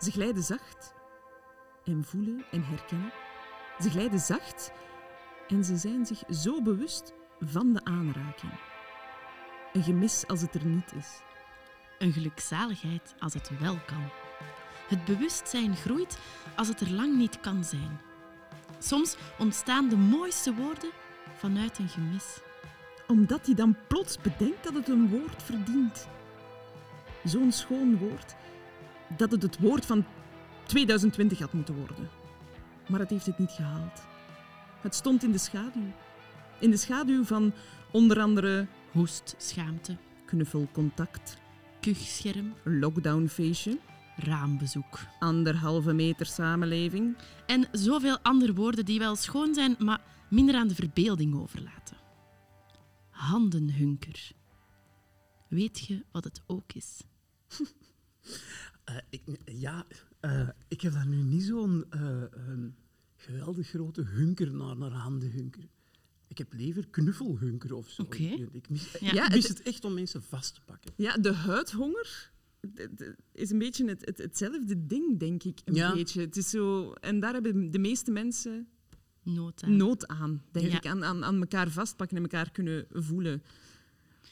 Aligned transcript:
Ze 0.00 0.10
glijden 0.10 0.42
zacht 0.42 0.94
en 1.84 2.04
voelen 2.04 2.44
en 2.50 2.64
herkennen. 2.64 3.12
Ze 3.80 3.90
glijden 3.90 4.18
zacht 4.20 4.72
en 5.48 5.64
ze 5.64 5.76
zijn 5.76 6.06
zich 6.06 6.22
zo 6.30 6.62
bewust 6.62 7.12
van 7.40 7.72
de 7.72 7.84
aanraking. 7.84 8.52
Een 9.72 9.82
gemis 9.82 10.26
als 10.26 10.40
het 10.40 10.54
er 10.54 10.64
niet 10.64 10.92
is. 10.94 11.20
Een 11.98 12.12
gelukzaligheid 12.12 13.14
als 13.18 13.34
het 13.34 13.58
wel 13.58 13.78
kan. 13.86 14.08
Het 14.88 15.04
bewustzijn 15.04 15.76
groeit 15.76 16.18
als 16.56 16.68
het 16.68 16.80
er 16.80 16.90
lang 16.90 17.16
niet 17.16 17.40
kan 17.40 17.64
zijn. 17.64 18.00
Soms 18.78 19.16
ontstaan 19.38 19.88
de 19.88 19.96
mooiste 19.96 20.54
woorden 20.54 20.90
vanuit 21.36 21.78
een 21.78 21.88
gemis. 21.88 22.38
Omdat 23.06 23.46
hij 23.46 23.54
dan 23.54 23.76
plots 23.88 24.18
bedenkt 24.18 24.64
dat 24.64 24.74
het 24.74 24.88
een 24.88 25.08
woord 25.08 25.42
verdient. 25.42 26.08
Zo'n 27.24 27.52
schoon 27.52 27.98
woord 27.98 28.34
dat 29.16 29.30
het 29.30 29.42
het 29.42 29.58
woord 29.58 29.86
van 29.86 30.04
2020 30.66 31.38
had 31.38 31.52
moeten 31.52 31.74
worden. 31.74 32.08
Maar 32.88 33.00
het 33.00 33.10
heeft 33.10 33.26
het 33.26 33.38
niet 33.38 33.50
gehaald. 33.50 34.02
Het 34.80 34.94
stond 34.94 35.22
in 35.22 35.32
de 35.32 35.38
schaduw. 35.38 35.92
In 36.58 36.70
de 36.70 36.76
schaduw 36.76 37.24
van 37.24 37.52
onder 37.90 38.20
andere 38.20 38.66
Hoest, 38.92 39.34
schaamte, 39.38 39.96
knuffelcontact, 40.24 41.36
kuchscherm, 41.80 42.54
lockdownfeestje, 42.64 43.78
raambezoek. 44.16 44.98
anderhalve 45.18 45.92
meter 45.92 46.26
samenleving. 46.26 47.16
En 47.46 47.68
zoveel 47.72 48.18
andere 48.22 48.54
woorden 48.54 48.84
die 48.84 48.98
wel 48.98 49.16
schoon 49.16 49.54
zijn, 49.54 49.76
maar 49.78 50.00
minder 50.28 50.54
aan 50.54 50.68
de 50.68 50.74
verbeelding 50.74 51.34
overlaten. 51.40 51.96
Handenhunker. 53.10 54.32
Weet 55.48 55.86
je 55.86 56.04
wat 56.12 56.24
het 56.24 56.42
ook 56.46 56.72
is? 56.72 57.00
Eh, 58.84 58.96
ik, 59.10 59.22
ja, 59.44 59.86
eh, 60.20 60.48
ik 60.68 60.80
heb 60.80 60.92
daar 60.92 61.06
nu 61.06 61.22
niet 61.22 61.42
zo'n 61.42 61.84
eh, 61.90 62.22
ehm, 62.22 62.68
geweldig 63.16 63.68
grote 63.68 64.02
hunker 64.02 64.54
naar, 64.54 64.76
naar 64.76 64.90
handenhunker. 64.90 65.68
Ik 66.28 66.38
heb 66.38 66.52
liever 66.52 66.88
knuffelhunker 66.88 67.74
of 67.74 67.88
zo. 67.88 68.02
Oké. 68.02 68.22
Ik, 68.22 68.48
ik 68.52 68.68
mis, 68.68 68.92
Ja. 68.92 69.08
ik 69.08 69.14
Ja, 69.14 69.28
mis 69.28 69.48
het- 69.48 69.58
het 69.58 69.66
echt 69.66 69.84
om 69.84 69.94
mensen 69.94 70.22
vast 70.22 70.54
te 70.54 70.60
pakken. 70.64 70.92
Ja, 70.96 71.16
de 71.16 71.32
huidhonger 71.32 72.30
is 73.32 73.50
een 73.50 73.58
beetje 73.58 73.84
het, 73.88 74.06
het, 74.06 74.18
hetzelfde 74.18 74.86
ding, 74.86 75.18
denk 75.18 75.42
ik. 75.42 75.60
Een 75.64 75.74
Ja. 75.74 75.92
beetje. 75.94 76.20
Het 76.20 76.36
is 76.36 76.50
zo, 76.50 76.92
en 76.92 77.20
daar 77.20 77.32
hebben 77.32 77.70
de 77.70 77.78
meeste 77.78 78.10
mensen 78.10 78.68
Nood 79.22 79.62
aan. 79.62 79.76
nood 79.76 80.06
aan, 80.06 80.42
denk 80.52 80.66
Ja. 80.70 80.76
ik. 80.76 80.86
Aan, 80.86 81.04
aan, 81.04 81.24
aan 81.24 81.40
elkaar 81.40 81.70
vastpakken 81.70 82.16
en 82.16 82.22
elkaar 82.22 82.50
kunnen 82.50 82.86
voelen. 82.90 83.42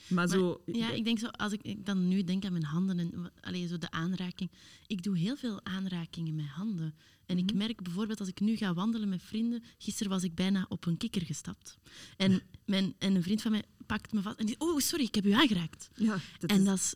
Maar, 0.09 0.29
zo... 0.29 0.63
Ja, 0.67 0.91
ik 0.91 1.05
denk 1.05 1.19
zo, 1.19 1.27
als 1.27 1.53
ik, 1.53 1.63
ik 1.63 1.87
dan 1.87 2.09
nu 2.09 2.25
denk 2.25 2.45
aan 2.45 2.53
mijn 2.53 2.65
handen 2.65 2.99
en 2.99 3.33
allee, 3.41 3.67
zo 3.67 3.79
de 3.79 3.91
aanraking. 3.91 4.51
Ik 4.87 5.03
doe 5.03 5.19
heel 5.19 5.37
veel 5.37 5.65
aanrakingen 5.65 6.35
met 6.35 6.47
handen. 6.47 6.95
En 7.27 7.39
ik 7.39 7.55
merk 7.55 7.83
bijvoorbeeld 7.83 8.21
als 8.21 8.29
ik 8.29 8.41
nu 8.41 8.57
ga 8.57 8.75
wandelen 8.75 9.09
met 9.09 9.23
vrienden. 9.23 9.63
Gisteren 9.79 10.13
was 10.13 10.23
ik 10.23 10.35
bijna 10.35 10.67
op 10.69 10.87
een 10.87 10.97
kikker 10.97 11.23
gestapt. 11.23 11.79
En, 12.17 12.43
mijn, 12.65 12.95
en 12.99 13.15
een 13.15 13.23
vriend 13.23 13.43
van 13.43 13.51
mij 13.51 13.63
pakt 13.87 14.13
me 14.13 14.23
vast 14.23 14.39
en 14.39 14.47
die 14.47 14.55
Oh, 14.59 14.79
sorry, 14.79 15.05
ik 15.05 15.15
heb 15.15 15.27
u 15.27 15.31
aangeraakt. 15.33 15.89
ja, 15.95 16.19
dat 16.39 16.51
En 16.51 16.59
is- 16.59 16.65
dat 16.65 16.75
is 16.77 16.95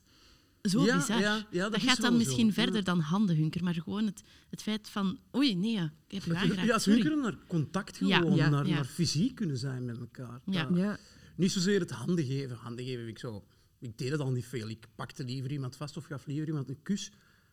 zo 0.71 0.85
Ja, 0.85 0.97
bizar. 0.97 1.21
ja, 1.21 1.47
ja, 1.51 1.69
dat 1.69 1.83
gaat 1.83 2.01
dan 2.01 2.17
misschien 2.17 2.47
zo, 2.47 2.53
verder 2.53 2.75
ja. 2.77 2.83
dan 2.83 3.01
handenhunker, 3.01 3.65
maar 3.65 3.75
gewoon 3.75 4.05
het, 4.07 4.23
het 4.51 4.63
feit 4.63 4.89
van 4.89 5.19
oei, 5.37 5.55
nee, 5.55 5.73
ja, 5.73 5.93
ik 6.09 6.23
heb 6.23 6.27
u 6.33 6.37
aangeraakt. 6.37 6.69
ja, 6.69 6.79
ze 6.79 6.91
hunkeren 6.91 7.21
naar 7.21 7.37
contact 7.47 7.97
gewoon, 7.97 8.35
Ja. 8.35 8.49
Naar, 8.49 8.67
Ja. 8.67 8.75
naar 8.75 8.85
fysiek 8.85 9.35
kunnen 9.35 9.57
zijn 9.59 9.85
met 9.85 9.99
elkaar. 9.99 10.41
Ja. 10.47 10.99
Dat- 11.33 11.39
Niet 11.39 11.53
zozeer 11.53 11.81
het 11.81 11.91
handen 11.91 12.25
geven. 12.25 12.57
Handen 12.57 12.85
geven, 12.85 13.09
ik, 13.09 13.19
zo, 13.19 13.45
ik 13.79 13.99
deed 13.99 14.11
het 14.11 14.21
al 14.21 14.31
niet 14.31 14.47
veel. 14.47 14.69
Ik 14.69 14.87
pakte 14.95 15.25
liever 15.25 15.51
iemand 15.53 15.77
vast 15.77 15.97
of 15.97 16.05
gaf 16.05 16.27
liever 16.27 16.47
iemand 16.47 16.69
een 16.69 16.83
kus. 16.83 17.13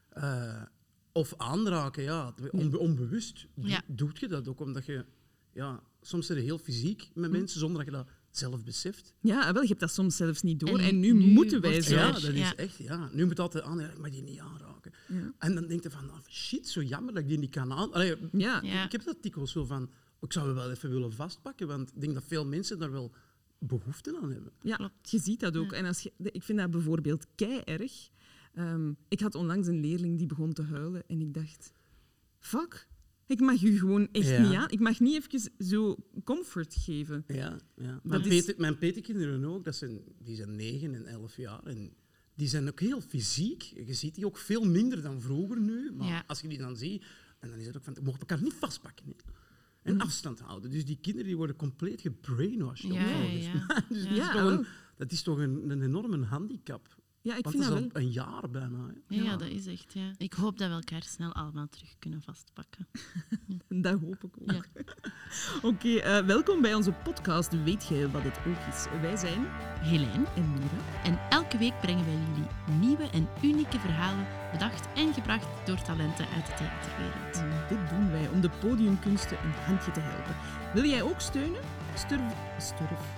Eh, 0.09 0.62
of 1.12 1.34
aanraken, 1.38 2.03
ja. 2.03 2.34
Onbe- 2.51 2.78
onbewust 2.79 3.47
Ja. 3.56 3.81
doet 3.88 4.19
je 4.19 4.28
dat 4.28 4.47
ook, 4.47 4.59
omdat 4.59 4.85
je... 4.85 5.06
Ja, 5.53 5.84
soms 6.01 6.28
je 6.28 6.34
heel 6.34 6.57
fysiek 6.57 7.09
met 7.13 7.31
mensen, 7.31 7.59
zonder 7.59 7.78
dat 7.85 7.94
je 7.94 7.97
dat 8.03 8.09
zelf 8.31 8.63
beseft. 8.63 9.13
ja, 9.22 9.53
wel, 9.53 9.62
je 9.62 9.67
hebt 9.67 9.79
dat 9.79 9.91
soms 9.91 10.16
zelfs 10.16 10.41
niet 10.41 10.59
door. 10.59 10.79
En, 10.79 10.85
En 10.85 11.00
nu, 11.00 11.13
nu 11.13 11.25
moeten 11.25 11.61
wij 11.61 11.81
zo. 11.81 11.96
Ja, 11.96 12.11
dat 12.11 12.23
is 12.23 12.38
ja. 12.38 12.56
echt, 12.56 12.78
ja. 12.78 13.09
Nu 13.13 13.25
moet 13.25 13.40
altijd 13.40 13.63
aan, 13.63 13.79
ja, 13.79 13.88
ik 13.90 13.97
mag 13.97 14.09
die 14.09 14.22
niet 14.22 14.40
aanraken. 14.40 14.91
Ja. 15.07 15.34
En 15.38 15.56
dan 15.56 15.67
denk 15.67 15.84
je 15.84 15.90
van, 15.90 16.09
ah, 16.09 16.19
shit, 16.29 16.67
zo 16.67 16.81
jammer 16.84 17.13
dat 17.13 17.23
ik 17.23 17.29
die 17.29 17.38
niet 17.38 17.50
kan 17.51 17.72
aan... 17.73 17.94
Allee, 17.94 18.16
Ja. 18.31 18.84
Ik 18.85 18.91
heb 18.91 19.03
dat 19.03 19.17
dikwijls 19.22 19.51
zo 19.51 19.66
van, 19.66 19.90
ik 20.22 20.34
zou 20.34 20.53
wel 20.53 20.72
even 20.72 20.90
willen 20.90 21.13
vastpakken, 21.13 21.67
want 21.67 21.90
ik 21.96 22.01
denk 22.01 22.13
dat 22.13 22.23
veel 22.28 22.46
mensen 22.46 22.79
daar 22.79 22.91
wel 22.91 23.11
behoefte 23.59 24.20
aan 24.22 24.31
hebben. 24.31 24.52
Ja, 24.62 24.75
Klopt. 24.75 25.09
je 25.12 25.20
ziet 25.20 25.40
dat 25.40 25.58
ook. 25.58 25.72
Ja. 25.72 25.78
En 25.78 25.86
als 25.86 26.02
je, 26.02 26.12
ik 26.18 26.44
vind 26.44 26.58
dat 26.59 26.72
bijvoorbeeld 26.72 27.25
kei 27.36 27.59
erg. 27.66 28.09
Ehm, 28.53 28.92
ik 29.08 29.20
had 29.20 29.36
onlangs 29.36 29.68
een 29.68 29.80
leerling 29.80 30.18
die 30.18 30.28
begon 30.28 30.53
te 30.53 30.62
huilen 30.64 31.03
en 31.08 31.22
ik 31.22 31.34
dacht: 31.34 31.72
fuck, 32.40 32.88
ik 33.25 33.40
mag 33.40 33.62
u 33.64 33.78
gewoon 33.80 34.08
echt 34.12 34.28
Ja. 34.28 34.42
niet 34.47 34.58
aan. 34.58 34.70
Ik 34.70 34.80
mag 34.80 35.00
niet 35.00 35.16
even 35.16 35.52
zo 35.66 35.96
comfort 36.24 36.75
geven. 36.75 37.24
Ja, 37.28 37.59
ja. 37.75 38.00
Mijn, 38.03 38.22
is- 38.22 38.28
Peter, 38.28 38.56
mijn 38.58 38.78
petekinderen 38.78 39.44
ook, 39.44 39.64
dat 39.66 39.76
zijn, 39.76 40.02
die 40.24 40.36
zijn 40.36 40.56
9 40.56 40.94
en 40.96 41.06
11 41.06 41.36
jaar. 41.38 41.64
En 41.64 41.94
die 42.36 42.47
zijn 42.47 42.68
ook 42.68 42.80
heel 42.80 43.02
fysiek. 43.02 43.62
Je 43.62 43.94
ziet 43.94 44.16
die 44.16 44.26
ook 44.26 44.38
veel 44.38 44.66
minder 44.66 45.02
dan 45.02 45.22
vroeger 45.22 45.59
nu. 45.62 45.91
Maar 45.91 46.08
Ja. 46.08 46.24
als 46.28 46.41
je 46.41 46.47
die 46.47 46.58
dan 46.58 46.78
ziet, 46.78 47.03
en 47.40 47.50
dan 47.50 47.59
is 47.59 47.66
het 47.68 47.78
ook 47.78 47.84
van, 47.84 47.94
je 47.94 48.02
mocht 48.03 48.20
elkaar 48.20 48.41
niet 48.41 48.53
vastpakken. 48.53 49.06
Hè. 49.06 49.14
En 49.81 50.00
afstand 50.00 50.40
houden. 50.40 50.72
Dus 50.72 50.85
die 50.85 50.97
kinderen 51.01 51.28
die 51.28 51.38
worden 51.38 51.56
compleet 51.56 52.01
gebrainwashed. 52.01 52.94
Ja, 52.94 53.22
ja. 53.22 53.66
Dus 53.90 54.03
dat, 54.03 54.12
is 54.12 54.28
een, 54.34 54.66
dat 54.95 55.12
is 55.12 55.22
toch 55.22 55.38
een, 55.38 55.69
een 55.69 55.81
enorme 55.81 56.25
handicap. 56.25 56.97
Ja, 57.22 57.35
ik 57.35 57.44
Want 57.44 57.56
vind 57.56 57.68
dat 57.69 57.80
wel. 57.80 57.90
al 57.94 58.02
een 58.02 58.12
jaar 58.12 58.50
bijna. 58.50 58.78
Hè. 58.88 59.16
Ja, 59.16 59.24
ja, 59.24 59.35
dat 59.38 59.47
is 59.47 59.68
echt. 59.68 59.94
Ja. 59.94 60.12
Ik 60.18 60.34
hoop 60.34 60.57
dat 60.57 60.68
we 60.68 60.74
elkaar 60.74 61.03
snel 61.03 61.34
allemaal 61.34 61.68
terug 61.69 61.96
kunnen 62.00 62.22
vastpakken. 62.22 62.88
Dat 63.68 64.00
hoop 64.00 64.24
ik 64.24 64.34
ook. 64.41 64.52
Ja. 64.52 64.62
Oké, 65.69 65.96
eh, 65.96 66.25
welkom 66.25 66.62
bij 66.62 66.74
onze 66.74 66.91
podcast 66.91 67.63
Weet 67.63 67.88
je 67.88 68.12
wat 68.12 68.24
het 68.24 68.38
ook 68.47 68.74
is? 68.74 68.85
Wij 69.02 69.16
zijn 69.18 69.47
Helijn. 69.79 70.25
en 70.35 70.52
Mira. 70.53 71.03
En 71.03 71.19
elke 71.29 71.58
week 71.58 71.79
brengen 71.81 72.06
wij 72.06 72.18
jullie 72.28 72.79
nieuwe 72.79 73.09
en 73.09 73.28
unieke 73.44 73.79
verhalen, 73.79 74.28
bedacht 74.52 74.88
en 74.96 75.13
gebracht 75.13 75.47
door 75.66 75.81
talenten 75.81 76.28
uit 76.28 76.46
de 76.46 76.53
theaterwereld. 76.53 77.35
En 77.35 77.78
dit 77.78 77.90
doen 77.90 78.12
wij 78.12 78.29
om 78.29 78.41
de 78.41 78.50
podiumkunsten 78.50 79.38
een 79.44 79.52
handje 79.52 79.91
te 79.91 80.00
helpen. 80.00 80.35
Wil 80.74 80.90
jij 80.90 81.02
ook 81.02 81.19
steunen? 81.19 81.62
Sturf. 81.96 82.34
Sturf. 82.58 83.18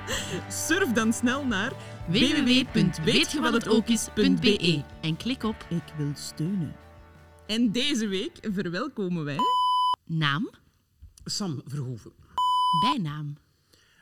Surf 0.66 0.92
dan 0.92 1.12
snel 1.12 1.46
naar 1.46 1.72
www.weetjewathetokis.be 2.08 4.84
en 5.00 5.16
klik 5.16 5.42
op 5.42 5.66
Ik 5.68 5.82
wil 5.96 6.12
steunen. 6.14 6.74
En 7.46 7.72
deze 7.72 8.06
week 8.08 8.38
verwelkomen 8.52 9.24
wij. 9.24 9.38
naam, 10.06 10.50
Sam 11.24 11.62
Verhoeven. 11.66 12.12
bijnaam. 12.80 13.36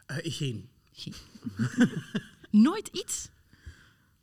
Eh, 0.07 0.17
geen. 0.23 0.69
Geen. 0.93 1.15
Nooit 2.67 2.89
iets? 2.93 3.29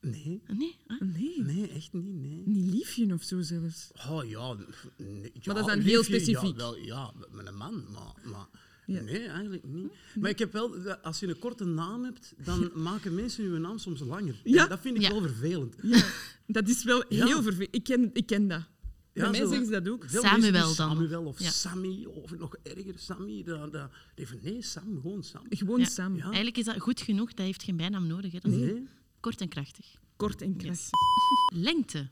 Nee, 0.02 0.42
Nee? 0.48 0.76
ah. 0.88 1.02
Nee, 1.02 1.42
nee, 1.44 1.70
echt 1.72 1.94
niet. 1.94 2.16
Nee. 2.16 2.42
niet 2.46 2.74
liefje 2.74 3.14
of 3.14 3.24
zo 3.24 3.42
zelfs. 3.42 3.92
Oh 4.10 4.30
ja, 4.30 4.56
nee, 4.98 5.32
ja, 5.34 5.54
dat 5.54 5.58
is 5.60 5.66
dan 5.66 5.80
heel 5.80 6.04
specifiek. 6.04 6.52
Ja, 6.52 6.56
wel, 6.56 6.78
ja, 6.78 7.12
met 7.32 7.48
een 7.48 7.56
man, 7.58 7.86
maar, 7.92 8.14
maar 8.32 8.48
Ja. 8.88 9.02
nee, 9.02 9.28
eigenlijk 9.28 9.64
niet. 9.64 9.92
Maar 10.20 10.30
ik 10.30 10.40
heb 10.40 10.52
wel, 10.54 10.82
dat 10.84 11.04
als 11.04 11.20
je 11.20 11.28
een 11.28 11.40
korte 11.40 11.66
naam 11.66 12.04
hebt, 12.04 12.34
dan 12.44 12.72
maken 12.90 13.16
mensen 13.16 13.44
je 13.54 13.60
naam 13.60 13.78
soms 13.78 14.00
langer. 14.00 14.36
Ja. 14.44 14.64
En 14.64 14.70
dat 14.70 14.80
vind 14.80 14.96
ik 14.96 15.02
Ja. 15.02 15.10
wel 15.10 15.22
vervelend. 15.22 15.76
Ja, 15.82 16.04
dat 16.48 16.70
is 16.70 16.84
wel 16.84 17.04
Ja. 17.10 17.26
heel 17.26 17.42
vervelend. 17.42 17.76
Ik 17.76 17.84
ken, 17.84 18.10
ik 18.14 18.26
ken 18.26 18.48
dat. 18.48 18.62
Bij 19.14 19.26
Ja, 19.26 19.32
mij 19.32 19.40
zo- 19.40 19.48
zeggen 19.48 19.66
ze 19.66 19.72
dat 19.72 19.90
ook. 19.90 20.06
Samuel 20.10 20.52
dan. 20.52 20.74
Samuel 20.74 21.24
of 21.24 21.40
Ja. 21.40 21.50
Sammy, 21.50 22.06
of 22.06 22.38
nog 22.38 22.56
erger, 22.64 22.94
Sammy. 23.00 23.44
Dat, 23.44 23.72
dat, 23.72 23.90
nee, 24.42 24.62
Sam, 24.62 25.00
gewoon 25.02 25.24
Sam. 25.24 25.42
Gewoon 25.50 25.80
Ja. 25.80 25.86
Sam. 25.86 26.16
Ja. 26.16 26.24
Eigenlijk 26.24 26.58
is 26.58 26.66
dat 26.66 26.80
goed 26.80 27.02
genoeg, 27.02 27.34
dat 27.34 27.46
heeft 27.46 27.64
geen 27.64 27.78
bijnaam 27.78 28.08
nodig. 28.08 28.32
Hè. 28.32 28.40
Dat 28.40 28.52
Nee. 28.52 28.88
kort 29.20 29.42
en 29.42 29.48
krachtig. 29.50 29.86
Kort 30.16 30.42
en 30.42 30.56
krachtig. 30.56 30.90
Yes. 31.52 31.64
Lengte. 31.64 32.08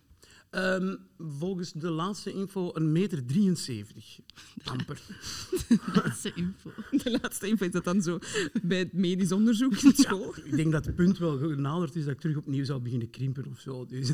Ehm, 0.55 0.95
volgens 1.17 1.71
de 1.71 1.89
laatste 1.89 2.33
info 2.33 2.69
een 2.73 2.91
meter 2.91 3.25
73. 3.25 4.19
Amper. 4.63 5.01
Laatste 5.93 6.31
info. 6.35 6.71
De 6.91 7.19
laatste 7.21 7.47
info 7.47 7.65
is 7.65 7.71
dat 7.71 7.83
dan 7.83 8.01
zo 8.01 8.19
bij 8.63 8.79
het 8.79 8.93
medisch 8.93 9.31
onderzoek 9.31 9.75
in 9.75 9.93
school. 9.95 10.35
Ik 10.43 10.55
denk 10.55 10.71
dat 10.71 10.85
het 10.85 10.95
punt 10.95 11.17
wel 11.17 11.37
genaderd 11.37 11.95
is 11.95 12.03
dat 12.05 12.13
ik 12.13 12.19
terug 12.19 12.37
opnieuw 12.37 12.63
zou 12.65 12.81
beginnen 12.81 13.09
krimpen 13.09 13.45
of 13.47 13.59
zo. 13.59 13.85
Dus. 13.85 14.11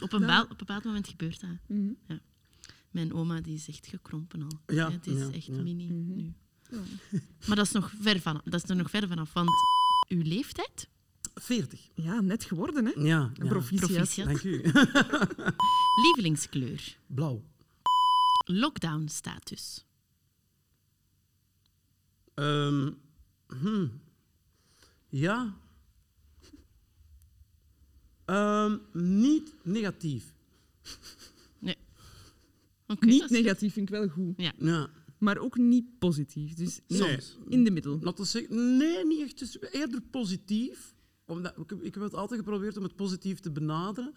Op 0.00 0.12
een, 0.12 0.26
baal- 0.26 0.42
op 0.44 0.50
een 0.50 0.56
bepaald 0.56 0.84
moment 0.84 1.08
gebeurt 1.08 1.40
dat. 1.40 1.50
Mhm. 1.66 1.90
Ja. 2.08 2.20
Mijn 2.90 3.12
oma 3.14 3.40
die 3.40 3.54
is 3.54 3.68
echt 3.68 3.86
gekrompen 3.86 4.42
al. 4.42 4.74
Ja, 4.74 4.90
het 4.90 5.06
is 5.06 5.18
ja, 5.18 5.30
echt 5.32 5.46
ja. 5.46 5.62
mini 5.62 5.86
Mhm. 5.86 6.16
nu. 6.16 6.32
Maar 7.46 7.56
dat 7.56 7.66
is, 7.66 7.72
nog 7.72 7.92
ver 8.00 8.20
van, 8.20 8.40
dat 8.44 8.62
is 8.64 8.70
er 8.70 8.76
nog 8.76 8.90
ver 8.90 9.08
vanaf. 9.08 9.32
Want 9.32 9.48
uw 10.08 10.22
leeftijd? 10.22 10.88
40. 11.34 11.90
Ja, 11.94 12.20
net 12.20 12.44
geworden, 12.44 12.84
hè? 12.84 12.92
Ja, 12.96 13.30
ja. 13.34 13.46
Proficiat. 13.48 13.90
Proficiat. 13.90 14.26
Dank 14.26 14.42
u. 14.42 14.62
Lievelingskleur? 16.04 16.96
Blauw. 17.06 17.42
Lockdown-status? 18.46 19.86
Ehm, 22.34 22.90
hmm. 23.46 24.00
Ja. 25.08 25.54
Ehm, 28.24 28.76
niet 28.92 29.54
negatief. 29.62 30.34
Nee. 31.58 31.76
Oké, 32.86 33.06
niet 33.06 33.20
dat 33.20 33.30
is 33.30 33.36
goed. 33.36 33.44
negatief 33.44 33.72
vind 33.72 33.88
ik 33.88 33.94
wel 33.94 34.08
goed. 34.08 34.34
Ja. 34.36 34.52
Ja. 34.58 34.90
Maar 35.18 35.38
ook 35.38 35.56
niet 35.56 35.98
positief. 35.98 36.54
Dus 36.54 36.80
Nee. 36.88 37.00
soms. 37.00 37.36
In 37.48 37.64
de 37.64 37.70
middel. 37.70 37.98
Laten 38.02 38.24
we 38.24 38.30
zeggen, 38.30 38.76
nee, 38.76 39.06
niet 39.06 39.20
echt. 39.20 39.38
Dus 39.38 39.58
eerder 39.72 40.00
positief. 40.00 40.93
Omdat, 41.26 41.58
ik, 41.58 41.70
ik 41.70 41.94
heb 41.94 42.02
het 42.02 42.14
altijd 42.14 42.40
geprobeerd 42.40 42.76
om 42.76 42.82
het 42.82 42.96
positief 42.96 43.40
te 43.40 43.50
benaderen. 43.50 44.14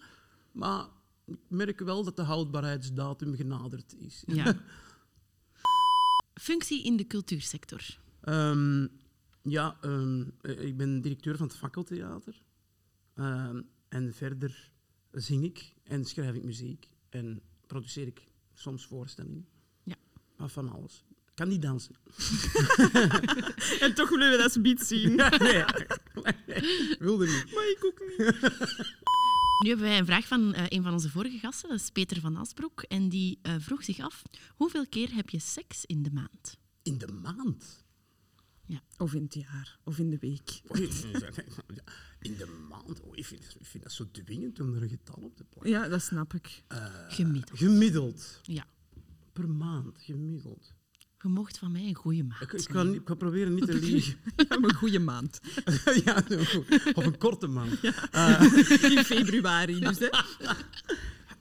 Maar 0.52 0.86
ik 1.24 1.38
merk 1.48 1.80
wel 1.80 2.04
dat 2.04 2.16
de 2.16 2.22
houdbaarheidsdatum 2.22 3.34
genaderd 3.34 3.94
is. 3.98 4.22
Ja. 4.26 4.56
Functie 6.34 6.84
in 6.84 6.96
de 6.96 7.06
cultuursector. 7.06 7.98
Ehm, 8.20 8.86
ja, 9.42 9.76
ehm, 9.80 10.24
eh, 10.40 10.60
ik 10.60 10.76
ben 10.76 11.00
directeur 11.00 11.36
van 11.36 11.46
het 11.46 11.56
fakkeltheater. 11.56 12.42
Ehm, 13.14 13.62
en 13.88 14.14
verder 14.14 14.70
zing 15.10 15.44
ik 15.44 15.74
en 15.82 16.04
schrijf 16.04 16.34
ik 16.34 16.44
muziek. 16.44 16.88
En 17.08 17.42
produceer 17.66 18.06
ik 18.06 18.24
soms 18.54 18.86
voorstellingen. 18.86 19.48
Ja. 19.82 19.96
Maar 20.36 20.48
van 20.48 20.68
alles. 20.68 21.04
Ik 21.38 21.44
kan 21.44 21.52
niet 21.52 21.62
dansen. 21.62 21.94
En 23.84 23.94
toch 23.94 24.08
willen 24.08 24.30
we 24.30 24.36
dat 24.36 24.52
speed 24.52 24.80
zien. 24.80 25.16
nee, 25.16 25.64
wilde 27.08 27.26
niet. 27.26 27.54
Maar 27.54 27.68
ik 27.68 27.84
ook 27.84 28.02
niet. 28.08 28.40
Nu 29.62 29.68
hebben 29.68 29.86
wij 29.86 29.98
een 29.98 30.06
vraag 30.06 30.26
van 30.26 30.54
eh, 30.54 30.64
een 30.68 30.82
van 30.82 30.92
onze 30.92 31.10
vorige 31.10 31.38
gasten, 31.38 31.68
dat 31.68 31.80
is 31.80 31.90
Peter 31.90 32.20
van 32.20 32.36
Asbroek. 32.36 32.82
En 32.82 33.08
die 33.08 33.38
eh, 33.42 33.54
vroeg 33.58 33.84
zich 33.84 34.00
af, 34.00 34.22
hoeveel 34.54 34.88
keer 34.88 35.14
heb 35.14 35.30
je 35.30 35.38
seks 35.38 35.84
in 35.84 36.02
de 36.02 36.10
maand? 36.10 36.56
In 36.82 36.98
de 36.98 37.12
maand? 37.22 37.86
Of 38.96 39.14
in 39.14 39.22
het 39.22 39.34
jaar. 39.34 39.78
Of 39.84 39.98
in 39.98 40.10
de 40.10 40.18
week. 40.18 40.60
Oei, 40.76 40.88
In 42.20 42.36
de 42.36 42.66
maand? 42.68 43.00
Oh, 43.00 43.16
ik, 43.16 43.26
vind, 43.26 43.56
ik 43.58 43.66
vind 43.66 43.82
dat 43.82 43.92
zo 43.92 44.10
dwingend 44.10 44.60
om 44.60 44.74
er 44.74 44.82
een 44.82 44.88
getal 44.88 45.22
op 45.22 45.36
te 45.36 45.44
plakken. 45.44 45.70
Ja, 45.70 45.88
dat 45.88 46.02
snap 46.02 46.34
ik. 46.34 46.62
Gemiddeld. 47.08 47.58
Gemiddeld. 47.58 48.40
Ja. 48.42 48.66
Per 49.32 49.48
maand, 49.48 49.98
gemiddeld. 49.98 50.76
Je 51.22 51.28
mocht 51.28 51.58
van 51.58 51.72
mij 51.72 51.82
een 51.88 51.94
goede 51.94 52.22
maand. 52.24 52.42
Ik, 52.42 52.52
ik, 52.52 52.68
ga, 52.70 52.82
niet- 52.82 52.94
ik 52.94 53.08
ga 53.08 53.14
proberen 53.14 53.54
niet 53.54 53.66
te 53.66 53.74
liegen. 53.78 54.16
Ja, 54.48 54.56
een 54.56 54.74
goede 54.74 54.98
maand. 54.98 55.40
ja. 56.04 56.22
Of 56.94 57.06
een 57.06 57.18
korte 57.18 57.46
maand. 57.46 57.82
In 58.96 59.04
februari 59.04 59.80
dus, 59.80 59.98
hè. 59.98 60.08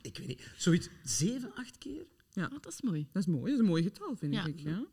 Ik 0.01 0.17
weet 0.17 0.27
niet. 0.27 0.51
Zoiets 0.57 0.89
zeven, 1.03 1.51
acht 1.55 1.77
keer? 1.77 2.05
Ja, 2.33 2.45
Oh, 2.45 2.61
dat 2.61 2.73
is 2.73 2.81
mooi. 2.81 3.07
dat 3.11 3.21
is 3.21 3.27
mooi. 3.27 3.43
Dat 3.43 3.53
is 3.53 3.59
een 3.59 3.65
mooi 3.65 3.83
getal, 3.83 4.15
vind 4.15 4.33
Ja. 4.33 4.45
ik. 4.45 4.59
Ja. 4.59 4.85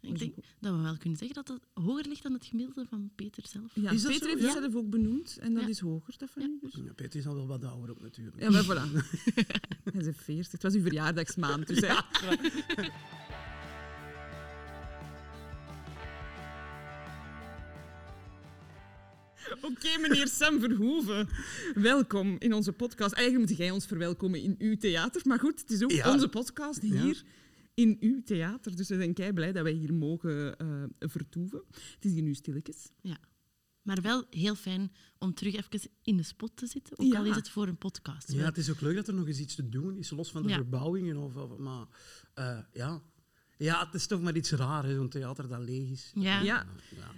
Ik 0.00 0.18
denk 0.18 0.34
dat 0.60 0.74
we 0.74 0.80
wel 0.82 0.96
kunnen 0.96 1.18
zeggen 1.18 1.44
dat 1.44 1.48
het 1.48 1.62
hoger 1.84 2.08
ligt 2.08 2.22
dan 2.22 2.32
het 2.32 2.44
gemiddelde 2.46 2.86
van 2.88 3.10
Peter 3.14 3.42
zelf. 3.46 3.70
Ja, 3.74 3.90
Is 3.90 4.02
dat 4.02 4.12
Peter 4.12 4.28
zo? 4.28 4.34
heeft 4.34 4.44
het 4.46 4.54
Ja. 4.54 4.60
zelf 4.60 4.74
ook 4.74 4.90
benoemd 4.90 5.36
en 5.40 5.54
dat 5.54 5.62
Ja. 5.62 5.68
is 5.68 5.80
hoger, 5.80 6.14
dat 6.18 6.30
vind 6.30 6.44
ik 6.46 6.60
dus. 6.72 6.82
Ja, 6.84 6.92
Peter 6.92 7.18
is 7.20 7.26
al 7.26 7.34
wel 7.34 7.46
wat 7.46 7.64
ouder 7.64 7.90
op 7.90 8.00
natuurlijk. 8.02 8.40
Ja, 8.40 8.50
maar 8.50 8.64
voilà. 8.64 8.92
Hij 9.84 10.06
is 10.06 10.16
40. 10.16 10.52
Het 10.52 10.62
was 10.62 10.74
uw 10.74 10.82
verjaardagsmaand, 10.82 11.66
dus 11.66 11.80
hè. 11.80 11.94
Oké, 19.70 19.98
meneer 20.00 20.28
Sam 20.28 20.60
Verhoeven. 20.60 21.28
Welkom 21.74 22.36
in 22.38 22.52
onze 22.54 22.72
podcast. 22.72 23.12
Eigenlijk 23.14 23.48
moet 23.48 23.58
jij 23.58 23.70
ons 23.70 23.86
verwelkomen 23.86 24.40
in 24.42 24.54
uw 24.58 24.76
theater. 24.76 25.22
Maar 25.24 25.38
goed, 25.38 25.60
het 25.60 25.70
is 25.70 25.82
ook 25.82 25.90
Ja. 25.90 26.12
onze 26.12 26.28
podcast 26.28 26.82
hier 26.82 27.22
in 27.74 27.96
uw 28.00 28.22
theater. 28.22 28.76
Dus 28.76 28.88
we 28.88 28.94
zijn 28.96 29.14
kei 29.14 29.32
blij 29.32 29.52
dat 29.52 29.62
wij 29.62 29.72
hier 29.72 29.94
mogen 29.94 30.56
eh, 30.58 30.82
vertoeven. 30.98 31.62
Het 31.94 32.04
is 32.04 32.12
hier 32.12 32.22
nu 32.22 32.34
stilletjes. 32.34 32.90
Ja. 33.00 33.18
Maar 33.82 34.00
wel 34.02 34.24
heel 34.30 34.54
fijn 34.54 34.92
om 35.18 35.34
terug 35.34 35.54
even 35.54 35.90
in 36.02 36.16
de 36.16 36.22
spot 36.22 36.56
te 36.56 36.66
zitten, 36.66 36.98
ook 36.98 37.14
al 37.14 37.24
is 37.24 37.36
het 37.36 37.48
voor 37.50 37.68
een 37.68 37.78
podcast. 37.78 38.32
Ja, 38.32 38.44
het 38.44 38.56
is 38.58 38.70
ook 38.70 38.80
leuk 38.80 38.94
dat 38.94 39.08
er 39.08 39.14
nog 39.14 39.26
eens 39.26 39.38
iets 39.38 39.54
te 39.54 39.68
doen 39.68 39.96
is, 39.96 40.10
los 40.10 40.30
van 40.30 40.42
de 40.42 40.48
Ja. 40.48 40.54
verbouwingen. 40.54 41.16
Of, 41.16 41.36
of- 41.36 41.58
maar 41.58 41.86
eh, 42.34 42.58
ja. 42.72 43.02
Ja, 43.60 43.84
het 43.84 43.94
is 43.94 44.06
toch 44.06 44.20
maar 44.20 44.36
iets 44.36 44.50
raar, 44.50 44.84
hè, 44.84 44.94
zo'n 44.94 45.08
theater 45.08 45.48
dat 45.48 45.60
leeg 45.60 45.90
is. 45.90 46.10
Ja. 46.14 46.40
Ja. 46.40 46.42
ja. 46.44 46.66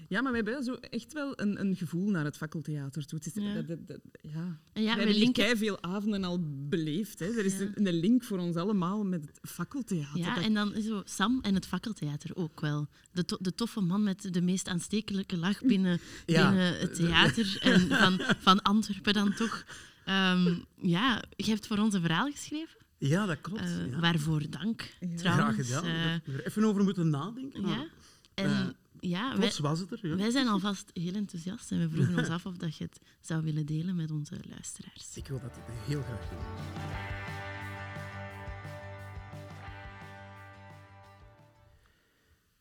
Ja, 0.08 0.22
maar 0.22 0.30
we 0.32 0.36
hebben 0.38 0.64
zo 0.64 0.74
echt 0.74 1.12
wel 1.12 1.40
een, 1.40 1.60
een 1.60 1.76
gevoel 1.76 2.10
naar 2.10 2.24
het 2.24 2.36
fakkeltheater 2.36 3.06
toe. 3.06 3.18
Het 3.18 3.36
is, 3.36 3.42
Ja. 3.42 3.54
dat, 3.54 3.66
dat, 3.68 3.78
dat- 3.88 4.00
ja. 4.22 4.58
En 4.72 4.82
ja, 4.82 4.92
we 4.92 4.98
hebben 4.98 5.16
linken- 5.18 5.56
veel 5.56 5.82
avonden 5.82 6.24
al 6.24 6.38
beleefd. 6.68 7.18
Hè. 7.18 7.26
Er 7.26 7.44
is 7.44 7.58
Ja. 7.58 7.60
een, 7.74 7.86
een 7.86 7.94
link 8.00 8.24
voor 8.24 8.38
ons 8.38 8.56
allemaal 8.56 9.04
met 9.04 9.20
het 9.26 9.50
fakkeltheater. 9.50 10.18
Ja, 10.18 10.34
Dat- 10.34 10.44
en 10.44 10.54
dan 10.54 10.74
zo 10.82 11.02
Sam 11.04 11.38
en 11.42 11.54
het 11.54 11.66
fakkeltheater 11.66 12.36
ook 12.36 12.60
wel. 12.60 12.86
De, 13.12 13.24
to- 13.24 13.38
de 13.40 13.54
toffe 13.54 13.80
man 13.80 14.02
met 14.02 14.28
de 14.34 14.40
meest 14.42 14.68
aanstekelijke 14.68 15.36
lach 15.36 15.62
binnen, 15.62 16.00
Ja. 16.26 16.48
binnen 16.48 16.78
het 16.78 16.94
theater 16.94 17.56
en 17.60 17.88
van, 17.88 18.20
van 18.38 18.62
Antwerpen 18.62 19.12
dan 19.14 19.34
toch. 19.34 19.64
Ehm, 20.04 20.54
ja, 20.80 21.22
je 21.36 21.50
hebt 21.50 21.66
voor 21.66 21.78
ons 21.78 21.94
een 21.94 22.00
verhaal 22.00 22.30
geschreven. 22.30 22.80
Ja, 23.08 23.26
dat 23.26 23.40
klopt. 23.40 23.60
Ja. 23.90 24.00
Waarvoor 24.00 24.50
dank, 24.50 24.94
Ja. 25.00 25.16
trouwens. 25.16 25.68
Graag 25.68 25.80
gedaan. 25.80 25.84
Eh, 25.84 26.34
er 26.34 26.46
even 26.46 26.64
over 26.64 26.82
moeten 26.84 27.10
nadenken. 27.10 27.66
ja. 27.66 27.86
En 28.34 28.50
Eh, 28.50 28.66
ja, 29.00 29.38
wij, 29.38 29.52
was 29.60 29.78
het 29.80 29.90
er. 29.92 30.06
Ja. 30.08 30.16
wij 30.16 30.30
zijn 30.30 30.48
alvast 30.48 30.90
heel 30.92 31.14
enthousiast 31.14 31.70
en 31.70 31.78
we 31.78 31.88
vroegen 31.90 32.18
ons 32.18 32.28
af 32.28 32.46
of 32.46 32.56
dat 32.56 32.76
je 32.76 32.84
het 32.84 33.00
zou 33.20 33.42
willen 33.42 33.66
delen 33.66 33.96
met 33.96 34.10
onze 34.10 34.34
luisteraars. 34.48 35.16
Ik 35.16 35.26
wil 35.28 35.40
dat 35.40 35.58
heel 35.86 36.02
graag 36.02 36.28
doen. 36.28 36.38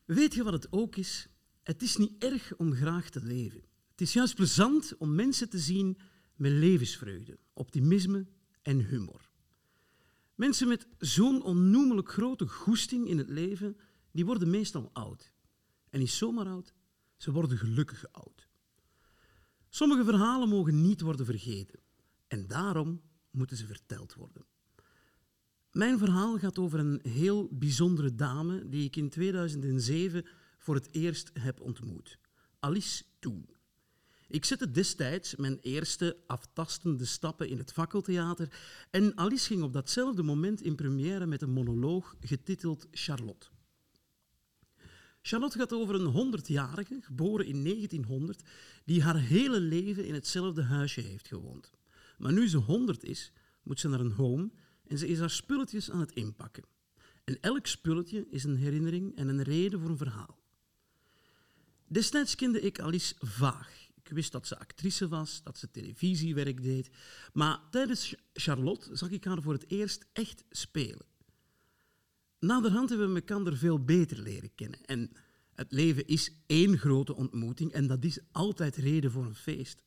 Weet 0.05 0.33
je 0.33 0.43
wat 0.43 0.53
het 0.53 0.67
ook 0.71 0.95
is? 0.95 1.27
Het 1.63 1.81
is 1.81 1.97
niet 1.97 2.23
erg 2.23 2.55
om 2.57 2.73
graag 2.73 3.09
te 3.09 3.23
leven. 3.23 3.61
Het 3.91 4.01
is 4.01 4.13
juist 4.13 4.35
plezant 4.35 4.97
om 4.97 5.15
mensen 5.15 5.49
te 5.49 5.59
zien 5.59 5.97
met 6.35 6.51
levensvreugde, 6.51 7.38
optimisme 7.53 8.25
en 8.61 8.85
humor. 8.85 9.29
Mensen 10.41 10.67
met 10.67 10.88
zo'n 10.97 11.43
onnoemelijk 11.43 12.11
grote 12.11 12.47
goesting 12.47 13.07
in 13.07 13.17
het 13.17 13.29
leven, 13.29 13.77
die 14.11 14.25
worden 14.25 14.49
meestal 14.49 14.89
oud. 14.93 15.33
En 15.89 15.99
niet 15.99 16.09
zomaar 16.09 16.47
oud, 16.47 16.73
ze 17.17 17.31
worden 17.31 17.57
gelukkig 17.57 18.11
oud. 18.11 18.47
Sommige 19.69 20.03
verhalen 20.03 20.49
mogen 20.49 20.81
niet 20.81 21.01
worden 21.01 21.25
vergeten. 21.25 21.79
En 22.27 22.47
daarom 22.47 23.01
moeten 23.31 23.57
ze 23.57 23.65
verteld 23.65 24.13
worden. 24.13 24.45
Mijn 25.71 25.97
verhaal 25.97 26.38
gaat 26.38 26.57
over 26.57 26.79
een 26.79 26.99
heel 27.03 27.47
bijzondere 27.51 28.15
dame 28.15 28.69
die 28.69 28.85
ik 28.85 28.95
in 28.95 29.09
2007 29.09 30.25
voor 30.57 30.75
het 30.75 30.88
eerst 30.91 31.31
heb 31.33 31.59
ontmoet. 31.59 32.19
Alice 32.60 33.03
Toen. 33.19 33.50
Ik 34.31 34.45
zette 34.45 34.71
destijds 34.71 35.35
mijn 35.35 35.59
eerste 35.61 36.17
aftastende 36.27 37.05
stappen 37.05 37.50
in 37.50 37.57
het 37.57 37.71
fakkeltheater 37.71 38.53
en 38.91 39.17
Alice 39.17 39.45
ging 39.45 39.63
op 39.63 39.73
datzelfde 39.73 40.23
moment 40.23 40.61
in 40.61 40.75
première 40.75 41.25
met 41.25 41.41
een 41.41 41.51
monoloog 41.51 42.15
getiteld 42.19 42.88
Charlotte. 42.91 43.47
Charlotte 45.21 45.57
gaat 45.57 45.73
over 45.73 45.95
een 45.95 46.35
100-jarige, 46.39 47.00
geboren 47.01 47.45
in 47.45 47.63
1900, 47.63 48.41
die 48.85 49.03
haar 49.03 49.19
hele 49.19 49.59
leven 49.59 50.05
in 50.05 50.13
hetzelfde 50.13 50.63
huisje 50.63 51.01
heeft 51.01 51.27
gewoond. 51.27 51.71
Maar 52.17 52.33
nu 52.33 52.47
ze 52.47 52.57
100 52.57 53.03
is, 53.03 53.31
moet 53.63 53.79
ze 53.79 53.88
naar 53.88 54.00
een 54.00 54.11
home 54.11 54.51
en 54.88 54.97
ze 54.97 55.07
is 55.07 55.19
haar 55.19 55.29
spulletjes 55.29 55.91
aan 55.91 56.00
het 56.00 56.11
inpakken. 56.11 56.63
En 57.23 57.38
elk 57.41 57.67
spulletje 57.67 58.27
is 58.29 58.43
een 58.43 58.57
herinnering 58.57 59.15
en 59.15 59.27
een 59.27 59.43
reden 59.43 59.79
voor 59.79 59.89
een 59.89 59.97
verhaal. 59.97 60.39
Destijds 61.88 62.35
kende 62.35 62.61
ik 62.61 62.79
Alice 62.79 63.15
vaag. 63.19 63.80
Wist 64.12 64.32
dat 64.32 64.48
ze 64.48 64.60
actrice 64.60 65.08
was, 65.08 65.44
dat 65.44 65.58
ze 65.58 65.72
televisiewerk 65.72 66.63
deed. 66.63 66.89
Maar 67.34 67.60
tijdens 67.70 68.08
Ch- 68.08 68.13
Charlotte 68.34 68.96
zag 68.96 69.10
ik 69.10 69.24
haar 69.24 69.41
voor 69.41 69.53
het 69.53 69.72
eerst 69.72 70.06
echt 70.13 70.44
spelen. 70.50 71.06
Naderhand 72.39 72.89
hebben 72.89 73.13
we 73.13 73.24
elkaar 73.25 73.53
veel 73.53 73.84
beter 73.84 74.22
leren 74.22 74.56
kennen. 74.56 74.86
En 74.86 75.12
het 75.53 75.72
leven 75.72 76.08
is 76.08 76.32
één 76.46 76.77
grote 76.77 77.15
ontmoeting 77.15 77.72
en 77.72 77.88
dat 77.88 78.03
is 78.03 78.20
altijd 78.32 78.75
reden 78.75 79.12
voor 79.12 79.25
een 79.25 79.36
feest. 79.36 79.84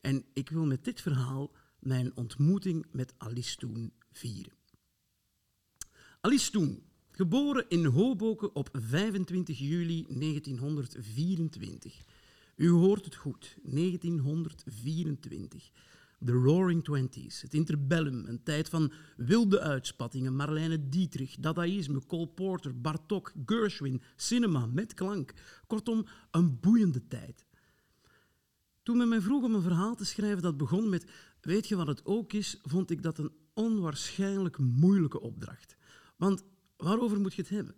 En 0.00 0.24
ik 0.32 0.50
wil 0.50 0.66
met 0.66 0.84
dit 0.84 1.00
verhaal 1.00 1.54
mijn 1.78 2.16
ontmoeting 2.16 2.86
met 2.92 3.14
Alice 3.16 3.56
Toen 3.56 3.92
vieren. 4.12 4.52
Alice 6.20 6.50
Toen, 6.50 6.82
geboren 7.10 7.64
in 7.68 7.84
Hoboken 7.84 8.54
op 8.54 8.68
25 8.72 9.58
juli 9.58 10.06
1924. 10.08 11.94
U 12.56 12.68
hoort 12.68 13.04
het 13.04 13.14
goed, 13.14 13.56
1924. 13.62 15.70
De 16.18 16.32
Roaring 16.32 16.84
Twenties, 16.84 17.42
het 17.42 17.54
interbellum, 17.54 18.24
een 18.26 18.42
tijd 18.42 18.68
van 18.68 18.92
wilde 19.16 19.60
uitspattingen, 19.60 20.36
Marlene 20.36 20.88
Dietrich, 20.88 21.36
dadaïsme, 21.36 22.06
Cole 22.06 22.28
Porter, 22.28 22.80
Bartok, 22.80 23.32
Gershwin, 23.46 24.02
cinema 24.16 24.66
met 24.66 24.94
klank. 24.94 25.32
Kortom, 25.66 26.06
een 26.30 26.60
boeiende 26.60 27.06
tijd. 27.08 27.46
Toen 28.82 28.96
men 28.96 29.08
mij 29.08 29.20
vroeg 29.20 29.42
om 29.42 29.54
een 29.54 29.62
verhaal 29.62 29.94
te 29.94 30.04
schrijven 30.04 30.42
dat 30.42 30.56
begon 30.56 30.88
met 30.88 31.06
weet 31.40 31.68
je 31.68 31.76
wat 31.76 31.86
het 31.86 32.04
ook 32.04 32.32
is, 32.32 32.58
vond 32.62 32.90
ik 32.90 33.02
dat 33.02 33.18
een 33.18 33.32
onwaarschijnlijk 33.54 34.58
moeilijke 34.58 35.20
opdracht. 35.20 35.76
Want 36.16 36.44
waarover 36.76 37.20
moet 37.20 37.34
je 37.34 37.42
het 37.42 37.50
hebben? 37.50 37.76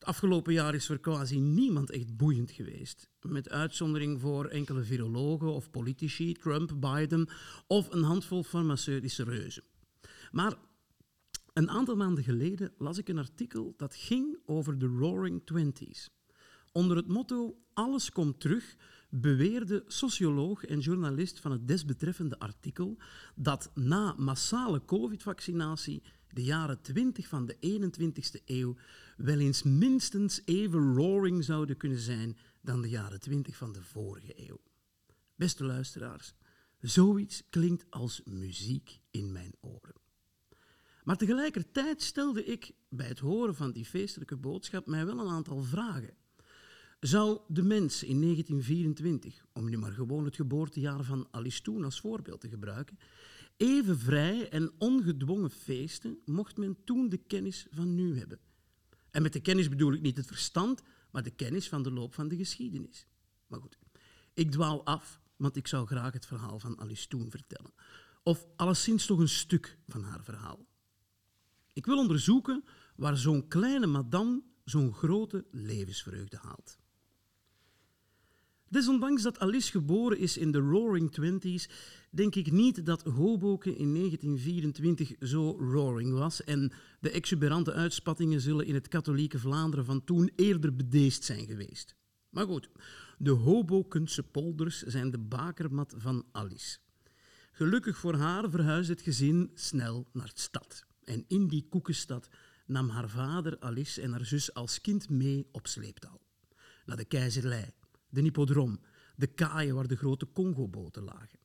Het 0.00 0.08
afgelopen 0.08 0.52
jaar 0.52 0.74
is 0.74 0.86
voor 0.86 0.98
quasi 0.98 1.38
niemand 1.38 1.90
echt 1.90 2.16
boeiend 2.16 2.50
geweest. 2.50 3.08
Met 3.20 3.48
uitzondering 3.50 4.20
voor 4.20 4.46
enkele 4.46 4.82
virologen 4.82 5.52
of 5.52 5.70
politici, 5.70 6.32
Trump, 6.32 6.72
Biden 6.80 7.28
of 7.66 7.92
een 7.92 8.02
handvol 8.02 8.42
farmaceutische 8.42 9.24
reuzen. 9.24 9.62
Maar 10.30 10.54
een 11.52 11.70
aantal 11.70 11.96
maanden 11.96 12.24
geleden 12.24 12.72
las 12.78 12.98
ik 12.98 13.08
een 13.08 13.18
artikel 13.18 13.74
dat 13.76 13.94
ging 13.94 14.38
over 14.44 14.78
de 14.78 14.86
Roaring 14.86 15.42
Twenties. 15.44 16.10
Onder 16.72 16.96
het 16.96 17.08
motto 17.08 17.58
Alles 17.72 18.10
komt 18.10 18.40
terug 18.40 18.76
beweerde 19.10 19.84
socioloog 19.86 20.64
en 20.64 20.78
journalist 20.78 21.40
van 21.40 21.52
het 21.52 21.68
desbetreffende 21.68 22.38
artikel 22.38 22.98
dat 23.34 23.70
na 23.74 24.14
massale 24.16 24.84
covid-vaccinatie 24.84 26.02
de 26.32 26.42
jaren 26.42 26.80
20 26.80 27.28
van 27.28 27.46
de 27.46 27.56
21ste 27.56 28.44
eeuw 28.44 28.76
wel 29.16 29.38
eens 29.38 29.62
minstens 29.62 30.40
even 30.44 30.94
roaring 30.94 31.44
zouden 31.44 31.76
kunnen 31.76 31.98
zijn 31.98 32.36
dan 32.60 32.82
de 32.82 32.88
jaren 32.88 33.20
20 33.20 33.56
van 33.56 33.72
de 33.72 33.82
vorige 33.82 34.48
eeuw. 34.48 34.60
Beste 35.34 35.64
luisteraars, 35.64 36.34
zoiets 36.80 37.42
klinkt 37.50 37.84
als 37.90 38.20
muziek 38.24 39.00
in 39.10 39.32
mijn 39.32 39.52
oren. 39.60 39.94
Maar 41.04 41.16
tegelijkertijd 41.16 42.02
stelde 42.02 42.44
ik 42.44 42.72
bij 42.88 43.06
het 43.06 43.18
horen 43.18 43.54
van 43.54 43.72
die 43.72 43.84
feestelijke 43.84 44.36
boodschap 44.36 44.86
mij 44.86 45.06
wel 45.06 45.18
een 45.18 45.32
aantal 45.32 45.62
vragen. 45.62 46.14
Zou 47.00 47.40
de 47.48 47.62
mens 47.62 48.02
in 48.02 48.20
1924, 48.20 49.44
om 49.52 49.68
nu 49.68 49.78
maar 49.78 49.92
gewoon 49.92 50.24
het 50.24 50.36
geboortejaar 50.36 51.04
van 51.04 51.28
Alice 51.30 51.62
Toen 51.62 51.84
als 51.84 52.00
voorbeeld 52.00 52.40
te 52.40 52.48
gebruiken, 52.48 52.98
even 53.60 53.98
vrij 53.98 54.48
en 54.48 54.72
ongedwongen 54.78 55.50
feesten, 55.50 56.18
mocht 56.24 56.56
men 56.56 56.76
toen 56.84 57.08
de 57.08 57.16
kennis 57.16 57.66
van 57.70 57.94
nu 57.94 58.18
hebben? 58.18 58.40
En 59.10 59.22
met 59.22 59.32
de 59.32 59.40
kennis 59.40 59.68
bedoel 59.68 59.92
ik 59.92 60.00
niet 60.00 60.16
het 60.16 60.26
verstand, 60.26 60.82
maar 61.10 61.22
de 61.22 61.30
kennis 61.30 61.68
van 61.68 61.82
de 61.82 61.90
loop 61.90 62.14
van 62.14 62.28
de 62.28 62.36
geschiedenis. 62.36 63.06
Maar 63.46 63.60
goed, 63.60 63.78
ik 64.34 64.50
dwaal 64.50 64.84
af, 64.84 65.20
want 65.36 65.56
ik 65.56 65.66
zou 65.66 65.86
graag 65.86 66.12
het 66.12 66.26
verhaal 66.26 66.58
van 66.58 66.80
Alice 66.80 67.08
Toen 67.08 67.30
vertellen. 67.30 67.72
Of 68.22 68.46
alleszins 68.56 69.06
toch 69.06 69.18
een 69.18 69.28
stuk 69.28 69.78
van 69.86 70.02
haar 70.02 70.24
verhaal. 70.24 70.66
Ik 71.72 71.86
wil 71.86 71.98
onderzoeken 71.98 72.64
waar 72.96 73.16
zo'n 73.16 73.48
kleine 73.48 73.86
madame 73.86 74.42
zo'n 74.64 74.94
grote 74.94 75.46
levensvreugde 75.50 76.36
haalt. 76.36 76.79
Desondanks 78.70 79.22
dat 79.22 79.38
Alice 79.38 79.70
geboren 79.70 80.18
is 80.18 80.36
in 80.36 80.52
de 80.52 80.58
Roaring 80.58 81.12
Twenties, 81.12 81.68
denk 82.10 82.34
ik 82.34 82.52
niet 82.52 82.86
dat 82.86 83.02
Hoboken 83.02 83.76
in 83.76 83.94
1924 83.94 85.12
zo 85.20 85.56
roaring 85.58 86.12
was 86.12 86.44
en 86.44 86.72
de 87.00 87.10
exuberante 87.10 87.72
uitspattingen 87.72 88.40
zullen 88.40 88.66
in 88.66 88.74
het 88.74 88.88
katholieke 88.88 89.38
Vlaanderen 89.38 89.84
van 89.84 90.04
toen 90.04 90.30
eerder 90.36 90.76
bedeesd 90.76 91.24
zijn 91.24 91.46
geweest. 91.46 91.94
Maar 92.28 92.46
goed, 92.46 92.70
de 93.18 93.30
Hobokense 93.30 94.22
polders 94.22 94.82
zijn 94.82 95.10
de 95.10 95.18
bakermat 95.18 95.94
van 95.96 96.24
Alice. 96.32 96.78
Gelukkig 97.52 97.96
voor 97.96 98.14
haar 98.14 98.50
verhuisde 98.50 98.92
het 98.92 99.02
gezin 99.02 99.50
snel 99.54 100.06
naar 100.12 100.30
de 100.34 100.40
stad. 100.40 100.84
En 101.04 101.24
in 101.28 101.48
die 101.48 101.66
koekenstad 101.68 102.28
nam 102.66 102.88
haar 102.88 103.08
vader 103.08 103.56
Alice 103.60 104.02
en 104.02 104.10
haar 104.10 104.24
zus 104.24 104.54
als 104.54 104.80
kind 104.80 105.08
mee 105.08 105.48
op 105.52 105.66
sleeptouw. 105.66 106.20
Naar 106.84 106.96
de 106.96 107.04
keizerlei, 107.04 107.64
de 108.10 108.20
hippodroom, 108.20 108.80
de 109.16 109.26
kaaien 109.26 109.74
waar 109.74 109.86
de 109.86 109.96
grote 109.96 110.32
Congo-boten 110.32 111.02
lagen. 111.02 111.38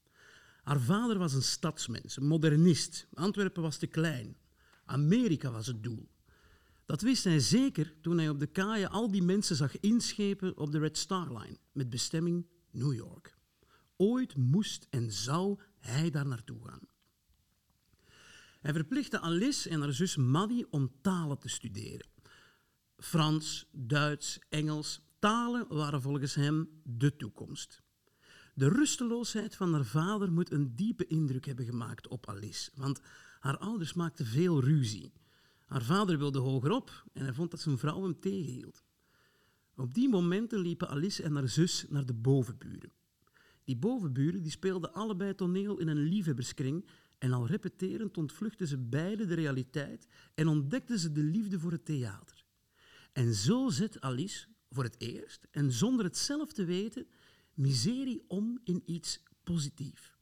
Haar 0.63 0.79
vader 0.79 1.17
was 1.17 1.33
een 1.33 1.43
stadsmens, 1.43 2.17
een 2.17 2.27
modernist. 2.27 3.07
Antwerpen 3.13 3.61
was 3.61 3.77
te 3.77 3.87
klein. 3.87 4.37
Amerika 4.85 5.51
was 5.51 5.67
het 5.67 5.83
doel. 5.83 6.09
Dat 6.85 7.01
wist 7.01 7.23
hij 7.23 7.39
zeker 7.39 7.93
toen 8.01 8.17
hij 8.17 8.29
op 8.29 8.39
de 8.39 8.47
kaaien 8.47 8.89
al 8.89 9.11
die 9.11 9.23
mensen 9.23 9.55
zag 9.55 9.79
inschepen 9.79 10.57
op 10.57 10.71
de 10.71 10.79
Red 10.79 10.97
Star 10.97 11.37
Line 11.37 11.57
met 11.71 11.89
bestemming 11.89 12.47
New 12.71 12.93
York. 12.93 13.37
Ooit 13.97 14.35
moest 14.35 14.87
en 14.89 15.11
zou 15.11 15.59
hij 15.79 16.09
daar 16.09 16.27
naartoe 16.27 16.67
gaan. 16.67 16.87
Hij 18.61 18.73
verplichtte 18.73 19.19
Alice 19.19 19.69
en 19.69 19.81
haar 19.81 19.93
zus 19.93 20.15
Maddie 20.15 20.71
om 20.71 20.91
talen 21.01 21.39
te 21.39 21.49
studeren. 21.49 22.07
Frans, 22.97 23.67
Duits, 23.71 24.39
Engels, 24.49 25.01
talen 25.25 25.65
waren 25.67 26.01
volgens 26.01 26.35
hem 26.35 26.69
de 26.83 27.15
toekomst. 27.15 27.81
De 28.53 28.69
rusteloosheid 28.69 29.55
van 29.55 29.73
haar 29.73 29.85
vader 29.85 30.31
moet 30.31 30.51
een 30.51 30.75
diepe 30.75 31.07
indruk 31.07 31.45
hebben 31.45 31.65
gemaakt 31.65 32.07
op 32.07 32.29
Alice, 32.29 32.71
want 32.75 33.01
haar 33.39 33.57
ouders 33.57 33.93
maakten 33.93 34.25
veel 34.25 34.61
ruzie. 34.63 35.13
Haar 35.65 35.83
vader 35.83 36.17
wilde 36.17 36.39
hogerop 36.39 37.03
en 37.13 37.23
hij 37.23 37.33
vond 37.33 37.51
dat 37.51 37.59
zijn 37.59 37.77
vrouw 37.77 38.03
hem 38.03 38.19
tegenhield. 38.19 38.83
Op 39.75 39.93
die 39.93 40.09
momenten 40.09 40.59
liepen 40.59 40.89
Alice 40.89 41.23
en 41.23 41.35
haar 41.35 41.49
zus 41.49 41.85
naar 41.89 42.05
de 42.05 42.13
bovenburen. 42.13 42.91
Die 43.63 43.77
bovenburen 43.77 44.41
die 44.41 44.51
speelden 44.51 44.93
allebei 44.93 45.35
toneel 45.35 45.79
in 45.79 45.87
een 45.87 46.03
liefhebberskring 46.03 46.89
en 47.17 47.33
al 47.33 47.47
repeterend 47.47 48.17
ontvluchtten 48.17 48.67
ze 48.67 48.77
beide 48.77 49.25
de 49.25 49.33
realiteit 49.33 50.07
en 50.35 50.47
ontdekten 50.47 50.99
ze 50.99 51.11
de 51.11 51.23
liefde 51.23 51.59
voor 51.59 51.71
het 51.71 51.85
theater. 51.85 52.45
En 53.11 53.33
zo 53.33 53.69
zet 53.69 54.01
Alice 54.01 54.47
voor 54.69 54.83
het 54.83 54.99
eerst, 54.99 55.47
en 55.51 55.71
zonder 55.71 56.05
het 56.05 56.17
zelf 56.17 56.53
te 56.53 56.65
weten, 56.65 57.07
miserie 57.53 58.23
om 58.27 58.59
in 58.63 58.81
iets 58.85 59.23
positiefs. 59.43 60.13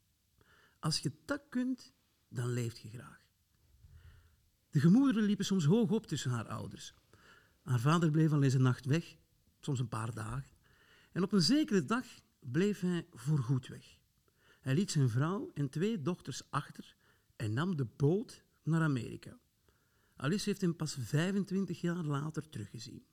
Als 0.78 0.98
je 0.98 1.12
dat 1.24 1.42
kunt, 1.48 1.92
dan 2.28 2.48
leeft 2.48 2.78
je 2.78 2.88
graag. 2.88 3.22
De 4.70 4.80
gemoederen 4.80 5.22
liepen 5.22 5.44
soms 5.44 5.64
hoog 5.64 5.90
op 5.90 6.06
tussen 6.06 6.30
haar 6.30 6.48
ouders. 6.48 6.94
Haar 7.62 7.80
vader 7.80 8.10
bleef 8.10 8.32
al 8.32 8.42
eens 8.42 8.54
een 8.54 8.62
nacht 8.62 8.86
weg, 8.86 9.16
soms 9.60 9.78
een 9.78 9.88
paar 9.88 10.14
dagen. 10.14 10.50
En 11.12 11.22
op 11.22 11.32
een 11.32 11.42
zekere 11.42 11.84
dag 11.84 12.06
bleef 12.40 12.80
hij 12.80 13.06
voorgoed 13.10 13.66
weg. 13.66 13.98
Hij 14.60 14.74
liet 14.74 14.90
zijn 14.90 15.08
vrouw 15.08 15.50
en 15.54 15.68
twee 15.68 16.02
dochters 16.02 16.50
achter 16.50 16.96
en 17.36 17.52
nam 17.52 17.76
de 17.76 17.84
boot 17.84 18.44
naar 18.62 18.82
Amerika. 18.82 19.38
Alice 20.16 20.48
heeft 20.48 20.60
hem 20.60 20.76
pas 20.76 20.96
25 21.00 21.80
jaar 21.80 22.04
later 22.04 22.48
teruggezien. 22.48 23.04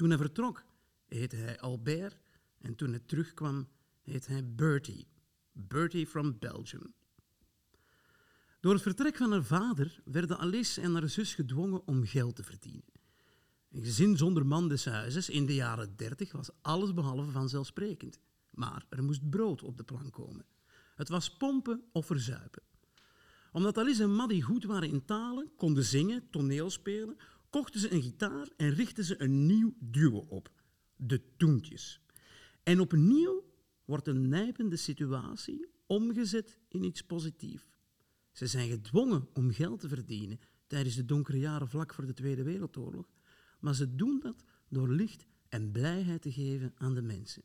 Toen 0.00 0.08
hij 0.08 0.18
vertrok, 0.18 0.64
heette 1.08 1.36
hij 1.36 1.60
Albert 1.60 2.20
en 2.58 2.74
toen 2.74 2.90
hij 2.90 3.02
terugkwam, 3.06 3.68
heette 4.02 4.32
hij 4.32 4.54
Bertie. 4.54 5.06
Bertie 5.52 6.06
from 6.06 6.38
Belgium. 6.38 6.94
Door 8.60 8.72
het 8.72 8.82
vertrek 8.82 9.16
van 9.16 9.32
haar 9.32 9.44
vader 9.44 10.00
werden 10.04 10.38
Alice 10.38 10.80
en 10.80 10.92
haar 10.92 11.08
zus 11.08 11.34
gedwongen 11.34 11.86
om 11.86 12.06
geld 12.06 12.36
te 12.36 12.42
verdienen. 12.42 12.84
Een 13.70 13.84
gezin 13.84 14.16
zonder 14.16 14.46
man 14.46 14.68
des 14.68 14.84
huizes 14.84 15.28
in 15.28 15.46
de 15.46 15.54
jaren 15.54 15.96
dertig 15.96 16.32
was 16.32 16.50
alles 16.60 16.94
behalve 16.94 17.30
vanzelfsprekend. 17.30 18.18
Maar 18.50 18.86
er 18.88 19.02
moest 19.02 19.30
brood 19.30 19.62
op 19.62 19.76
de 19.76 19.84
plank 19.84 20.12
komen. 20.12 20.44
Het 20.94 21.08
was 21.08 21.36
pompen 21.36 21.82
of 21.92 22.06
verzuipen. 22.06 22.62
Omdat 23.52 23.78
Alice 23.78 24.02
en 24.02 24.14
Maddie 24.14 24.42
goed 24.42 24.64
waren 24.64 24.88
in 24.88 25.04
talen, 25.04 25.50
konden 25.56 25.84
zingen, 25.84 26.30
toneel 26.30 26.70
spelen, 26.70 27.16
kochten 27.50 27.80
ze 27.80 27.92
een 27.92 28.02
gitaar 28.02 28.48
en 28.56 28.74
richtten 28.74 29.04
ze 29.04 29.22
een 29.22 29.46
nieuw 29.46 29.74
duo 29.78 30.18
op. 30.18 30.50
De 30.96 31.36
Toentjes. 31.36 32.00
En 32.62 32.80
opnieuw 32.80 33.44
wordt 33.84 34.06
een 34.06 34.28
nijpende 34.28 34.76
situatie 34.76 35.66
omgezet 35.86 36.58
in 36.68 36.82
iets 36.82 37.02
positiefs. 37.02 37.68
Ze 38.32 38.46
zijn 38.46 38.68
gedwongen 38.68 39.28
om 39.32 39.50
geld 39.50 39.80
te 39.80 39.88
verdienen 39.88 40.40
tijdens 40.66 40.94
de 40.94 41.04
donkere 41.04 41.38
jaren 41.38 41.68
vlak 41.68 41.94
voor 41.94 42.06
de 42.06 42.12
Tweede 42.12 42.42
Wereldoorlog, 42.42 43.08
maar 43.60 43.74
ze 43.74 43.94
doen 43.94 44.20
dat 44.20 44.44
door 44.68 44.88
licht 44.88 45.26
en 45.48 45.70
blijheid 45.70 46.22
te 46.22 46.32
geven 46.32 46.72
aan 46.76 46.94
de 46.94 47.02
mensen. 47.02 47.42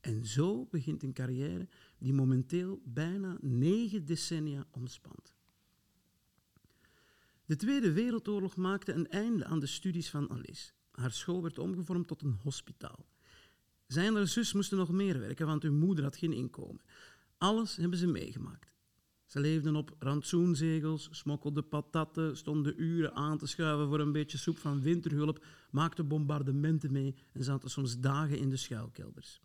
En 0.00 0.26
zo 0.26 0.66
begint 0.70 1.02
een 1.02 1.12
carrière 1.12 1.68
die 1.98 2.12
momenteel 2.12 2.82
bijna 2.84 3.38
negen 3.40 4.04
decennia 4.04 4.66
omspant. 4.70 5.34
De 7.50 7.56
Tweede 7.56 7.92
Wereldoorlog 7.92 8.56
maakte 8.56 8.92
een 8.92 9.08
einde 9.08 9.44
aan 9.44 9.60
de 9.60 9.66
studies 9.66 10.10
van 10.10 10.30
Alice. 10.30 10.70
Haar 10.90 11.10
school 11.10 11.42
werd 11.42 11.58
omgevormd 11.58 12.06
tot 12.06 12.22
een 12.22 12.38
hospitaal. 12.42 13.06
Zij 13.86 14.06
en 14.06 14.14
haar 14.14 14.26
zus 14.26 14.52
moesten 14.52 14.78
nog 14.78 14.90
meer 14.90 15.18
werken, 15.18 15.46
want 15.46 15.62
hun 15.62 15.78
moeder 15.78 16.04
had 16.04 16.16
geen 16.16 16.32
inkomen. 16.32 16.82
Alles 17.38 17.76
hebben 17.76 17.98
ze 17.98 18.06
meegemaakt. 18.06 18.76
Ze 19.26 19.40
leefden 19.40 19.76
op 19.76 19.96
rantsoenzegels, 19.98 21.08
smokkelden 21.10 21.68
patatten, 21.68 22.36
stonden 22.36 22.82
uren 22.82 23.14
aan 23.14 23.38
te 23.38 23.46
schuiven 23.46 23.88
voor 23.88 24.00
een 24.00 24.12
beetje 24.12 24.38
soep 24.38 24.58
van 24.58 24.82
winterhulp, 24.82 25.44
maakten 25.70 26.08
bombardementen 26.08 26.92
mee 26.92 27.14
en 27.32 27.44
zaten 27.44 27.70
soms 27.70 28.00
dagen 28.00 28.38
in 28.38 28.48
de 28.48 28.56
schuilkelders. 28.56 29.40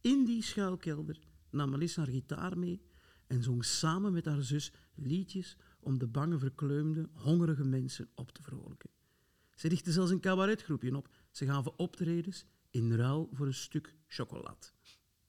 In 0.00 0.24
die 0.24 0.42
schuilkelder 0.42 1.18
nam 1.50 1.74
Alice 1.74 2.00
haar 2.00 2.08
gitaar 2.08 2.58
mee 2.58 2.82
en 3.26 3.42
zong 3.42 3.64
samen 3.64 4.12
met 4.12 4.24
haar 4.24 4.42
zus 4.42 4.72
liedjes 4.94 5.56
om 5.82 5.98
de 5.98 6.06
bange, 6.06 6.38
verkleumde, 6.38 7.08
hongerige 7.12 7.64
mensen 7.64 8.08
op 8.14 8.32
te 8.32 8.42
vrolijken. 8.42 8.90
Ze 9.54 9.68
richtten 9.68 9.92
zelfs 9.92 10.10
een 10.10 10.20
cabaretgroepje 10.20 10.96
op. 10.96 11.08
Ze 11.30 11.46
gaven 11.46 11.78
optredens 11.78 12.44
in 12.70 12.92
ruil 12.92 13.28
voor 13.32 13.46
een 13.46 13.54
stuk 13.54 13.94
chocolade. 14.06 14.66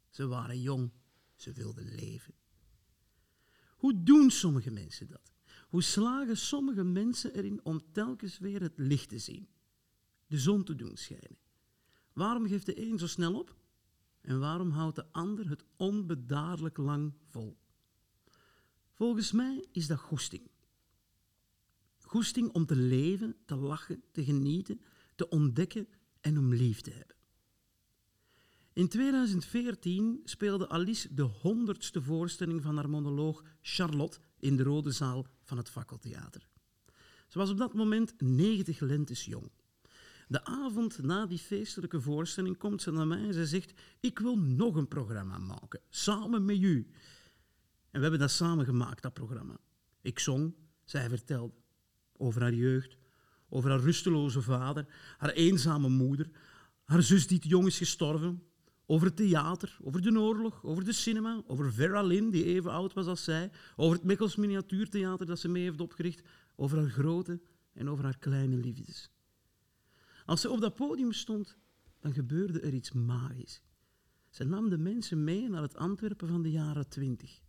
Ze 0.10 0.27
waren 0.27 0.62
jong, 0.62 0.91
ze 1.36 1.51
wilden 1.51 1.95
leven. 1.95 2.33
Hoe 3.77 4.03
doen 4.03 4.31
sommige 4.31 4.72
mensen 4.72 5.07
dat? 5.07 5.31
Hoe 5.69 5.83
slagen 5.83 6.38
sommige 6.38 6.83
mensen 6.83 7.33
erin 7.33 7.60
om 7.63 7.81
telkens 7.91 8.38
weer 8.38 8.62
het 8.62 8.74
licht 8.75 9.10
te 9.10 9.19
zien? 9.19 9.48
de 10.33 10.39
zon 10.39 10.63
te 10.63 10.75
doen 10.75 10.98
schijnen. 10.98 11.38
Waarom 12.13 12.48
geeft 12.48 12.65
de 12.65 12.81
een 12.81 13.00
zo 13.00 13.07
snel 13.07 13.39
op? 13.39 13.55
En 14.22 14.39
waarom 14.39 14.69
houdt 14.69 14.95
de 14.95 15.12
ander 15.12 15.50
het 15.50 15.65
onbedaarlijk 15.75 16.77
lang 16.77 17.13
vol? 17.29 17.57
Volgens 18.94 19.32
mij 19.32 19.66
is 19.72 19.88
dat 19.88 20.00
goesting. 20.00 20.52
Goesting 22.00 22.52
om 22.52 22.66
te 22.66 22.76
leven, 22.76 23.36
te 23.46 23.56
lachen, 23.56 24.04
te 24.12 24.24
genieten, 24.24 24.82
te 25.16 25.30
ontdekken 25.30 25.88
en 26.22 26.38
om 26.38 26.54
lief 26.54 26.82
te 26.82 26.92
hebben. 26.92 27.16
In 28.74 28.88
2014 28.88 30.22
speelde 30.24 30.70
Alice 30.70 31.14
de 31.14 31.22
honderdste 31.22 32.02
voorstelling 32.02 32.62
van 32.62 32.76
haar 32.76 32.90
monoloog 32.90 33.44
Charlotte 33.62 34.20
in 34.40 34.56
de 34.56 34.64
Rode 34.64 34.92
Zaal 34.92 35.28
van 35.44 35.58
het 35.58 35.70
Fakkeltheater. 35.70 36.48
Ze 37.28 37.38
was 37.38 37.50
op 37.50 37.58
dat 37.58 37.74
moment 37.74 38.14
90 38.18 38.80
lentes 38.80 39.26
jong. 39.26 39.52
De 40.28 40.46
avond 40.46 41.04
na 41.04 41.26
die 41.26 41.38
feestelijke 41.38 42.02
voorstelling 42.02 42.58
komt 42.58 42.82
ze 42.82 42.92
naar 42.92 43.08
mij 43.08 43.24
en 43.24 43.34
ze 43.34 43.46
zegt: 43.46 43.74
Ik 44.00 44.20
wil 44.20 44.38
nog 44.38 44.76
een 44.76 44.88
programma 44.88 45.38
maken, 45.38 45.82
samen 45.90 46.46
met 46.46 46.58
u. 46.58 46.88
En 47.94 48.00
we 48.00 48.02
hebben 48.02 48.20
dat 48.20 48.32
samen 48.32 48.66
gemaakt, 48.66 49.02
dat 49.02 49.14
programma. 49.14 49.58
Ik 50.02 50.20
zong, 50.20 50.54
zij 50.84 51.10
vertelde 51.10 51.54
over 52.18 52.42
haar 52.42 52.54
jeugd, 52.54 52.98
over 53.50 53.70
haar 53.70 53.80
rusteloze 53.80 54.42
vader, 54.42 54.86
haar 55.18 55.30
eenzame 55.30 55.90
moeder, 55.90 56.30
haar 56.84 57.04
zus 57.04 57.28
die 57.28 57.40
te 57.40 57.48
jong 57.48 57.66
is 57.66 57.78
gestorven, 57.78 58.44
over 58.86 59.08
het 59.08 59.16
theater, 59.16 59.78
over 59.82 60.02
de 60.02 60.20
oorlog, 60.20 60.64
over 60.64 60.84
de 60.84 60.92
cinema, 60.92 61.44
over 61.48 61.74
Vera 61.74 62.02
Lynn, 62.02 62.30
die 62.30 62.44
even 62.44 62.72
oud 62.72 62.94
was 62.94 63.06
als 63.06 63.24
zij, 63.24 63.52
over 63.76 63.96
het 63.96 64.06
Mikkels 64.06 64.36
Miniatuurtheater 64.36 65.26
dat 65.26 65.40
ze 65.40 65.48
mee 65.48 65.64
heeft 65.64 65.82
opgericht, 65.82 66.22
over 66.56 66.78
haar 66.78 66.90
grote 66.90 67.42
en 67.74 67.90
over 67.90 68.04
haar 68.04 68.18
kleine 68.18 68.56
liefdes. 68.56 69.12
Als 70.26 70.42
ze 70.42 70.50
op 70.50 70.62
dat 70.62 70.76
podium 70.76 71.12
stond, 71.12 71.58
dan 72.00 72.14
gebeurde 72.14 72.60
er 72.60 72.74
iets 72.74 72.92
magisch. 72.92 73.62
Ze 74.30 74.44
nam 74.44 74.70
de 74.70 74.78
mensen 74.78 75.24
mee 75.24 75.50
naar 75.50 75.62
het 75.62 75.76
Antwerpen 75.76 76.28
van 76.28 76.42
de 76.42 76.52
jaren 76.52 76.90
twintig, 76.90 77.42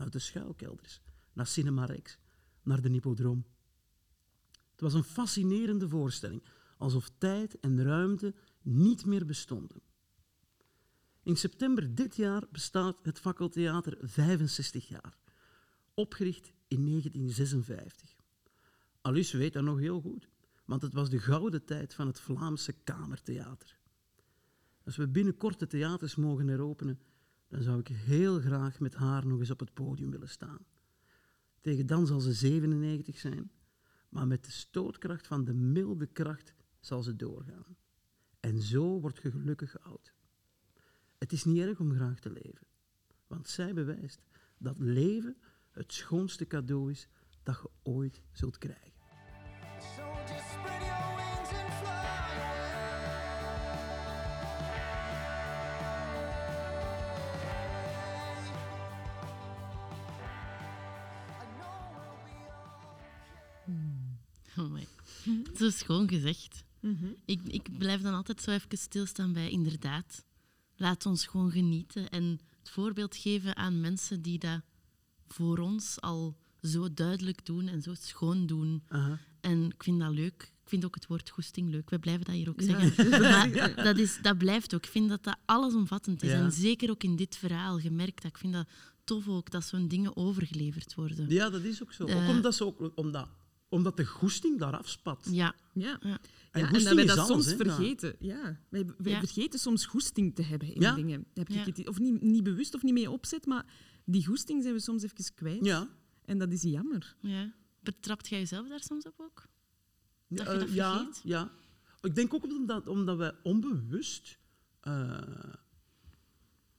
naar 0.00 0.10
de 0.10 0.18
schuilkelders, 0.18 1.00
naar 1.32 1.46
Cinema 1.46 1.84
Rex, 1.84 2.18
naar 2.62 2.80
de 2.80 2.88
Hippodroom. 2.88 3.44
Het 4.70 4.80
was 4.80 4.94
een 4.94 5.04
fascinerende 5.04 5.88
voorstelling, 5.88 6.44
alsof 6.78 7.10
tijd 7.18 7.60
en 7.60 7.82
ruimte 7.82 8.34
niet 8.62 9.06
meer 9.06 9.26
bestonden. 9.26 9.82
In 11.22 11.36
september 11.36 11.94
dit 11.94 12.16
jaar 12.16 12.44
bestaat 12.50 12.98
het 13.02 13.18
Fakkeltheater 13.18 13.98
65 14.00 14.88
jaar, 14.88 15.18
opgericht 15.94 16.52
in 16.68 16.84
1956. 16.86 18.16
Alice 19.00 19.36
weet 19.36 19.52
dat 19.52 19.62
nog 19.62 19.78
heel 19.78 20.00
goed, 20.00 20.28
want 20.64 20.82
het 20.82 20.92
was 20.92 21.10
de 21.10 21.18
gouden 21.18 21.64
tijd 21.64 21.94
van 21.94 22.06
het 22.06 22.20
Vlaamse 22.20 22.72
Kamertheater. 22.72 23.78
Als 24.84 24.96
we 24.96 25.08
binnenkort 25.08 25.58
de 25.58 25.66
theaters 25.66 26.14
mogen 26.14 26.48
heropenen, 26.48 27.00
dan 27.50 27.62
zou 27.62 27.78
ik 27.78 27.88
heel 27.88 28.40
graag 28.40 28.80
met 28.80 28.94
haar 28.94 29.26
nog 29.26 29.38
eens 29.38 29.50
op 29.50 29.60
het 29.60 29.74
podium 29.74 30.10
willen 30.10 30.28
staan. 30.28 30.64
Tegen 31.60 31.86
dan 31.86 32.06
zal 32.06 32.20
ze 32.20 32.32
97 32.32 33.18
zijn, 33.18 33.50
maar 34.08 34.26
met 34.26 34.44
de 34.44 34.50
stootkracht 34.50 35.26
van 35.26 35.44
de 35.44 35.54
milde 35.54 36.06
kracht 36.06 36.54
zal 36.80 37.02
ze 37.02 37.16
doorgaan. 37.16 37.76
En 38.40 38.60
zo 38.60 39.00
wordt 39.00 39.22
je 39.22 39.30
gelukkig 39.30 39.80
oud. 39.80 40.14
Het 41.18 41.32
is 41.32 41.44
niet 41.44 41.58
erg 41.58 41.80
om 41.80 41.94
graag 41.94 42.20
te 42.20 42.30
leven, 42.30 42.66
want 43.26 43.48
zij 43.48 43.74
bewijst 43.74 44.22
dat 44.58 44.78
leven 44.78 45.36
het 45.70 45.92
schoonste 45.92 46.46
cadeau 46.46 46.90
is 46.90 47.08
dat 47.42 47.60
je 47.62 47.70
ooit 47.82 48.22
zult 48.32 48.58
krijgen. 48.58 48.92
Zo 65.60 65.70
schoon 65.70 66.08
gezegd. 66.08 66.64
ik, 67.24 67.40
ik 67.44 67.78
blijf 67.78 68.00
dan 68.00 68.14
altijd 68.14 68.42
zo 68.42 68.50
even 68.50 68.78
stilstaan 68.78 69.32
bij 69.32 69.50
inderdaad. 69.50 70.24
Laat 70.76 71.06
ons 71.06 71.26
gewoon 71.26 71.50
genieten 71.50 72.10
en 72.10 72.40
het 72.58 72.70
voorbeeld 72.70 73.16
geven 73.16 73.56
aan 73.56 73.80
mensen 73.80 74.22
die 74.22 74.38
dat 74.38 74.60
voor 75.28 75.58
ons 75.58 76.00
al 76.00 76.36
zo 76.62 76.94
duidelijk 76.94 77.46
doen 77.46 77.68
en 77.68 77.82
zo 77.82 77.94
schoon 77.94 78.46
doen. 78.46 78.82
En 79.40 79.64
ik 79.64 79.82
vind 79.82 80.00
dat 80.00 80.12
leuk. 80.12 80.42
Ik 80.62 80.68
vind 80.68 80.84
ook 80.84 80.94
het 80.94 81.06
woord 81.06 81.30
goesting 81.30 81.70
leuk. 81.70 81.90
We 81.90 81.98
blijven 81.98 82.24
dat 82.24 82.34
hier 82.34 82.48
ook 82.48 82.60
Ja. 82.60 82.80
zeggen. 82.80 83.10
Maar 83.20 83.74
dat, 83.84 83.98
is, 83.98 84.18
dat 84.22 84.38
blijft 84.38 84.74
ook. 84.74 84.84
Ik 84.84 84.90
vind 84.90 85.08
dat 85.08 85.24
dat 85.24 85.36
allesomvattend 85.44 86.22
is. 86.22 86.30
Ja. 86.30 86.36
En 86.36 86.52
zeker 86.52 86.90
ook 86.90 87.02
in 87.02 87.16
dit 87.16 87.36
verhaal 87.36 87.78
gemerkt. 87.78 88.22
Dat 88.22 88.30
ik 88.30 88.38
vind 88.38 88.52
dat 88.52 88.68
tof 89.04 89.28
ook, 89.28 89.50
dat 89.50 89.64
zo'n 89.64 89.88
dingen 89.88 90.16
overgeleverd 90.16 90.94
worden. 90.94 91.28
Ja, 91.28 91.50
dat 91.50 91.62
is 91.62 91.82
ook 91.82 91.92
zo. 91.92 92.04
Eh. 92.04 92.16
Ook 92.22 92.28
omdat, 92.28 92.54
ze 92.54 92.64
ook, 92.64 92.92
omdat, 92.94 93.28
omdat 93.70 93.96
de 93.96 94.04
goesting 94.06 94.58
daar 94.58 94.76
afspat. 94.76 95.28
Ja. 95.30 95.54
Ja. 95.74 95.98
Ja. 96.02 96.18
En 96.50 96.60
Ja, 96.60 96.66
en 96.72 96.72
dat 96.84 96.92
wij 96.94 97.04
dat 97.06 97.18
alles, 97.18 97.28
soms 97.30 97.50
ja. 97.50 97.56
vergeten. 97.56 98.16
Ja. 98.18 98.60
Wij, 98.68 98.84
wij 98.98 99.12
Ja. 99.12 99.18
vergeten 99.18 99.58
soms 99.58 99.86
goesting 99.86 100.34
te 100.34 100.42
hebben 100.42 100.74
in 100.74 100.80
Ja. 100.80 100.94
dingen. 100.94 101.26
Heb 101.34 101.48
ik 101.48 101.54
Ja. 101.54 101.64
het, 101.64 101.88
of 101.88 101.98
niet, 101.98 102.20
niet 102.22 102.42
bewust 102.42 102.74
of 102.74 102.82
niet 102.82 102.94
mee 102.94 103.10
opzet, 103.10 103.46
maar 103.46 103.66
die 104.04 104.26
goesting 104.26 104.62
zijn 104.62 104.74
we 104.74 104.80
soms 104.80 105.02
even 105.02 105.34
kwijt. 105.34 105.64
Ja. 105.64 105.88
En 106.24 106.38
dat 106.38 106.52
is 106.52 106.62
jammer. 106.62 107.16
ja. 107.20 107.52
Betrapt 107.82 108.28
jij 108.28 108.38
jezelf 108.38 108.68
daar 108.68 108.80
soms 108.82 109.04
op 109.06 109.14
ook? 109.20 109.46
Dat 110.28 110.46
je 110.46 110.52
Eh, 110.52 110.58
dat 110.58 110.72
ja, 110.72 110.96
vergeet? 110.96 111.20
ja. 111.24 111.50
Ik 112.00 112.14
denk 112.14 112.34
ook 112.34 112.44
omdat, 112.44 112.86
omdat 112.88 113.16
wij 113.16 113.32
onbewust 113.42 114.38
eh, 114.80 115.18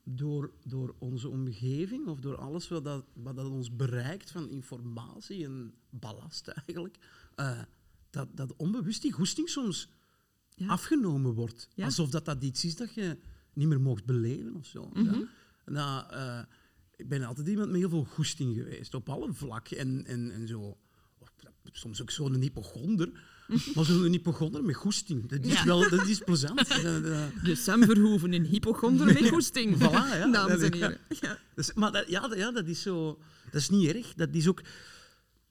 door, 0.04 0.52
door 0.64 0.96
onze 1.00 1.30
omgeving 1.30 2.08
of 2.08 2.20
door 2.20 2.38
alles 2.38 2.68
wat, 2.68 2.84
dat, 2.84 3.06
wat 3.14 3.36
dat 3.36 3.46
ons 3.50 3.76
bereikt 3.76 4.32
van 4.32 4.50
informatie 4.50 5.46
en 5.46 5.74
ballast 5.90 6.48
eigenlijk, 6.48 6.98
eh, 7.36 7.62
dat, 8.10 8.28
dat 8.38 8.56
onbewust 8.56 9.02
die 9.02 9.12
goesting 9.12 9.50
soms 9.50 9.90
Ja. 10.56 10.68
afgenomen 10.68 11.34
wordt. 11.34 11.70
Ja. 11.76 11.86
Alsof 11.86 12.10
dat, 12.10 12.26
dat 12.26 12.44
iets 12.44 12.66
is 12.66 12.76
dat 12.76 12.94
je 12.94 13.18
niet 13.54 13.68
meer 13.68 13.82
mocht 13.82 14.06
beleven 14.06 14.56
of 14.56 14.66
zo. 14.66 14.90
Mhm. 14.94 15.04
ja. 15.06 15.28
Nou, 15.66 16.12
eh, 16.14 16.44
ik 16.96 17.08
ben 17.10 17.24
altijd 17.24 17.48
iemand 17.48 17.70
met 17.70 17.80
heel 17.80 17.90
veel 17.90 18.04
goesting 18.06 18.56
geweest, 18.56 18.94
op 18.94 19.10
alle 19.10 19.34
vlakken 19.34 19.78
en, 19.78 20.06
en, 20.06 20.32
en 20.32 20.48
zo. 20.48 20.78
Soms 21.64 22.02
ook 22.02 22.12
zo'n 22.12 22.36
hypochonder, 22.42 23.22
maar 23.76 23.86
zo'n 23.86 24.12
hypochonder 24.12 24.64
met 24.64 24.76
goesting. 24.76 25.26
Dat 25.30 25.46
is 25.46 25.54
Ja. 25.54 25.66
wel 25.66 25.90
dat 25.90 26.08
is 26.08 26.20
plezant. 26.20 26.68
De 27.46 27.56
Sam 27.56 27.84
Verhoeven, 27.84 28.34
een 28.34 28.46
hypochonder 28.46 29.06
met 29.06 29.30
goesting. 29.34 29.76
Voilà, 29.78 29.82
ja. 29.82 30.28
Dames 30.32 30.54
en 30.54 30.60
Dat- 30.60 30.74
heren. 30.74 30.98
Ja. 31.22 31.38
Dus, 31.56 31.74
maar 31.74 31.92
dat, 31.92 32.10
ja, 32.10 32.28
dat- 32.28 32.38
ja, 32.38 32.52
dat 32.52 32.68
is 32.68 32.82
zo. 32.82 33.20
Dat 33.52 33.62
is 33.62 33.70
niet 33.70 33.88
erg. 33.96 34.14
Dat 34.14 34.30
is 34.32 34.48
ook. 34.48 34.60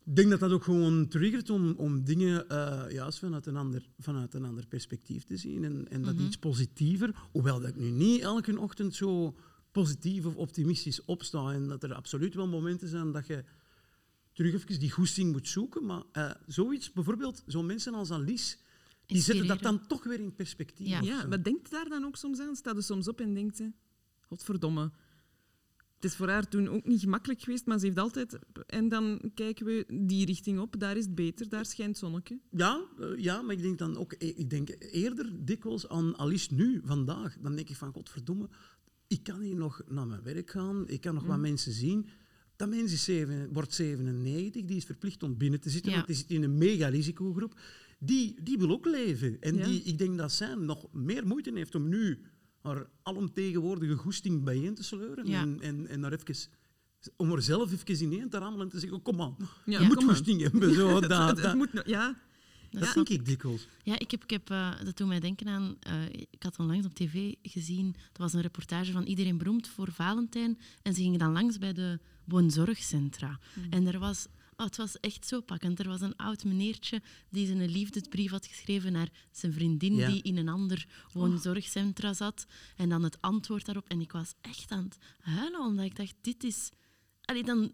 Ik 0.04 0.16
denk 0.16 0.30
dat 0.30 0.40
dat 0.40 0.50
ook 0.50 0.64
gewoon 0.64 1.08
triggert 1.08 1.50
om, 1.50 1.74
om 1.76 2.04
dingen 2.04 2.48
eh, 2.48 2.82
juist 2.92 3.18
vanuit 3.18 3.46
een, 3.46 3.56
ander, 3.56 3.82
vanuit 3.98 4.34
een 4.34 4.44
ander 4.44 4.66
perspectief 4.66 5.24
te 5.24 5.36
zien 5.36 5.64
en, 5.64 5.86
en 5.90 6.02
dat 6.02 6.14
iets 6.18 6.36
positiever. 6.36 7.14
Hoewel 7.32 7.60
dat 7.60 7.68
ik 7.68 7.76
nu 7.76 7.90
niet 7.90 8.20
elke 8.20 8.58
ochtend 8.58 8.94
zo 8.94 9.36
positief 9.72 10.24
of 10.24 10.34
optimistisch 10.34 11.04
opsta 11.04 11.52
en 11.52 11.68
dat 11.68 11.82
er 11.82 11.94
absoluut 11.94 12.34
wel 12.34 12.46
momenten 12.48 12.88
zijn 12.88 13.12
dat 13.12 13.26
je 13.26 13.44
terug 14.40 14.54
even 14.54 14.80
die 14.80 14.90
goesting 14.90 15.32
moet 15.32 15.48
zoeken. 15.48 15.86
Maar 15.86 16.02
eh, 16.12 16.30
zoiets, 16.46 16.92
bijvoorbeeld 16.92 17.42
zo'n 17.46 17.66
mensen 17.66 17.94
als 17.94 18.10
Alice, 18.10 18.56
die 19.06 19.20
zetten 19.20 19.46
dat 19.46 19.62
dan 19.62 19.86
toch 19.86 20.04
weer 20.04 20.20
in 20.20 20.34
perspectief. 20.34 20.86
Ja. 20.86 21.00
Ja, 21.00 21.26
maar 21.26 21.42
denkt 21.42 21.70
daar 21.70 21.88
dan 21.88 22.04
ook 22.04 22.16
soms 22.16 22.40
aan? 22.40 22.56
Staat 22.56 22.76
er 22.76 22.82
soms 22.82 23.08
op 23.08 23.20
en 23.20 23.34
denkt 23.34 23.56
ze... 23.56 23.72
Godverdomme. 24.20 24.90
Het 25.94 26.04
is 26.04 26.16
voor 26.16 26.28
haar 26.28 26.48
toen 26.48 26.68
ook 26.68 26.84
niet 26.84 27.00
gemakkelijk 27.00 27.40
geweest, 27.42 27.66
maar 27.66 27.78
ze 27.78 27.86
heeft 27.86 27.98
altijd... 27.98 28.38
En 28.66 28.88
dan 28.88 29.30
kijken 29.34 29.66
we 29.66 29.86
die 30.06 30.26
richting 30.26 30.60
op, 30.60 30.80
daar 30.80 30.96
is 30.96 31.04
het 31.04 31.14
beter, 31.14 31.48
daar 31.48 31.66
schijnt 31.66 31.98
zonnetje. 31.98 32.38
Ja, 32.50 32.84
eh, 32.98 33.16
ja, 33.16 33.42
maar 33.42 33.54
ik 33.54 33.62
denk 33.62 33.78
dan 33.78 33.96
ook, 33.96 34.12
eh, 34.12 34.38
ik 34.38 34.50
denk 34.50 34.68
eerder 34.78 35.44
dikwijls 35.44 35.88
aan 35.88 36.18
Alice 36.18 36.54
nu, 36.54 36.80
vandaag. 36.84 37.36
Dan 37.40 37.56
denk 37.56 37.68
ik 37.68 37.76
van, 37.76 37.92
godverdomme, 37.92 38.48
ik 39.06 39.22
kan 39.22 39.40
hier 39.40 39.56
nog 39.56 39.82
naar 39.88 40.06
mijn 40.06 40.22
werk 40.22 40.50
gaan, 40.50 40.88
ik 40.88 41.00
kan 41.00 41.14
nog 41.14 41.24
wat 41.24 41.38
mensen 41.38 41.72
zien. 41.72 42.08
Dat 42.60 42.68
mens 42.68 42.92
is 42.92 43.04
zeven, 43.04 43.52
wordt 43.52 43.74
97, 43.74 44.64
die 44.64 44.76
is 44.76 44.84
verplicht 44.84 45.22
om 45.22 45.36
binnen 45.36 45.60
te 45.60 45.70
zitten, 45.70 45.90
Ja. 45.90 45.96
want 45.96 46.08
die 46.08 46.16
zit 46.16 46.30
in 46.30 46.42
een 46.42 46.58
mega 46.58 46.88
risicogroep. 46.88 47.60
Die, 47.98 48.36
die 48.42 48.58
wil 48.58 48.70
ook 48.70 48.86
leven. 48.86 49.36
En 49.40 49.56
Ja. 49.56 49.64
die, 49.66 49.82
ik 49.82 49.98
denk 49.98 50.18
dat 50.18 50.32
zij 50.32 50.54
nog 50.54 50.92
meer 50.92 51.26
moeite 51.26 51.50
heeft 51.54 51.74
om 51.74 51.88
nu 51.88 52.18
haar 52.62 52.86
alomtegenwoordige 53.02 53.94
goesting 53.94 54.44
bijeen 54.44 54.74
te 54.74 54.82
sleuren. 54.82 55.26
Ja. 55.26 55.40
En, 55.40 55.60
en, 55.60 55.86
en 55.86 56.00
daar 56.00 56.12
even, 56.12 56.48
om 57.16 57.32
er 57.32 57.42
zelf 57.42 57.72
even 57.72 58.02
ineen 58.02 58.28
te 58.28 58.38
rammelen 58.38 58.66
en 58.66 58.72
te 58.72 58.78
zeggen, 58.78 59.02
kom 59.02 59.20
aan, 59.20 59.36
je 59.64 59.80
moet 59.80 60.04
goesting 60.04 60.40
hebben. 60.40 60.74
Zo, 60.74 61.00
dat, 61.00 61.28
het 61.28 61.42
dat, 61.42 61.54
moet 61.54 61.70
ja, 61.84 62.16
dat 62.70 62.84
Ja. 62.84 62.92
denk 62.92 63.08
ik 63.08 63.24
dikwijls. 63.24 63.66
Ja, 63.82 63.98
ik 63.98 64.10
heb, 64.10 64.22
ik 64.22 64.30
heb, 64.30 64.50
eh, 64.50 64.70
dat 64.84 64.96
doet 64.96 65.08
mij 65.08 65.20
denken 65.20 65.48
aan... 65.48 65.76
eh, 65.80 66.04
ik 66.12 66.42
had 66.42 66.58
onlangs 66.58 66.86
op 66.86 66.94
tv 66.94 67.34
gezien... 67.42 67.92
Dat 67.92 68.16
was 68.18 68.32
een 68.32 68.40
reportage 68.40 68.92
van 68.92 69.04
Iedereen 69.04 69.38
Beroemd 69.38 69.68
voor 69.68 69.92
Valentijn. 69.92 70.58
En 70.82 70.94
ze 70.94 71.02
gingen 71.02 71.18
dan 71.18 71.32
langs 71.32 71.58
bij 71.58 71.72
de 71.72 71.98
woonzorgcentra. 72.24 73.38
En 73.70 73.86
er 73.86 73.98
was 73.98 74.26
Oh, 74.56 74.66
het 74.66 74.76
was 74.76 75.00
echt 75.00 75.26
zo 75.26 75.40
pakkend. 75.40 75.78
Er 75.78 75.88
was 75.88 76.00
een 76.00 76.16
oud 76.16 76.44
meneertje 76.44 77.02
die 77.30 77.46
zijn 77.46 77.68
liefdesbrief 77.70 78.30
had 78.30 78.46
geschreven 78.46 78.92
naar 78.92 79.08
zijn 79.30 79.52
vriendin 79.52 79.94
Ja. 79.94 80.08
die 80.08 80.22
in 80.22 80.36
een 80.36 80.48
ander 80.48 80.86
woonzorgcentra 81.12 82.12
zat. 82.12 82.46
En 82.76 82.88
dan 82.88 83.02
het 83.02 83.20
antwoord 83.20 83.64
daarop. 83.64 83.88
En 83.88 84.00
ik 84.00 84.12
was 84.12 84.34
echt 84.40 84.70
aan 84.70 84.84
het 84.84 84.96
huilen, 85.20 85.60
omdat 85.60 85.84
ik 85.84 85.96
dacht, 85.96 86.14
dit 86.20 86.44
is... 86.44 86.70
Allee, 87.24 87.42
dan, 87.44 87.72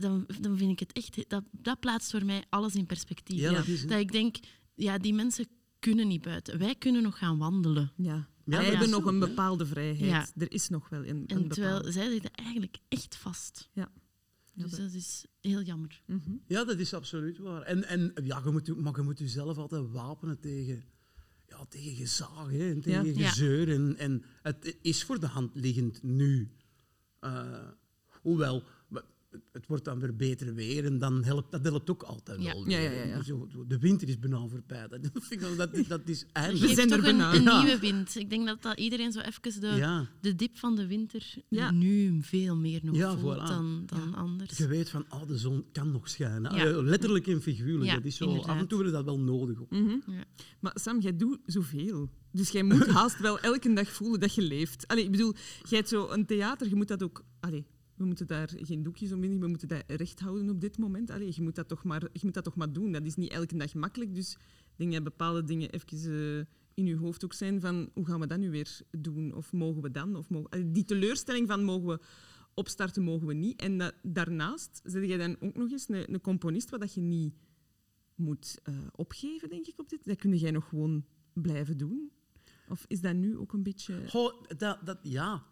dan, 0.00 0.26
dan 0.40 0.56
vind 0.58 0.70
ik 0.70 0.78
het 0.78 0.92
echt... 0.92 1.28
Dat, 1.28 1.44
dat 1.50 1.80
plaatst 1.80 2.10
voor 2.10 2.24
mij 2.24 2.44
alles 2.48 2.74
in 2.74 2.86
perspectief. 2.86 3.40
Ja, 3.40 3.52
dat 3.52 3.66
is 3.66 3.80
het. 3.80 3.88
Dat 3.90 3.98
ik 4.00 4.12
denk, 4.12 4.36
ja, 4.74 4.98
die 4.98 5.14
mensen 5.14 5.46
kunnen 5.78 6.08
niet 6.08 6.22
buiten. 6.22 6.58
Wij 6.58 6.74
kunnen 6.74 7.02
nog 7.02 7.18
gaan 7.18 7.38
wandelen. 7.38 7.92
Ja. 7.96 8.12
Ja, 8.14 8.26
Wij 8.44 8.58
dat 8.58 8.68
hebben 8.70 8.90
nog 8.90 9.04
een 9.04 9.18
bepaalde 9.18 9.66
vrijheid. 9.66 9.98
Ja. 10.10 10.26
Er 10.36 10.52
is 10.52 10.68
nog 10.68 10.88
wel 10.88 11.00
een, 11.06 11.06
een 11.16 11.26
En 11.26 11.48
terwijl 11.48 11.48
bepaalde. 11.74 11.92
zij 11.92 12.10
zitten 12.10 12.30
eigenlijk 12.32 12.76
echt 12.88 13.16
vast. 13.16 13.68
Ja. 13.72 13.90
Dus 14.54 14.70
dat- 14.70 14.80
dat 14.80 14.92
is 14.92 15.24
heel 15.40 15.62
jammer. 15.62 16.02
Mhm. 16.06 16.30
Ja, 16.46 16.64
dat 16.64 16.78
is 16.78 16.94
absoluut 16.94 17.38
waar. 17.38 17.62
En, 17.62 17.84
en 17.84 18.12
ja, 18.24 18.40
je 18.44 18.50
moet, 18.50 18.76
maar 18.76 18.96
je 18.96 19.02
moet 19.02 19.18
jezelf 19.18 19.56
altijd 19.58 19.90
wapenen 19.90 20.40
tegen, 20.40 20.84
ja, 21.48 21.64
tegen 21.68 21.96
gezag 21.96 22.50
hè, 22.50 22.70
en 22.70 22.80
tegen 22.80 23.14
gezeur. 23.16 23.72
En, 23.72 23.96
en 23.98 24.22
het 24.42 24.76
is 24.82 25.04
voor 25.04 25.20
de 25.20 25.26
hand 25.26 25.50
liggend 25.54 26.02
nu. 26.02 26.50
Eh, 27.20 27.68
hoewel, 28.20 28.62
we- 28.62 28.64
het 29.52 29.66
wordt 29.66 29.84
dan 29.84 29.98
weer 30.00 30.16
beter 30.16 30.54
weer 30.54 30.84
en 30.84 30.98
dan 30.98 31.24
helpt, 31.24 31.50
dat 31.50 31.64
helpt 31.64 31.90
ook 31.90 32.02
altijd 32.02 32.42
Ja. 32.42 32.52
wel. 32.52 32.68
Ja, 32.68 32.78
ja, 32.78 32.90
ja, 32.90 33.22
de 33.66 33.78
winter 33.78 34.08
is 34.08 34.18
bijna 34.18 34.46
voorbij. 34.48 34.88
Dat, 34.88 35.00
vind 35.28 35.42
ik, 35.42 35.56
dat, 35.56 35.74
dat 35.88 36.08
is 36.08 36.20
We 36.22 36.28
eindelijk. 36.32 36.64
Geef 36.64 36.74
zijn 36.74 36.88
toch 36.88 36.98
er 36.98 37.08
een, 37.08 37.44
nieuwe 37.44 37.78
wind. 37.80 38.16
Ik 38.16 38.30
denk 38.30 38.46
dat, 38.46 38.62
dat 38.62 38.78
iedereen 38.78 39.12
zo 39.12 39.20
even 39.20 39.60
de, 39.60 39.66
Ja, 39.66 40.08
de 40.20 40.34
dip 40.34 40.56
van 40.56 40.76
de 40.76 40.86
winter 40.86 41.34
Ja. 41.48 41.70
nu 41.70 42.22
veel 42.22 42.56
meer 42.56 42.80
nog 42.82 42.96
Ja, 42.96 43.16
voelt 43.16 43.36
voilà. 43.36 43.42
dan, 43.42 43.82
dan 43.86 44.14
anders. 44.14 44.56
je 44.58 44.66
weet 44.66 44.90
van, 44.90 45.04
oh, 45.08 45.26
de 45.26 45.38
zon 45.38 45.64
kan 45.72 45.90
nog 45.90 46.08
schijnen. 46.08 46.54
Ja. 46.54 46.82
Letterlijk 46.82 47.26
en 47.26 47.42
figuurlijk. 47.42 47.90
Ja, 47.90 47.94
dat 47.94 48.04
is 48.04 48.16
zo, 48.16 48.24
inderdaad. 48.24 48.50
af 48.50 48.60
en 48.60 48.66
toe 48.68 48.78
hebben 48.82 48.98
we 48.98 49.04
dat 49.04 49.16
wel 49.16 49.24
nodig. 49.24 49.60
Ook. 49.60 49.70
Mhm. 49.70 49.96
Ja. 50.06 50.24
Maar 50.60 50.72
Sam, 50.80 51.00
jij 51.00 51.16
doet 51.16 51.38
zoveel. 51.46 52.10
Dus 52.32 52.50
jij 52.50 52.62
moet 52.62 52.86
haast 52.98 53.20
wel 53.20 53.38
elke 53.40 53.72
dag 53.72 53.88
voelen 53.92 54.20
dat 54.20 54.34
je 54.34 54.42
leeft. 54.42 54.86
Allee, 54.86 55.04
ik 55.04 55.10
bedoel, 55.10 55.34
jij 55.68 55.78
hebt 55.78 55.88
zo 55.88 56.08
een 56.10 56.26
theater, 56.26 56.68
je 56.68 56.74
moet 56.74 56.88
dat 56.88 57.02
ook... 57.02 57.24
Allee, 57.40 57.66
we 57.98 58.04
moeten 58.04 58.26
daar 58.26 58.50
geen 58.56 58.82
doekjes 58.82 59.12
om 59.12 59.20
winnen, 59.20 59.40
we 59.40 59.46
moeten 59.46 59.68
dat 59.68 59.82
recht 59.86 60.20
houden 60.20 60.50
op 60.50 60.60
dit 60.60 60.78
moment. 60.78 61.10
Allee, 61.10 61.32
je, 61.34 61.42
moet 61.42 61.54
dat 61.54 61.68
toch 61.68 61.84
maar, 61.84 62.02
je 62.12 62.20
moet 62.22 62.34
dat 62.34 62.44
toch 62.44 62.56
maar 62.56 62.72
doen. 62.72 62.92
Dat 62.92 63.06
is 63.06 63.14
niet 63.14 63.30
elke 63.30 63.56
dag 63.56 63.74
makkelijk. 63.74 64.14
Dus 64.14 64.34
ik 64.34 64.76
denk 64.76 64.92
dat 64.92 65.02
bepaalde 65.02 65.44
dingen 65.44 65.70
even 65.70 65.88
eh, 65.88 66.44
in 66.74 66.86
je 66.86 66.96
hoofd 66.96 67.24
ook 67.24 67.32
zijn 67.32 67.60
van 67.60 67.90
hoe 67.94 68.06
gaan 68.06 68.20
we 68.20 68.26
dat 68.26 68.38
nu 68.38 68.50
weer 68.50 68.80
doen? 68.90 69.34
Of 69.34 69.52
mogen 69.52 69.82
we 69.82 69.90
dan? 69.90 70.16
Of 70.16 70.28
mogen... 70.30 70.72
Die 70.72 70.84
teleurstelling 70.84 71.48
van 71.48 71.64
mogen 71.64 71.86
we 71.88 72.00
opstarten, 72.54 73.02
mogen 73.02 73.26
we 73.26 73.34
niet. 73.34 73.60
En 73.60 73.94
daarnaast 74.02 74.80
zet 74.84 75.06
jij 75.06 75.16
dan 75.16 75.36
ook 75.40 75.54
nog 75.54 75.70
eens 75.70 75.88
een, 75.88 76.14
een 76.14 76.20
componist 76.20 76.70
wat 76.70 76.80
dat 76.80 76.94
je 76.94 77.00
niet 77.00 77.34
moet 78.14 78.60
eh, 78.62 78.74
opgeven, 78.92 79.48
denk 79.48 79.66
ik, 79.66 79.78
op 79.78 79.88
dit. 79.88 80.04
Dat 80.04 80.16
kun 80.16 80.36
jij 80.36 80.50
nog 80.50 80.68
gewoon 80.68 81.04
blijven 81.32 81.76
doen. 81.76 82.10
Of 82.68 82.84
is 82.88 83.00
dat 83.00 83.14
nu 83.14 83.38
ook 83.38 83.52
een 83.52 83.62
beetje... 83.62 84.08
Goh, 84.08 84.42
dat, 84.56 84.78
dat, 84.84 84.98
ja. 85.02 85.46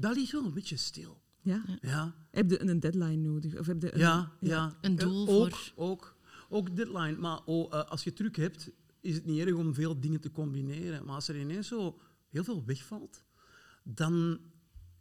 Dat 0.00 0.16
ligt 0.16 0.32
wel 0.32 0.44
een 0.44 0.54
beetje 0.54 0.76
stil. 0.76 1.20
Ja? 1.40 1.64
Ja, 1.80 2.14
Heb 2.30 2.50
je 2.50 2.60
een 2.62 2.80
deadline 2.80 3.16
nodig? 3.16 3.58
Of 3.58 3.66
heb 3.66 3.82
je 3.82 3.92
een, 3.94 3.98
ja, 3.98 4.32
ja. 4.40 4.76
Een 4.80 4.96
doel 4.96 5.28
ook, 5.28 5.54
voor- 5.56 5.72
Ook, 5.84 6.16
ook 6.48 6.76
deadline. 6.76 7.16
Maar 7.18 7.40
oh, 7.44 7.74
eh, 7.74 7.84
als 7.84 8.04
je 8.04 8.12
truc 8.12 8.36
hebt, 8.36 8.70
is 9.00 9.14
het 9.14 9.24
niet 9.26 9.40
erg 9.40 9.54
om 9.54 9.74
veel 9.74 10.00
dingen 10.00 10.20
te 10.20 10.30
combineren. 10.30 11.04
Maar 11.04 11.14
als 11.14 11.28
er 11.28 11.40
ineens 11.40 11.68
zo 11.68 12.00
heel 12.28 12.44
veel 12.44 12.64
wegvalt, 12.64 13.24
dan 13.82 14.40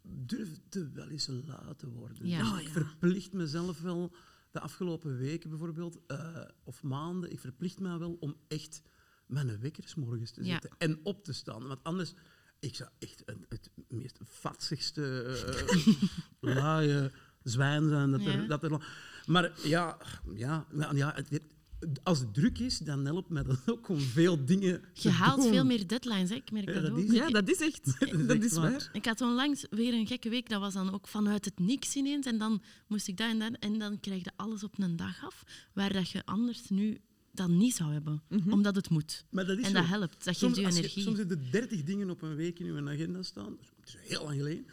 durf 0.02 0.50
je 0.70 0.90
wel 0.94 1.08
eens 1.08 1.28
luid 1.28 1.78
te 1.80 1.90
worden. 1.90 2.28
Ja. 2.28 2.40
Dus 2.40 2.52
Oh, 2.52 2.60
ik 2.60 2.68
verplicht 2.68 3.34
mezelf 3.34 3.82
wel, 3.82 4.16
de 4.52 4.60
afgelopen 4.60 5.18
weken 5.18 5.50
bijvoorbeeld, 5.50 6.00
eh, 6.08 6.42
of 6.64 6.84
maanden, 6.84 7.32
ik 7.32 7.40
verplicht 7.40 7.80
me 7.80 7.98
wel 7.98 8.18
om 8.20 8.36
echt 8.48 8.82
mijn 9.26 9.60
wekkers 9.60 9.96
morgens 9.96 10.32
te 10.32 10.44
Ja. 10.44 10.52
zetten 10.52 10.72
en 10.78 11.00
op 11.04 11.24
te 11.24 11.34
staan. 11.34 11.68
Want 11.68 11.84
anders, 11.84 12.14
ik 12.60 12.76
zou 12.76 12.90
echt 13.00 13.22
een, 13.26 13.46
het 13.50 13.70
meest 13.90 14.20
vatsigste, 14.24 15.22
eh 15.22 15.94
laaie 16.56 17.12
zwijn 17.44 17.90
zijn. 17.90 18.12
Dat 18.12 18.24
Ja. 18.24 18.32
er, 18.32 18.48
dat 18.48 18.64
er, 18.64 18.86
maar 19.26 19.52
ja, 19.64 19.98
ja, 20.36 20.66
ja, 20.74 20.92
ja 20.94 21.12
het, 21.16 21.30
het- 21.30 21.56
als 22.04 22.20
het 22.20 22.34
druk 22.34 22.60
is, 22.60 22.78
dan 22.78 23.06
helpt 23.06 23.30
mij 23.30 23.44
dat 23.44 23.58
ook 23.66 23.90
om 23.90 24.00
veel 24.00 24.46
dingen 24.46 24.82
Je 24.94 25.02
te 25.02 25.10
haalt 25.10 25.42
doen. 25.42 25.52
veel 25.54 25.66
meer 25.66 25.88
deadlines, 25.88 26.30
hè. 26.30 26.36
ik 26.36 26.52
merk 26.52 26.68
Ja, 26.68 26.74
dat, 26.74 26.82
dat 26.84 26.92
ook. 26.92 26.98
is- 26.98 27.12
Ja, 27.12 27.28
dat 27.28 27.50
is 27.50 27.60
echt. 27.62 27.88
is 28.00 28.26
dat 28.28 28.44
is 28.44 28.54
waar. 28.54 28.72
waar. 28.72 28.90
Ik 28.94 29.06
had 29.06 29.22
onlangs 29.22 29.66
weer 29.70 29.94
een 29.94 30.08
gekke 30.08 30.30
week. 30.30 30.50
Dat 30.50 30.60
was 30.60 30.74
dan 30.74 30.94
ook 30.94 31.08
vanuit 31.08 31.46
het 31.46 31.60
niks 31.60 31.96
ineens. 31.96 32.26
En 32.26 32.38
dan 32.38 32.62
moest 32.88 33.08
ik 33.08 33.18
dat 33.18 33.30
en 33.30 33.40
dat. 33.40 33.54
En 33.60 33.80
dan 33.80 34.00
krijg 34.00 34.24
je 34.24 34.32
alles 34.36 34.64
op 34.64 34.74
een 34.80 34.96
dag 34.96 35.24
af. 35.26 35.44
Waar 35.74 35.94
dat 35.94 36.10
je 36.10 36.26
anders 36.26 36.70
nu 36.70 36.98
dat 37.38 37.50
niet 37.50 37.76
zou 37.76 37.92
hebben. 37.92 38.22
Omdat 38.50 38.76
het 38.76 38.90
moet. 38.90 39.26
Maar 39.30 39.46
dat 39.46 39.58
is 39.58 39.64
En 39.64 39.70
zo. 39.72 39.76
dat 39.78 39.86
helpt. 39.88 40.26
Dat 40.26 40.36
Soms, 40.36 40.58
geeft 40.58 40.72
je 40.74 40.78
energie. 40.78 41.04
soms 41.04 41.18
heb 41.18 41.30
je 41.30 41.50
30 41.50 41.84
dingen 41.84 42.10
op 42.10 42.22
een 42.22 42.36
week 42.36 42.60
in 42.60 42.66
je 42.66 42.90
agenda 42.90 43.22
staan. 43.24 43.58
Dat 43.80 43.88
is 43.88 43.96
heel 44.00 44.24
lang 44.24 44.38
geleden. 44.38 44.66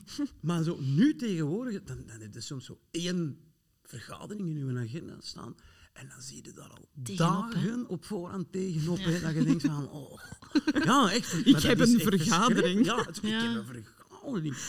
maar 0.40 0.62
zo 0.62 0.78
nu 0.80 1.16
tegenwoordig, 1.16 1.82
dan, 1.82 1.96
dan 2.06 2.20
heb 2.20 2.34
je 2.34 2.40
soms 2.40 2.64
zo 2.64 2.78
één 2.90 3.38
vergadering 3.82 4.48
in 4.48 4.66
je 4.74 4.78
agenda 4.80 5.16
staan. 5.20 5.54
En 5.92 6.08
dan 6.08 6.22
zie 6.22 6.44
je 6.44 6.52
daar 6.52 6.68
al 6.68 6.88
Tegenop, 7.02 7.52
hè? 7.52 7.60
dagen 7.60 7.88
op 7.88 8.04
voorhand 8.04 8.52
tegenop. 8.52 8.98
Hè, 8.98 9.20
dat 9.20 9.34
je 9.34 9.44
denkt 9.44 9.62
van, 9.64 9.88
oh, 9.90 10.20
ja, 10.84 11.10
echt. 11.12 11.46
Ik 11.46 11.58
heb 11.58 11.78
een 11.80 12.00
vergadering. 12.00 12.84
Ja, 12.84 12.96
het- 13.04 13.16
ik 13.16 13.22
heb 13.22 13.40
een 13.40 13.64
vergadering. 13.64 13.86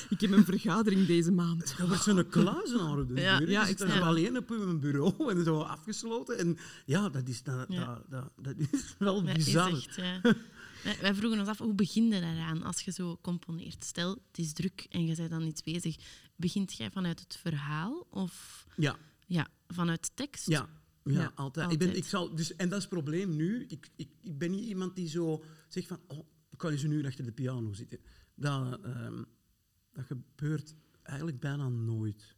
Ik 0.10 0.22
heb 0.22 0.32
een 0.32 0.46
vergadering 0.46 1.06
deze 1.08 1.32
maand. 1.32 1.78
Dat 1.78 1.88
wordt 1.88 2.04
zo'n 2.04 2.28
kluizenaar 2.30 3.00
op 3.00 3.08
de 3.16 3.22
Ja, 3.22 3.38
deur. 3.40 3.50
ja, 3.50 3.64
je 3.66 3.72
ik 3.72 3.78
het. 3.80 3.92
alleen 4.02 4.38
op 4.38 4.50
mijn 4.50 4.80
bureau 4.80 5.32
en 5.34 5.44
zo 5.44 5.60
afgesloten. 5.60 6.38
En 6.38 6.58
ja, 6.86 7.10
dat 7.10 7.28
is, 7.28 7.44
dat, 7.44 7.66
Ja. 7.70 8.04
dat, 8.10 8.30
dat, 8.36 8.56
dat 8.58 8.68
is 8.72 8.96
wel 9.00 9.24
Dat 9.24 9.38
is 9.38 9.46
bizar. 9.46 9.72
echt, 9.72 9.96
ja. 9.96 10.20
Wij- 10.84 10.98
Wij 11.02 11.16
vroegen 11.16 11.40
ons 11.40 11.48
af, 11.50 11.58
hoe 11.58 11.74
begin 11.74 12.04
je 12.08 12.22
daaraan 12.22 12.64
als 12.64 12.82
je 12.82 12.92
zo 12.92 13.18
componeert? 13.22 13.84
Stel, 13.84 14.10
het 14.12 14.38
is 14.38 14.54
druk 14.54 14.86
en 14.90 15.06
je 15.06 15.16
bent 15.16 15.30
dan 15.30 15.42
iets 15.44 15.64
bezig. 15.64 15.96
Begint 16.36 16.74
jij 16.74 16.92
vanuit 16.92 17.20
het 17.20 17.38
verhaal 17.42 18.08
of 18.10 18.66
Ja, 18.76 18.96
ja, 19.26 19.48
vanuit 19.68 20.12
tekst? 20.14 20.48
Ja, 20.48 20.70
ja, 21.04 21.12
Ja, 21.22 21.32
altijd. 21.36 21.72
Ik 21.72 21.80
ben, 21.80 21.96
ik 21.96 22.06
zal, 22.06 22.36
dus, 22.36 22.56
en 22.56 22.70
dat 22.70 22.78
is 22.78 22.84
het 22.84 22.94
probleem 22.94 23.36
nu. 23.36 23.66
Ik, 23.68 23.90
ik, 23.96 24.10
ik 24.22 24.38
ben 24.38 24.52
niet 24.52 24.66
iemand 24.66 24.96
die 24.96 25.08
zo 25.10 25.44
zegt 25.68 25.88
van... 25.88 26.00
Oh, 26.08 26.18
ik 26.52 26.58
kan 26.58 26.72
eens 26.72 26.84
een 26.84 26.92
uur 26.92 27.06
achter 27.06 27.26
de 27.26 27.32
piano 27.32 27.74
zitten. 27.74 28.00
Dat, 28.36 28.80
ehm, 28.84 29.24
dat 29.94 30.06
gebeurt 30.06 30.74
eigenlijk 31.04 31.40
bijna 31.40 31.70
nooit. 31.70 32.36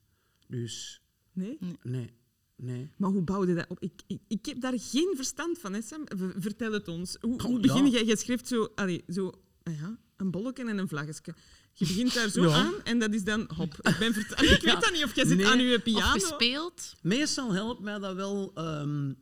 Dus 0.48 1.02
Nee? 1.34 1.58
nee, 1.82 2.13
nee. 2.56 2.91
Maar 2.98 3.10
hoe 3.10 3.22
bouwde 3.24 3.54
dat 3.54 3.68
op? 3.68 3.80
Ik, 3.80 4.02
ik, 4.08 4.20
ik 4.28 4.46
heb 4.46 4.62
daar 4.62 4.74
geen 4.80 5.13
verstand 5.15 5.60
van, 5.60 5.74
hè, 5.74 5.82
Sam. 5.82 6.04
Vertel 6.38 6.72
het 6.72 6.88
ons. 6.88 7.18
Hoe, 7.22 7.39
Goh, 7.41 7.50
hoe 7.50 7.60
begin 7.60 7.86
ja. 7.86 7.91
jij? 7.91 8.06
Je 8.06 8.18
schrijft 8.18 8.48
zo, 8.48 8.72
allee, 8.76 9.04
zo 9.08 9.32
ah 9.63 9.80
ja, 9.80 9.98
een 10.18 10.32
bolletje 10.32 10.65
en 10.70 10.78
een 10.78 10.88
vlaggetje. 10.88 11.36
Je 11.74 11.86
begint 11.86 12.13
daar 12.13 12.30
zo 12.30 12.41
Ja. 12.50 12.54
aan 12.56 12.74
en 12.84 13.00
dat 13.00 13.13
is 13.13 13.24
dan 13.24 13.50
hop. 13.56 13.74
Ik, 13.82 13.96
ben 14.00 14.13
vert- 14.13 14.41
ik 14.52 14.62
weet 14.62 14.82
dat 14.82 14.91
niet 14.91 15.04
of 15.04 15.15
jij 15.15 15.26
zit 15.26 15.38
Nee. 15.38 15.48
aan 15.48 15.60
je 15.62 15.76
Of 15.78 15.84
piano. 15.84 16.12
gespeeld? 16.20 16.96
Meestal 17.02 17.54
helpt 17.54 17.82
mij 17.82 18.00
dat 18.00 18.15
wel... 18.15 18.52
ehm, 18.54 19.13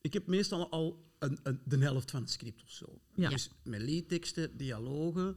ik 0.00 0.12
heb 0.12 0.26
meestal 0.26 0.70
al 0.70 1.04
een, 1.18 1.38
een, 1.42 1.60
de 1.64 1.78
helft 1.78 2.10
van 2.10 2.20
het 2.20 2.30
script 2.30 2.62
of 2.62 2.70
zo. 2.70 3.00
Ja. 3.14 3.28
Dus 3.28 3.50
met 3.64 3.80
liedteksten, 3.80 4.56
dialogen... 4.56 5.36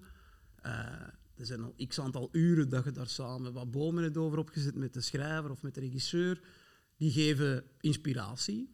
eh, 0.61 1.07
er 1.39 1.45
zijn 1.45 1.63
al 1.63 1.75
x 1.87 1.99
aantal 1.99 2.29
uren 2.31 2.69
dat 2.69 2.83
je 2.83 2.91
daar 2.91 3.07
samen 3.07 3.53
wat 3.53 3.71
bomen 3.71 4.03
hebt 4.03 4.17
over 4.17 4.37
opgezet 4.37 4.75
met 4.75 4.93
de 4.93 5.01
schrijver 5.01 5.51
of 5.51 5.61
met 5.61 5.73
de 5.73 5.79
regisseur. 5.79 6.41
Die 6.97 7.11
geven 7.11 7.63
inspiratie. 7.79 8.71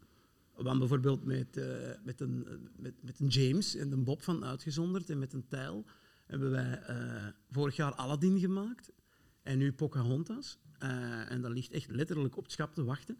Want 0.55 0.79
bijvoorbeeld 0.79 1.25
met, 1.25 1.57
eh, 1.57 1.65
met, 2.03 2.21
een, 2.21 2.47
met, 2.75 2.93
met 3.03 3.19
een 3.19 3.27
James 3.27 3.75
en 3.75 3.91
een 3.91 4.03
Bob 4.03 4.21
van 4.21 4.45
Uitgezonderd 4.45 5.09
en 5.09 5.19
met 5.19 5.33
een 5.33 5.47
Tijl 5.47 5.85
hebben 6.25 6.51
wij 6.51 6.79
eh, 6.79 7.27
vorig 7.51 7.75
jaar 7.75 7.93
Aladdin 7.93 8.39
gemaakt. 8.39 8.91
En 9.43 9.57
nu 9.57 9.73
Pocahontas. 9.73 10.57
Eh, 10.77 11.31
en 11.31 11.41
dat 11.41 11.51
ligt 11.51 11.71
echt 11.71 11.89
letterlijk 11.89 12.37
op 12.37 12.43
het 12.43 12.51
schap 12.51 12.73
te 12.73 12.83
wachten. 12.83 13.17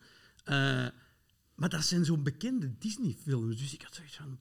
Maar 1.55 1.69
dat 1.69 1.83
zijn 1.83 2.05
zo'n 2.05 2.23
bekende 2.23 2.77
Disney-films. 2.77 3.57
Dus 3.57 3.73
ik 3.73 3.81
had 3.81 3.95
zoiets 3.95 4.15
van... 4.15 4.39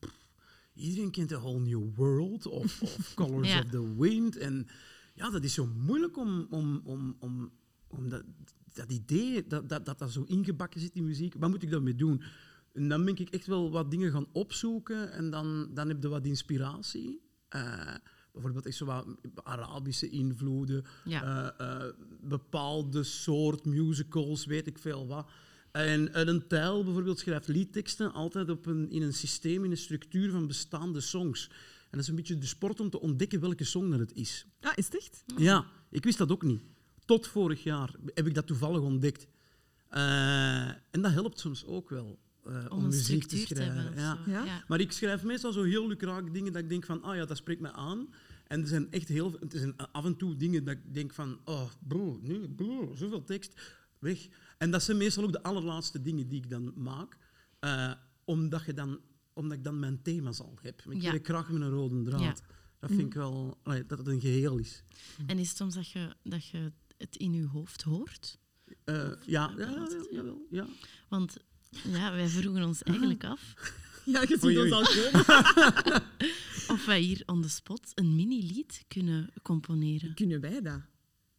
iedereen 0.75 1.11
kent 1.11 1.33
A 1.33 1.39
Whole 1.39 1.61
New 1.61 1.95
World 1.95 2.47
of, 2.47 2.83
of 2.83 3.13
Colors 3.15 3.49
Ja. 3.49 3.59
of 3.61 3.69
the 3.71 3.95
Wind. 3.97 4.37
En 4.37 4.67
ja, 5.15 5.31
dat 5.31 5.45
is 5.45 5.55
zo 5.55 5.67
moeilijk 5.67 6.17
om, 6.17 6.47
om, 6.51 6.81
om, 6.85 7.17
om, 7.19 7.51
om 7.87 8.09
dat, 8.09 8.23
dat 8.73 8.93
idee, 8.93 9.47
dat, 9.47 9.69
dat, 9.69 9.87
dat 9.87 9.99
dat 9.99 10.13
zo 10.13 10.23
ingebakken 10.23 10.81
zit 10.81 10.95
in 10.95 11.05
muziek. 11.05 11.35
Wat 11.39 11.51
moet 11.51 11.63
ik 11.63 11.71
daarmee 11.71 11.95
doen? 11.95 12.23
En 12.73 12.89
dan 12.89 13.05
ben 13.05 13.17
ik 13.17 13.29
echt 13.31 13.47
wel 13.47 13.71
wat 13.71 13.91
dingen 13.91 14.11
gaan 14.13 14.27
opzoeken 14.33 15.13
en 15.13 15.31
dan, 15.31 15.69
dan 15.75 15.89
heb 15.89 16.03
je 16.03 16.09
wat 16.09 16.27
inspiratie. 16.27 17.21
Eh, 17.49 17.95
bijvoorbeeld 18.33 18.67
echt 18.67 18.77
zo 18.77 18.85
wat 18.85 19.07
Arabische 19.43 20.09
invloeden, 20.09 20.85
Ja. 21.05 21.53
eh, 21.59 21.67
eh, 21.87 21.93
bepaalde 22.21 23.03
soort 23.03 23.65
musicals, 23.65 24.45
weet 24.47 24.67
ik 24.67 24.79
veel 24.79 25.07
wat. 25.07 25.29
En, 25.75 26.15
en 26.15 26.29
een 26.29 26.47
tijl 26.47 26.85
bijvoorbeeld 26.85 27.19
schrijft 27.19 27.49
liedteksten 27.49 28.13
altijd 28.13 28.51
op 28.51 28.67
een, 28.67 28.91
in 28.91 29.03
een 29.03 29.13
systeem, 29.15 29.65
in 29.65 29.71
een 29.71 29.77
structuur 29.77 30.31
van 30.31 30.47
bestaande 30.47 31.01
songs. 31.01 31.49
En 31.83 31.91
dat 31.91 32.01
is 32.01 32.09
een 32.09 32.15
beetje 32.15 32.39
de 32.39 32.47
sport 32.47 32.81
om 32.81 32.91
te 32.91 33.01
ontdekken 33.01 33.41
welke 33.41 33.65
song 33.65 33.91
dat 33.91 33.99
het 33.99 34.13
is. 34.13 34.47
Ah, 34.61 34.73
is 34.75 34.85
het 34.85 34.97
echt? 34.97 35.23
Ja, 35.37 35.67
ik 35.91 36.05
wist 36.05 36.19
dat 36.19 36.31
ook 36.33 36.43
niet. 36.43 36.63
Tot 37.05 37.27
vorig 37.27 37.63
jaar 37.63 37.91
heb 38.15 38.27
ik 38.27 38.35
dat 38.35 38.47
toevallig 38.47 38.81
ontdekt. 38.81 39.27
Eh, 39.89 40.69
en 40.69 41.01
dat 41.03 41.13
helpt 41.13 41.39
soms 41.41 41.65
ook 41.67 41.91
wel. 41.91 42.19
eh, 42.45 42.67
Om 42.69 42.83
muziek 42.87 43.25
te 43.27 43.37
schrijven. 43.37 43.93
ja. 43.97 44.19
zo. 44.25 44.31
Ja? 44.31 44.45
Ja. 44.45 44.65
Maar 44.69 44.81
ik 44.81 44.93
schrijf 44.93 45.23
meestal 45.23 45.53
zo 45.53 45.63
heel 45.63 45.89
lukraak 45.89 46.33
dingen 46.33 46.53
dat 46.53 46.63
ik 46.63 46.69
denk 46.69 46.85
van, 46.85 47.03
ah 47.03 47.17
ja, 47.17 47.25
dat 47.25 47.37
spreekt 47.37 47.61
mij 47.61 47.73
aan. 47.73 48.09
En 48.47 48.61
er 48.61 48.67
zijn 48.69 48.91
echt 48.91 49.09
heel, 49.09 49.39
er 49.41 49.59
zijn 49.59 49.77
af 49.77 50.05
en 50.05 50.17
toe 50.17 50.37
dingen 50.37 50.65
dat 50.65 50.75
ik 50.75 50.95
denk 50.95 51.13
van, 51.15 51.39
oh, 51.45 51.71
bro, 51.89 52.19
nu, 52.23 52.49
bro, 52.49 52.95
zoveel 52.95 53.25
tekst, 53.25 53.61
weg. 53.99 54.29
En 54.65 54.71
dat 54.71 54.83
zijn 54.83 54.97
meestal 54.97 55.25
ook 55.25 55.33
de 55.33 55.43
allerlaatste 55.43 56.03
dingen 56.03 56.29
die 56.29 56.39
ik 56.39 56.51
dan 56.51 56.73
maak, 56.77 57.17
eh, 57.59 57.93
omdat, 58.25 58.65
je 58.65 58.75
dan, 58.75 59.01
omdat 59.33 59.59
ik 59.59 59.65
dan 59.65 59.79
mijn 59.79 60.03
thema's 60.03 60.41
al 60.41 60.59
heb. 60.63 60.83
Ik 60.89 61.03
Ja. 61.03 61.19
graag 61.23 61.51
met 61.51 61.63
een 61.63 61.71
rode 61.71 62.03
draad. 62.03 62.21
Ja. 62.21 62.35
Dat 62.79 62.91
vind 62.91 63.01
ik 63.01 63.15
wel, 63.15 63.59
allee, 63.63 63.87
dat 63.87 63.99
het 63.99 64.07
een 64.07 64.21
geheel 64.21 64.59
is. 64.59 64.83
En 65.27 65.39
is 65.39 65.49
het 65.49 65.57
soms 65.57 65.75
dat 65.75 65.89
je, 65.91 66.17
dat 66.23 66.47
je 66.47 66.73
het 66.97 67.17
in 67.17 67.33
je 67.33 67.47
hoofd 67.47 67.83
hoort? 67.83 68.39
Eh, 68.85 69.11
ja, 69.27 69.53
ja, 69.57 69.89
ja, 70.11 70.23
ja. 70.51 70.67
Want 71.09 71.37
ja, 71.71 72.13
wij 72.13 72.29
vroegen 72.29 72.65
ons 72.65 72.83
eigenlijk 72.93 73.25
af 73.25 73.55
Ja, 74.05 74.21
je 74.21 74.27
ziet 74.27 74.45
Oei, 74.45 74.59
ons 74.61 74.71
al 74.73 74.83
komen. 74.85 76.03
of 76.75 76.87
wij 76.87 77.01
hier 77.01 77.23
on 77.27 77.43
the 77.43 77.49
spot 77.49 77.93
een 77.95 78.15
mini-lied 78.15 78.85
kunnen 78.89 79.31
componeren. 79.43 80.15
Kunnen 80.15 80.41
wij 80.41 80.61
dat? 80.63 80.81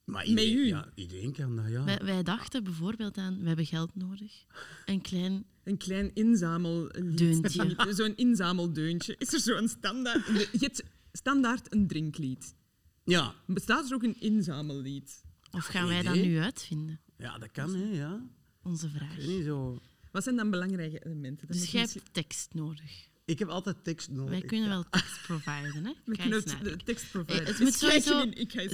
Maar 0.05 0.19
Met 0.21 0.27
iedereen, 0.27 0.57
u? 0.57 0.65
ja, 0.67 0.89
iedereen 0.95 1.31
kan 1.33 1.55
dat, 1.55 1.67
ja. 1.69 1.83
Wij, 1.83 1.99
wij 2.03 2.23
dachten 2.23 2.63
bijvoorbeeld 2.63 3.17
aan, 3.17 3.39
we 3.41 3.47
hebben 3.47 3.65
geld 3.65 3.95
nodig. 3.95 4.45
Een 4.85 5.01
klein, 5.01 5.45
Een 5.63 5.77
klein 5.77 6.11
inzamellied. 6.13 7.17
Deuntje. 7.17 7.75
Zo'n 7.95 8.15
inzameldeuntje. 8.15 9.15
Is 9.17 9.33
er 9.33 9.39
zo'n 9.39 9.67
standaard... 9.67 10.25
Je 10.27 10.47
hebt 10.59 10.83
standaard 11.11 11.73
een 11.73 11.87
drinklied. 11.87 12.55
Ja, 13.03 13.33
Bestaat 13.47 13.89
er 13.89 13.95
ook 13.95 14.03
een 14.03 14.19
inzamellied? 14.21 15.23
of 15.51 15.65
gaan 15.65 15.87
wij 15.87 16.01
dat 16.01 16.15
nu 16.15 16.39
uitvinden? 16.39 16.99
ja, 17.17 17.37
dat 17.37 17.51
kan, 17.51 17.75
hè, 17.75 17.83
ja. 17.97 18.25
Onze 18.63 18.85
Ik 18.87 18.91
vraag. 18.95 19.15
weet 19.15 19.27
niet 19.27 19.43
zo... 19.45 19.81
Wat 20.11 20.23
zijn 20.23 20.35
dan 20.35 20.49
belangrijke 20.49 21.05
elementen? 21.05 21.47
Dat 21.47 21.57
Dus 21.57 21.71
jij 21.71 21.81
hebt 21.81 22.13
tekst 22.13 22.53
nodig. 22.53 23.07
Ik 23.25 23.39
heb 23.39 23.47
altijd 23.47 23.83
tekst 23.83 24.09
nodig. 24.09 24.29
Wij 24.29 24.41
kunnen 24.41 24.69
wel 24.69 24.83
tekst 24.89 25.21
providen, 25.21 25.85
hè? 25.85 25.91
We 26.05 26.17
kunnen 26.17 26.43
het- 26.43 26.85
tekst 26.85 27.11
Hey, 27.11 27.11
providen. 27.23 27.45
het 27.45 27.59
moet 27.59 27.73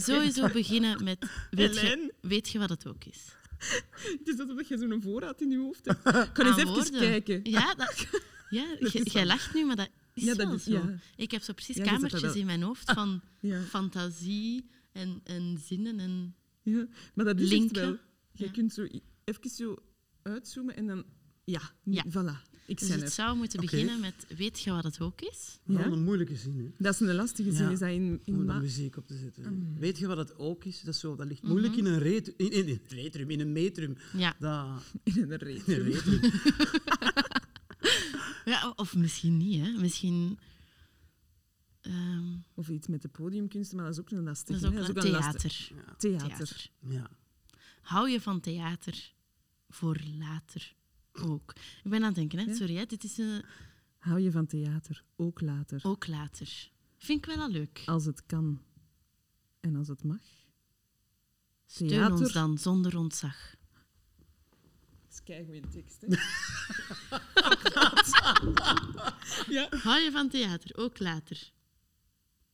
sowieso, 0.04 0.46
in, 0.46 0.52
beginnen 0.54 1.04
met... 1.04 1.26
Weet 1.52 1.80
je, 1.80 2.14
weet 2.22 2.50
je 2.50 2.60
wat 2.60 2.70
het 2.70 2.88
ook 2.88 3.04
is? 3.04 3.36
Het 4.02 4.28
is 4.28 4.40
alsof 4.40 4.68
je 4.70 4.78
zo'n 4.78 5.02
voorraad 5.02 5.42
in 5.42 5.50
je 5.52 5.58
hoofd 5.58 5.86
hebt. 5.86 6.08
Ik 6.28 6.34
kan 6.34 6.46
eens 6.46 6.58
even 6.58 6.68
woorden. 6.74 6.92
kijken. 7.00 7.40
Ja, 7.44 7.74
dat, 7.76 8.08
ja 8.50 8.78
jij- 9.04 9.26
lacht 9.26 9.54
nu, 9.54 9.66
maar 9.66 9.76
dat 9.76 9.90
is 10.14 10.24
Ja, 10.24 10.34
dat 10.34 10.46
wel 10.48 10.56
is- 10.56 10.64
zo. 10.64 10.72
ja. 10.72 11.00
Ik 11.16 11.32
heb 11.32 11.42
zo 11.42 11.54
precies 11.54 11.76
Ja, 11.76 11.84
kamertjes 11.84 12.36
in 12.36 12.46
mijn 12.46 12.62
hoofd 12.62 12.92
van 12.92 13.22
Ja, 13.40 13.62
fantasie 13.62 14.70
en, 14.92 15.22
en 15.24 15.58
zinnen. 15.68 16.00
En... 16.00 16.36
ja. 16.64 16.88
Maar 17.14 17.26
dat 17.26 17.40
is 17.40 17.42
echt 17.44 17.52
Linken. 17.60 17.82
wel... 17.82 17.98
Je 18.34 18.52
kunt 18.52 18.74
zo 18.74 18.88
even 19.24 19.50
zo 19.50 19.76
uitzoomen 20.22 20.76
en 20.76 20.88
dan... 20.88 21.06
Ja, 21.44 21.62
Ja. 21.84 22.04
voilà. 22.08 22.50
Ik 22.66 22.80
Dus 22.80 22.90
het 22.90 23.02
er. 23.02 23.10
zou 23.10 23.38
moeten 23.38 23.60
beginnen 23.62 24.00
met, 24.00 24.26
weet 24.38 24.60
je 24.62 24.72
wat 24.72 24.84
het 24.84 25.00
ook 25.02 25.22
is? 25.22 25.60
Ja? 25.66 25.86
een 25.86 26.04
moeilijke 26.04 26.36
zin, 26.36 26.58
hè? 26.60 26.72
Dat 26.78 26.94
is 26.94 27.00
een 27.00 27.16
lastige 27.16 27.52
zin. 27.52 27.66
Ja. 27.66 27.72
Is 27.72 27.80
dat 27.80 27.90
in, 27.90 28.22
om 28.26 28.34
in 28.40 28.46
daar 28.46 28.56
ma- 28.56 28.60
muziek 28.62 28.98
op 28.98 29.08
te 29.08 29.18
zetten. 29.18 29.54
Mm. 29.54 29.80
Weet 29.80 29.98
je 29.98 30.08
wat 30.08 30.18
het 30.18 30.38
ook 30.38 30.64
is? 30.66 30.82
Dat, 30.82 30.94
is 30.94 31.00
zo, 31.00 31.16
dat 31.16 31.28
ligt 31.28 31.42
Mhm. 31.42 31.52
moeilijk 31.52 31.76
in 31.76 31.86
een 31.86 32.00
retrum, 32.00 32.34
in, 32.38 32.52
in, 32.52 32.68
in 32.68 32.82
retrum, 32.88 33.30
in 33.30 33.40
een 33.40 33.52
metrum. 33.52 33.98
Ja. 34.18 34.36
Dat, 34.40 34.68
in 35.16 35.32
een 35.32 35.38
reet. 35.38 35.68
in 35.68 35.74
een 35.74 35.82
retrum. 35.92 36.20
ja, 38.46 38.74
of 38.76 38.96
misschien 38.96 39.38
niet, 39.38 39.66
hè. 39.66 39.72
Misschien... 39.72 40.40
ehm, 41.82 42.36
Of 42.54 42.70
iets 42.70 42.88
met 42.88 43.02
de 43.02 43.08
podiumkunsten, 43.10 43.76
maar 43.78 43.86
dat 43.86 43.94
is 43.94 44.00
ook 44.02 44.10
een 44.12 44.24
lastige. 44.24 44.60
dat 44.60 44.74
is 44.74 44.80
ook 44.90 44.96
een 44.96 45.02
theater. 45.02 45.70
Ja. 45.76 45.96
Theater. 45.98 46.28
theater. 46.28 46.70
ja. 46.80 47.10
Hou 47.82 48.10
je 48.10 48.22
van 48.22 48.40
theater 48.40 49.14
voor 49.70 50.00
later 50.20 50.76
ook? 51.12 51.54
Ik 51.84 51.90
ben 51.90 52.00
aan 52.00 52.06
het 52.06 52.16
denken, 52.16 52.40
hè. 52.40 52.46
Ja. 52.46 52.54
Sorry, 52.54 52.76
hè. 52.76 52.86
dit 52.86 53.04
is 53.04 53.18
een, 53.18 53.44
Hou 53.98 54.20
je 54.20 54.32
van 54.32 54.48
theater, 54.48 55.04
ook 55.16 55.42
later. 55.42 55.80
ook 55.84 56.08
later. 56.08 56.72
Vind 56.98 57.26
ik 57.28 57.36
wel 57.36 57.44
al 57.44 57.50
leuk. 57.50 57.82
Als 57.86 58.06
het 58.06 58.26
kan 58.26 58.62
en 59.60 59.76
als 59.76 59.88
het 59.88 60.04
mag. 60.04 60.22
Steun 61.66 61.90
theater. 61.90 62.18
ons 62.18 62.32
dan, 62.32 62.58
zonder 62.58 62.98
ontzag. 62.98 63.56
Dat 65.02 65.12
is 65.12 65.24
keigoeie 65.24 65.68
tekst, 65.70 66.02
hè? 66.02 66.08
ja. 69.56 69.68
Hou 69.70 70.00
je 70.00 70.10
van 70.12 70.30
theater, 70.30 70.78
ook 70.78 71.00
later. 71.00 71.52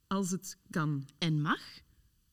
Als 0.08 0.32
het 0.32 0.58
kan. 0.70 1.08
En 1.17 1.41
mag, 1.41 1.62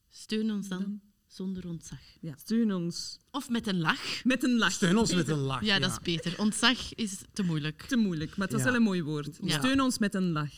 steun 0.08 0.50
ons 0.50 0.68
dan, 0.68 0.80
Dan. 0.80 1.00
Zonder 1.34 1.68
ontzag. 1.68 1.98
Ja. 2.20 2.34
Steun 2.38 2.72
ons 2.74 3.18
Of 3.30 3.48
met 3.48 3.66
een 3.66 3.78
lach. 3.80 4.24
met 4.24 4.42
een 4.44 4.58
lach. 4.58 4.72
Steun 4.72 4.96
ons 4.98 5.14
met 5.14 5.28
een 5.28 5.38
lach. 5.38 5.64
Ja, 5.64 5.78
dat 5.78 5.90
is 5.90 5.98
beter. 6.02 6.38
Ontzag 6.38 6.94
is 6.94 7.18
te 7.32 7.42
moeilijk. 7.42 7.82
Te 7.82 7.96
moeilijk, 7.96 8.36
maar 8.36 8.46
het 8.46 8.56
was 8.56 8.64
Ja. 8.64 8.66
wel 8.70 8.76
een 8.76 8.82
mooi 8.84 9.02
woord. 9.02 9.38
Ja. 9.42 9.58
Steun 9.58 9.80
ons 9.80 9.98
met 9.98 10.14
een 10.14 10.32
lach. 10.32 10.52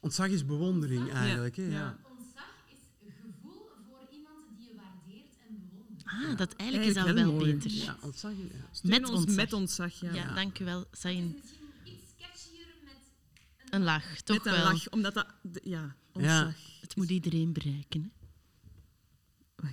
Ontzag 0.00 0.28
is 0.28 0.44
bewondering 0.44 1.12
eigenlijk. 1.12 1.56
Hè? 1.56 1.62
Ja. 1.62 1.70
Ja. 1.70 1.98
Ontzag 2.18 2.54
is 2.70 3.12
gevoel 3.22 3.68
voor 3.88 4.08
iemand 4.12 4.44
die 4.58 4.66
je 4.68 4.74
waardeert 4.76 5.34
en 5.48 5.68
bewondert. 5.70 6.04
Ah, 6.30 6.36
dat 6.38 6.54
eigenlijk 6.56 6.88
is 6.90 6.94
dat 6.96 7.04
Eigenlijk 7.06 7.36
wel 7.36 7.46
mooi. 7.46 7.54
beter. 7.54 7.70
Ja, 7.70 7.96
ontzag 8.02 8.30
is... 8.32 8.36
Ja. 8.38 8.68
Steun 8.72 8.90
Met 8.90 9.08
ons 9.08 9.18
ontzag. 9.18 9.36
met 9.36 9.52
ontzag, 9.52 10.00
ja. 10.00 10.12
Ja, 10.14 10.34
dank 10.34 10.58
u 10.58 10.64
wel, 10.64 10.84
Sain. 10.92 11.24
Misschien 11.34 11.66
iets 11.84 12.12
catchier 12.18 12.66
met 12.84 13.70
Een 13.70 13.82
lach, 13.82 14.20
toch 14.20 14.36
met 14.36 14.46
een 14.46 14.52
wel. 14.52 14.64
lach, 14.72 14.88
omdat 14.88 15.14
dat... 15.14 15.26
Ja, 15.62 15.96
ontzag. 16.12 16.54
Het 16.80 16.96
moet 16.96 17.10
iedereen 17.10 17.52
bereiken. 17.52 18.02
Hè. 18.02 18.17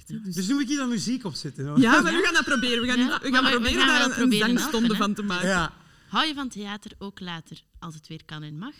Dus... 0.05 0.35
Dus 0.35 0.47
nu 0.47 0.53
moet 0.53 0.61
ik 0.63 0.67
hier 0.67 0.77
dan 0.77 0.89
muziek 0.89 1.23
opzetten. 1.25 1.67
hoor. 1.67 1.79
Ja, 1.79 2.01
maar 2.01 2.13
we 2.13 2.21
gaan 2.23 2.33
dat 2.33 2.43
proberen. 2.45 2.81
We 2.81 2.87
gaan, 2.87 2.97
Ja, 2.97 3.19
we 3.21 3.29
maar 3.29 3.41
gaan 3.41 3.51
we- 3.51 3.59
proberen 3.59 3.79
gaan 3.79 3.87
daar 3.87 4.03
een, 4.05 4.09
een 4.09 4.15
proberen 4.17 4.47
zangstonde 4.59 4.87
hè. 4.91 4.95
van 4.95 5.13
te 5.13 5.21
maken. 5.23 5.47
Ja. 5.47 5.73
Hou 6.07 6.27
je 6.27 6.33
van 6.33 6.49
theater 6.49 6.91
ook 6.97 7.19
later, 7.19 7.61
als 7.79 7.95
het 7.95 8.07
weer 8.07 8.25
kan 8.25 8.43
en 8.43 8.57
mag? 8.57 8.73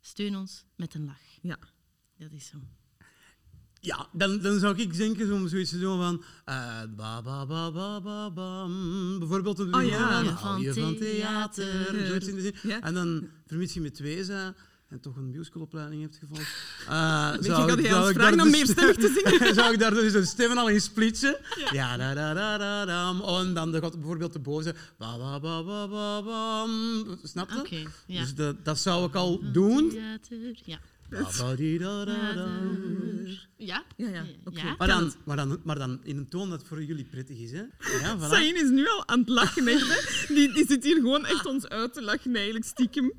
Steun 0.00 0.36
ons 0.36 0.64
met 0.76 0.94
een 0.94 1.04
lach. 1.04 1.20
Ja. 1.42 1.58
Dat 2.18 2.32
is 2.32 2.46
zo. 2.46 2.56
Ja, 3.80 4.08
dan, 4.12 4.40
dan 4.40 4.58
zou 4.58 4.78
ik 4.78 4.96
denken 4.96 5.32
om 5.32 5.48
zoiets 5.48 5.70
te 5.70 5.78
doen 5.78 5.98
van... 5.98 6.24
eh, 6.44 6.82
ba, 6.96 7.22
ba, 7.22 7.46
ba, 7.46 7.70
ba, 7.72 8.00
ba, 8.00 8.30
bam. 8.30 9.18
Bijvoorbeeld 9.18 9.58
een 9.58 9.74
Oh 9.74 9.84
ja. 9.86 10.36
van, 10.36 10.96
theater. 10.98 12.80
En 12.80 12.94
dan, 12.94 13.28
vermits 13.46 13.74
je 13.74 13.80
met 13.80 13.94
twee 13.94 14.26
bent 14.26 14.54
en 14.90 15.00
toch 15.00 15.16
een 15.16 15.30
musicalopleiding 15.30 16.02
hebt 16.02 16.16
gevolgd... 16.16 16.42
eh, 16.88 17.30
Weet 17.30 17.44
je, 17.44 17.50
zou 17.50 17.68
gaat 17.68 17.78
ik- 17.78 17.86
zou 17.86 18.12
vragen 18.12 18.40
om 18.40 18.44
de 18.44 18.50
meer 18.50 18.64
st- 18.66 18.70
stemmig 18.70 18.96
te 18.96 19.22
zingen? 19.24 19.54
zou 19.60 19.72
ik 19.72 19.78
daar 19.78 19.94
dus 19.94 20.12
een 20.12 20.26
stemmen 20.26 20.58
al 20.58 20.68
in 20.68 20.80
splitsen? 20.80 21.38
Ja, 21.72 21.96
da, 21.96 22.14
da, 22.14 22.34
da, 22.34 22.58
da, 22.58 22.84
dam. 22.84 23.22
En 23.22 23.54
dan 23.54 23.72
gaat 23.74 23.98
bijvoorbeeld 23.98 24.32
de 24.32 24.38
boze... 24.38 24.74
Ba, 24.98 25.18
ba, 25.18 25.40
ba, 25.40 25.64
ba, 25.64 25.88
ba, 25.88 26.22
bam. 26.22 26.70
Snap 27.22 27.66
je? 27.66 27.86
Ja. 28.06 28.20
Dus 28.20 28.34
dat, 28.34 28.64
dat 28.64 28.78
zou 28.78 29.06
ik 29.06 29.14
al 29.14 29.52
doen. 29.52 29.90
Ja. 30.64 30.78
Ja? 33.56 33.84
Ja, 33.96 34.08
ja, 34.08 34.24
oké. 34.44 34.60
Ja? 34.60 34.74
Maar 34.78 34.88
dan, 34.88 35.12
maar, 35.24 35.36
dan, 35.36 35.60
maar 35.64 35.78
dan 35.78 36.00
in 36.02 36.16
een 36.16 36.28
toon 36.28 36.50
dat 36.50 36.64
voor 36.64 36.82
jullie 36.82 37.04
prettig 37.04 37.38
is. 37.38 37.50
Hè? 37.52 37.62
Ja, 38.00 38.18
voilà. 38.18 38.28
Sain 38.30 38.54
is 38.56 38.70
nu 38.70 38.88
al 38.88 39.08
aan 39.08 39.18
het 39.18 39.28
lachen, 39.28 39.68
echt, 39.68 39.88
hè. 39.88 40.34
Die, 40.34 40.52
die 40.52 40.66
zit 40.66 40.84
hier 40.84 40.94
gewoon 40.94 41.26
echt 41.26 41.46
ons 41.46 41.68
uit 41.68 41.92
te 41.92 42.02
lachen, 42.02 42.34
eigenlijk 42.34 42.64
stiekem. 42.64 43.12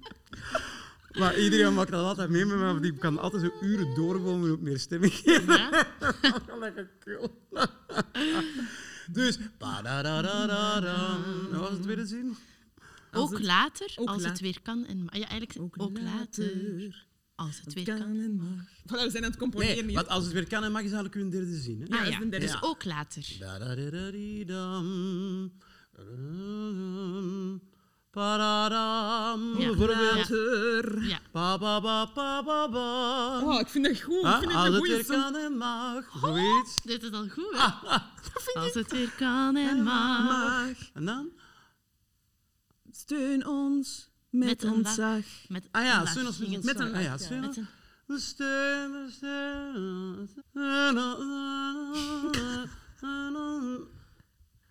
Maar 1.20 1.40
iedereen 1.40 1.74
maakt 1.74 1.92
dat 1.92 2.04
altijd 2.06 2.30
mee 2.30 2.46
met 2.46 2.60
want 2.60 2.86
ik 2.86 3.00
kan 3.00 3.18
altijd 3.20 3.44
zo 3.44 3.52
uren 3.62 3.96
doorkomen 3.96 4.52
op 4.52 4.62
meer 4.62 4.80
stemming. 4.80 5.14
ja? 5.24 5.86
Lekker 6.60 6.90
cool. 7.00 7.42
dus... 9.12 9.38
Wat 9.60 9.82
was 11.60 11.70
het 11.70 11.82
tweede 11.82 12.06
zin? 12.06 12.36
Als 13.12 13.24
Ook 13.24 13.32
het- 13.32 13.44
later, 13.44 13.94
ook 13.96 14.08
als 14.08 14.24
het 14.24 14.40
weer 14.40 14.62
kan 14.62 14.86
en 14.86 14.98
ma- 15.04 15.18
Ja, 15.18 15.28
eigenlijk 15.28 15.62
ook, 15.62 15.76
Ook 15.82 16.00
later, 16.00 16.44
later. 16.56 17.06
als 17.36 17.62
het 17.64 17.74
weer 17.74 17.84
Kan 17.86 17.98
kan. 17.98 18.20
en 18.20 18.36
mag. 18.36 18.66
Voilà, 18.82 19.04
we 19.04 19.10
zijn 19.10 19.24
aan 19.24 19.30
het 19.30 19.40
componeren 19.40 19.76
Nee, 19.76 19.84
hier. 19.86 19.94
want 19.96 20.08
als 20.08 20.24
het 20.24 20.34
weer 20.34 20.48
kan 20.48 20.64
en 20.64 20.72
mag, 20.72 20.82
is 20.82 20.92
eigenlijk 20.92 21.16
hun 21.16 21.30
derde 21.30 21.56
zin. 21.60 21.82
Hè? 21.82 21.86
Ja, 21.88 21.96
Ah, 21.96 22.00
dat 22.00 22.08
is 22.08 22.14
ja. 22.14 22.20
de 22.20 22.30
derde. 22.30 22.46
Dus 22.46 22.54
Ja. 22.56 22.60
ook 22.62 22.84
later. 22.84 23.24
Pa-da-dam. 28.12 29.60
Ja. 29.60 29.70
Later. 29.76 31.04
Ja. 31.04 31.20
Ba, 31.32 31.58
ba, 31.58 31.82
ba, 31.82 32.06
ba, 32.14 32.44
ba, 32.44 32.68
ba. 32.70 33.40
Oh, 33.42 33.60
ik 33.60 33.68
vind 33.68 33.86
dat 33.86 34.02
goed. 34.02 34.20
Ik 34.20 34.26
Ah, 34.26 34.40
vind 34.40 34.52
het 34.52 34.60
als 34.60 34.68
een 34.68 34.74
het 34.74 34.84
weer 34.84 35.06
kan 35.06 35.36
en 35.36 35.58
mag. 35.58 36.06
Zoiets. 36.22 36.76
Dit 36.84 37.04
is 37.04 37.12
al 37.12 37.28
goed, 37.28 37.52
hè? 37.52 37.98
Als 38.60 38.74
het 38.74 38.92
weer 38.92 39.12
kan 39.18 39.56
en 39.56 39.84
mag. 39.84 40.24
Mag. 40.24 40.78
En 40.94 41.06
dan? 41.06 41.30
Steun 42.92 43.48
ons 43.48 44.10
met, 44.30 44.48
Met 44.48 44.64
ontzag. 44.72 45.26
Met 45.48 45.68
Ah 45.72 45.84
ja, 45.84 46.06
steun 46.06 46.26
ons 46.26 46.38
met 46.40 46.80
een 46.80 46.96
Ah 46.96 47.02
ja, 47.02 47.18
steun 47.18 47.46
ons. 47.46 47.60
We 48.06 48.20
steun, 48.20 48.92
we 48.92 49.08
steun. 49.12 50.30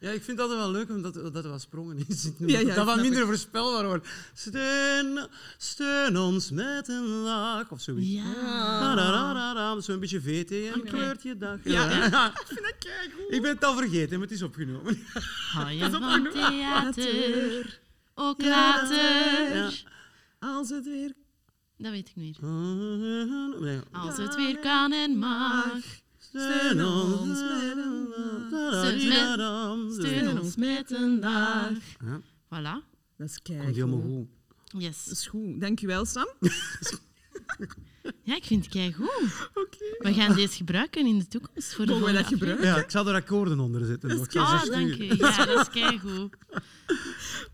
Ja, 0.00 0.10
ik 0.10 0.22
vind 0.22 0.38
dat 0.38 0.48
wel 0.48 0.70
leuk, 0.70 0.88
omdat 0.88 1.14
dat 1.14 1.44
er 1.44 1.50
wat 1.50 1.60
sprongen 1.60 1.96
in 1.96 2.04
zitten. 2.08 2.48
Ja, 2.48 2.58
ja, 2.58 2.74
dat 2.74 2.86
wat 2.86 3.00
minder 3.00 3.20
ik. 3.20 3.26
voorspelbaar 3.26 3.86
wordt. 3.86 4.08
Steun, 4.34 5.26
steun 5.58 6.16
ons 6.16 6.50
met 6.50 6.88
een 6.88 7.06
laag, 7.06 7.70
of 7.70 7.80
zoiets. 7.80 8.08
Ja. 8.10 8.80
Da-da-da-da-da, 8.80 9.80
Zo'n 9.80 10.00
beetje 10.00 10.20
VT 10.20 10.50
en 10.50 10.80
Oké. 10.80 10.88
kleurt 10.88 11.22
je 11.22 11.36
dag. 11.36 11.58
Ja. 11.64 11.84
Ik 12.40 12.46
vind 12.46 12.60
dat 12.62 12.74
keigoed. 12.78 13.32
Ik 13.34 13.42
ben 13.42 13.50
het 13.54 13.64
al 13.64 13.76
vergeten, 13.76 14.18
maar 14.18 14.28
het 14.28 14.36
is 14.36 14.42
opgenomen. 14.42 14.98
Hou 15.52 15.70
je 15.70 15.90
van 15.90 16.28
theater, 16.32 17.80
ook 18.14 18.42
later. 18.42 19.54
Ja. 19.56 19.70
Als 20.38 20.70
het 20.70 20.84
weer 20.84 21.12
Dat 21.76 21.90
weet 21.92 22.08
ik 22.08 22.16
niet. 22.16 22.38
Als 23.92 24.16
het 24.16 24.34
weer 24.34 24.58
kan 24.58 24.92
en 24.92 25.18
mag, 25.18 25.74
Steun 26.34 26.84
ons 26.86 27.40
met 27.40 27.76
een 27.76 28.08
laag. 28.08 29.92
steun 29.92 30.40
ons 30.40 30.56
met 30.56 30.90
een 30.90 31.20
dag. 31.20 31.70
Ja, 32.04 32.20
Voilà. 32.44 32.88
Dat 33.16 33.28
is 33.28 33.42
komt 33.42 33.58
helemaal 33.58 33.98
keigoed. 33.98 34.02
goed. 34.02 34.28
Dat 34.72 34.82
Yes. 34.82 35.08
is 35.08 35.26
goed. 35.26 35.60
Dankjewel, 35.60 36.04
Sam. 36.04 36.28
Ja, 38.22 38.36
ik 38.36 38.44
vind 38.44 38.64
het 38.64 38.72
keigoed. 38.72 39.48
Oké. 39.54 39.78
We 39.98 40.12
gaan 40.14 40.34
deze 40.34 40.56
gebruiken 40.56 41.06
in 41.06 41.18
de 41.18 41.28
toekomst 41.28 41.74
voor 41.74 41.86
de 41.86 41.92
Mogen 41.92 42.06
we 42.06 42.12
dat 42.12 42.24
aflevering. 42.24 42.62
Ja, 42.62 42.76
ik 42.76 42.90
zal 42.90 43.08
er 43.08 43.14
akkoorden 43.14 43.60
onder 43.60 43.84
zetten. 43.84 44.10
Ah, 44.36 44.64
dank 44.64 44.96
u. 44.96 45.04
Ja, 45.04 45.44
dat 45.46 45.60
is 45.60 45.68
keigoed. 45.80 46.36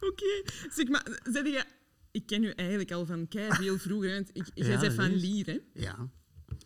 Oké. 0.00 0.42
Zeg 0.70 0.88
maar, 0.88 1.20
zeg 1.32 1.44
je... 1.44 1.64
Ik 2.10 2.26
ken 2.26 2.42
u 2.42 2.50
eigenlijk 2.50 2.92
al 2.92 3.06
van 3.06 3.28
kei 3.28 3.50
veel 3.52 3.78
vroeger. 3.78 4.08
hè, 4.08 4.14
want 4.14 4.28
Ik, 4.32 4.46
jij 4.54 4.64
Ja, 4.66 4.78
bent 4.78 4.80
dat 4.96 5.04
van. 5.06 5.14
Lier, 5.16 5.46
hè? 5.46 5.58
Ja. 5.74 6.08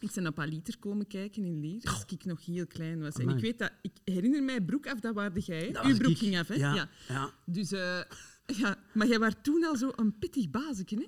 Ik 0.00 0.10
ben 0.14 0.26
op 0.26 0.38
Aliter 0.38 0.78
komen 0.78 1.06
kijken 1.06 1.44
in 1.44 1.60
Lier, 1.60 1.82
als 1.84 2.04
ik 2.06 2.24
nog 2.24 2.44
heel 2.44 2.66
klein 2.66 3.00
was. 3.00 3.14
En 3.14 3.20
Amai. 3.22 3.36
ik 3.36 3.42
weet 3.42 3.58
dat... 3.58 3.72
Ik 3.82 3.92
herinner 4.04 4.42
mij, 4.42 4.60
broek 4.60 4.86
af, 4.86 5.00
dat 5.00 5.14
waarde 5.14 5.40
jij. 5.40 5.72
Dat 5.72 5.84
Uw 5.84 5.96
broek 5.96 6.10
ik. 6.10 6.18
ging 6.18 6.38
af, 6.38 6.48
hè? 6.48 6.54
Ja, 6.54 6.88
ja. 7.08 7.34
Dus, 7.46 7.72
eh, 7.72 8.00
ja. 8.46 8.78
Maar 8.94 9.06
jij 9.06 9.18
was 9.18 9.34
toen 9.42 9.64
al 9.64 9.76
zo 9.76 9.92
een 9.96 10.18
pittig 10.18 10.50
bazetje, 10.50 10.96
hè? 10.96 11.06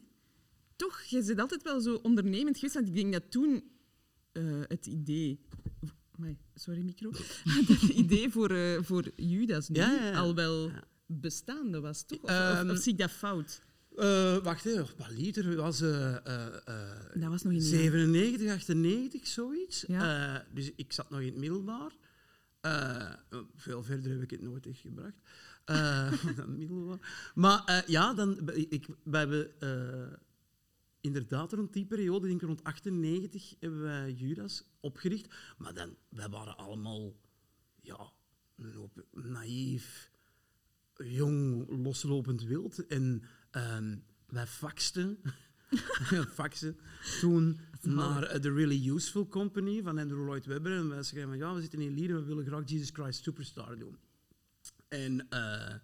Toch? 0.77 1.01
Jij 1.03 1.23
bent 1.27 1.41
altijd 1.41 1.63
wel 1.63 1.81
zo 1.81 1.95
ondernemend 1.95 2.55
geweest. 2.57 2.75
Want 2.75 2.87
ik 2.89 2.95
denk 2.95 3.13
dat 3.13 3.31
toen 3.31 3.65
eh, 4.33 4.61
het 4.69 4.87
idee... 4.87 5.41
Sorry, 6.55 6.81
micro. 6.83 7.11
het 7.67 7.83
idee 7.83 8.31
voor, 8.31 8.51
eh, 8.51 8.79
voor 8.83 9.11
Judas 9.17 9.69
nu 9.69 9.77
Ja, 9.81 9.93
ja, 9.93 10.05
ja. 10.11 10.19
al 10.19 10.35
wel 10.35 10.71
bestaande 11.07 11.81
was, 11.81 12.07
toch? 12.07 12.19
Of, 12.19 12.31
of, 12.31 12.37
Ehm, 12.37 12.71
of 12.71 12.79
zie 12.79 12.93
ik 12.93 12.99
dat 12.99 13.11
fout? 13.11 13.63
Eh, 13.97 14.37
wacht 14.37 14.65
even, 14.65 14.87
wat 14.97 15.11
liter 15.11 15.57
was 15.57 15.81
eh, 15.81 16.17
eh, 16.27 16.53
Dat 17.15 17.31
was 17.31 17.43
nog 17.43 17.53
in 17.53 17.59
de 17.59 17.65
97, 17.65 18.51
98, 18.51 19.27
zoiets. 19.27 19.85
Ja. 19.87 20.47
Dus 20.53 20.73
ik 20.77 20.93
zat 20.93 21.11
nog 21.11 21.21
in 21.21 21.27
het 21.27 21.37
middelbaar. 21.37 21.93
Veel 23.55 23.83
verder 23.83 24.11
heb 24.11 24.23
ik 24.23 24.31
het 24.31 24.43
nooit 24.43 24.67
echt 24.67 24.81
gebracht. 24.81 25.17
Dan 26.37 26.59
middelbaar. 26.59 27.33
Maar 27.35 27.85
ja, 27.87 28.15
dan, 28.15 28.51
ik, 28.55 28.87
we 29.03 29.17
hebben 29.17 29.51
inderdaad 31.01 31.53
rond 31.53 31.73
die 31.73 31.87
periode, 31.87 32.27
denk 32.27 32.41
ik 32.41 32.47
rond 32.47 32.65
98, 32.65 33.55
hebben 33.61 33.83
wij 33.83 34.13
Judas 34.13 34.65
opgericht. 34.81 35.35
Maar 35.59 35.75
dan, 35.75 35.97
wij 36.09 36.29
waren 36.29 36.57
allemaal 36.57 37.17
ja, 37.81 38.13
een 38.57 38.75
hoop 38.75 39.05
naïef, 39.11 40.11
jong, 40.97 41.69
loslopend 41.69 42.43
wild. 42.43 42.87
En 42.87 43.23
ehm, 43.53 43.97
wij 44.27 44.47
faxten, 44.47 45.19
faxen 46.41 46.77
toen 47.21 47.61
naar 47.83 48.23
eh, 48.23 48.41
de 48.41 48.53
Really 48.53 48.91
Useful 48.91 49.29
Company 49.29 49.83
van 49.83 49.99
Andrew 49.99 50.25
Lloyd 50.25 50.47
Webber. 50.47 50.73
En 50.73 50.89
wij 50.89 51.03
schreven, 51.03 51.37
ja, 51.37 51.55
we 51.55 51.61
zitten 51.61 51.81
in 51.81 51.95
Lier 51.95 52.11
en 52.11 52.17
we 52.17 52.25
willen 52.25 52.45
graag 52.45 52.63
Jesus 52.65 52.91
Christ 52.93 53.23
Superstar 53.23 53.79
doen. 53.79 53.97
En, 54.89 55.29
eh, 55.29 55.75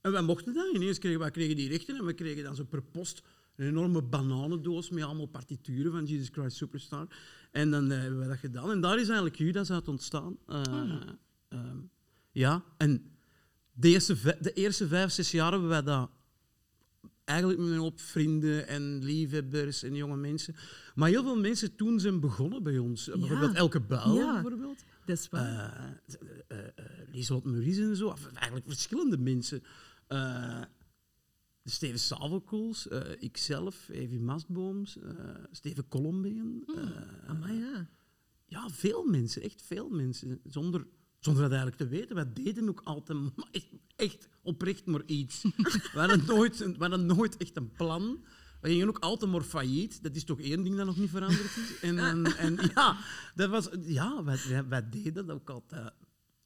en 0.00 0.12
wij 0.12 0.22
mochten 0.22 0.54
dat. 0.54 0.74
Ineens 0.74 0.98
kregen 0.98 1.18
wij 1.18 1.30
kregen 1.30 1.56
die 1.56 1.68
rechten 1.68 1.96
en 1.96 2.04
we 2.04 2.12
kregen 2.12 2.42
dan 2.42 2.54
zo 2.54 2.64
per 2.64 2.82
post 2.82 3.22
een 3.56 3.66
enorme 3.66 4.02
bananendoos 4.02 4.90
met 4.90 5.04
allemaal 5.04 5.26
partituren 5.26 5.92
van 5.92 6.04
Jesus 6.04 6.28
Christ 6.32 6.56
Superstar. 6.56 7.06
En 7.50 7.70
dan 7.70 7.90
eh, 7.90 7.98
hebben 7.98 8.20
we 8.20 8.26
dat 8.26 8.38
gedaan. 8.38 8.70
En 8.70 8.80
daar 8.80 8.98
is 8.98 9.06
eigenlijk 9.06 9.36
Judas 9.36 9.70
uit 9.70 9.88
ontstaan. 9.88 10.36
Eh, 10.46 11.00
ehm, 11.48 11.78
ja, 12.30 12.64
en 12.76 13.04
de 13.72 13.88
eerste, 13.88 14.36
de 14.40 14.52
eerste 14.52 14.88
vijf, 14.88 15.10
zes 15.10 15.30
jaar 15.30 15.50
hebben 15.50 15.68
wij 15.68 15.82
dat 15.82 16.10
eigenlijk 17.30 17.60
met 17.60 17.70
een 17.70 17.76
hoop 17.76 18.00
vrienden 18.00 18.66
en 18.68 19.04
liefhebbers 19.04 19.82
en 19.82 19.94
jonge 19.94 20.16
mensen. 20.16 20.54
Maar 20.94 21.08
heel 21.08 21.22
veel 21.22 21.40
mensen 21.40 21.76
toen 21.76 22.00
zijn 22.00 22.20
begonnen 22.20 22.62
bij 22.62 22.78
ons. 22.78 23.04
Bijvoorbeeld 23.06 23.54
Elke 23.54 23.80
Buil, 23.80 24.16
Ja. 24.16 24.32
bijvoorbeeld. 24.32 24.84
Dat 25.04 25.18
is 25.18 25.28
waar. 25.28 25.98
Eh, 26.48 26.58
eh, 26.58 27.28
eh, 27.28 27.44
Maurice 27.44 27.82
en 27.82 27.96
zo. 27.96 28.06
Of 28.08 28.26
Eigenlijk 28.26 28.66
verschillende 28.66 29.18
mensen. 29.18 29.62
Steven 31.64 31.98
Savelkools, 31.98 32.88
eh 32.88 33.00
ikzelf, 33.18 33.88
Evie 33.88 34.20
Mastbooms, 34.20 34.98
Steven 35.50 35.88
Colombian. 35.88 36.64
Amai, 37.26 37.58
ja. 37.58 37.88
ja, 38.46 38.68
veel 38.68 39.04
mensen, 39.04 39.42
echt 39.42 39.62
veel 39.62 39.88
mensen. 39.88 40.40
Zonder, 40.44 40.86
zonder 41.20 41.42
dat 41.42 41.52
eigenlijk 41.52 41.82
te 41.82 41.88
weten. 41.88 42.14
Wij 42.14 42.32
deden 42.32 42.68
ook 42.68 42.80
altijd 42.84 43.18
echt, 43.50 43.68
echt 43.96 44.28
oprecht 44.42 44.86
maar 44.86 45.02
iets. 45.06 45.42
we, 45.42 45.98
hadden 45.98 46.24
nooit, 46.26 46.58
we 46.58 46.74
hadden 46.78 47.06
nooit 47.06 47.36
echt 47.36 47.56
een 47.56 47.72
plan. 47.72 48.24
We 48.60 48.68
gingen 48.68 48.88
ook 48.88 48.98
altijd 48.98 49.30
maar 49.30 49.42
failliet. 49.42 50.02
Dat 50.02 50.16
is 50.16 50.24
toch 50.24 50.40
één 50.40 50.62
ding 50.62 50.76
dat 50.76 50.86
nog 50.86 50.96
niet 50.96 51.10
veranderd 51.10 51.56
is. 51.56 51.80
En, 51.80 51.98
en, 51.98 52.24
en 52.36 52.58
ja, 52.74 52.96
dat 53.34 53.50
was, 53.50 53.68
ja 53.80 54.24
wij, 54.24 54.38
wij, 54.48 54.68
wij 54.68 54.88
deden 54.88 55.26
dat 55.26 55.36
ook 55.36 55.50
altijd 55.50 55.92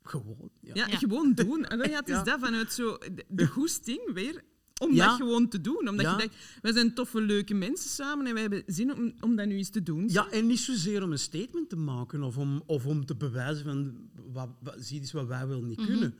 gewoon. 0.02 0.50
Ja. 0.60 0.74
Ja, 0.74 0.86
Ja. 0.86 0.96
gewoon 0.98 1.32
doen. 1.34 1.64
En 1.64 1.78
ja, 1.90 1.98
het 1.98 2.08
is 2.08 2.14
Ja. 2.14 2.22
dat 2.22 2.40
vanuit 2.40 2.72
zo 2.72 2.98
de, 2.98 3.24
de 3.28 3.46
goesting 3.46 4.12
weer. 4.12 4.42
Om 4.80 4.92
Ja. 4.94 5.06
dat 5.06 5.16
gewoon 5.16 5.48
te 5.48 5.60
doen. 5.60 5.88
Omdat 5.88 6.00
Ja. 6.06 6.10
je 6.12 6.18
denkt, 6.18 6.36
wij 6.62 6.72
zijn 6.72 6.94
toffe, 6.94 7.20
leuke 7.20 7.54
mensen 7.54 7.90
samen 7.90 8.26
en 8.26 8.32
wij 8.32 8.42
hebben 8.42 8.62
zin 8.66 8.94
om, 8.94 9.12
om 9.20 9.36
dat 9.36 9.46
nu 9.46 9.56
eens 9.56 9.68
te 9.70 9.82
doen. 9.82 10.08
Ja, 10.08 10.30
en 10.30 10.46
niet 10.46 10.58
zozeer 10.58 11.02
om 11.02 11.12
een 11.12 11.18
statement 11.18 11.68
te 11.68 11.76
maken 11.76 12.22
of 12.22 12.36
om, 12.38 12.62
of 12.66 12.86
om 12.86 13.06
te 13.06 13.14
bewijzen 13.16 13.64
van 13.64 14.08
wat, 14.32 14.48
wat, 14.60 14.76
zie 14.78 15.00
eens 15.00 15.12
wat 15.12 15.26
wij 15.26 15.46
wel 15.46 15.62
niet 15.62 15.86
kunnen. 15.86 16.14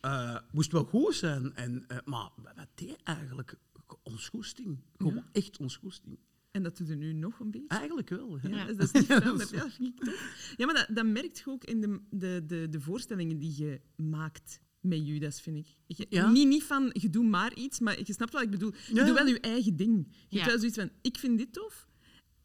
Eh, 0.00 0.36
moest 0.52 0.72
wel 0.72 0.84
goed 0.84 1.14
zijn, 1.14 1.54
en, 1.54 1.84
eh, 1.88 1.96
maar 2.04 2.28
wat 2.36 2.66
deed 2.74 2.96
eigenlijk 3.04 3.54
ons 4.02 4.28
goesting? 4.28 4.78
Gewoon 4.98 5.24
echt 5.32 5.58
ons 5.58 5.76
goesting. 5.76 6.18
En 6.50 6.62
dat 6.62 6.76
doet 6.76 6.88
er 6.88 6.96
nu 6.96 7.12
nog 7.12 7.40
een 7.40 7.50
beetje. 7.50 7.68
Eigenlijk 7.68 8.08
wel. 8.08 8.38
Ja. 8.42 8.48
Ja, 8.48 8.64
dat 8.66 8.78
is 8.78 8.92
niet 8.92 9.06
veranderd. 9.12 9.50
Ja, 9.50 9.58
dat 9.62 9.72
vind 9.72 9.88
ik 9.88 10.04
tof. 10.04 10.54
Ja, 10.56 10.66
maar 10.66 10.74
dat, 10.74 10.96
dat 10.96 11.06
merk 11.06 11.36
je 11.36 11.42
ook 11.46 11.64
in 11.64 11.80
de, 11.80 12.00
de, 12.10 12.42
de, 12.46 12.66
de 12.70 12.80
voorstellingen 12.80 13.38
die 13.38 13.54
je 13.64 13.80
maakt 13.96 14.60
met 14.80 15.06
Judas, 15.06 15.40
vind 15.40 15.56
ik. 15.56 15.66
Je, 15.86 16.06
Ja? 16.08 16.30
niet, 16.30 16.48
niet 16.48 16.62
van, 16.64 16.90
je 16.92 17.10
doet 17.10 17.24
maar 17.28 17.54
iets, 17.54 17.80
maar 17.80 17.98
je 17.98 18.12
snapt 18.12 18.32
wat 18.32 18.42
ik 18.42 18.50
bedoel. 18.50 18.72
Je 18.88 18.94
Ja. 18.94 19.04
doet 19.04 19.14
wel 19.14 19.26
je 19.26 19.40
eigen 19.40 19.76
ding. 19.76 20.06
Je 20.10 20.16
Ja. 20.28 20.36
hebt 20.36 20.46
wel 20.50 20.58
zoiets 20.58 20.78
van, 20.78 20.90
ik 21.02 21.18
vind 21.18 21.38
dit 21.38 21.52
tof 21.52 21.88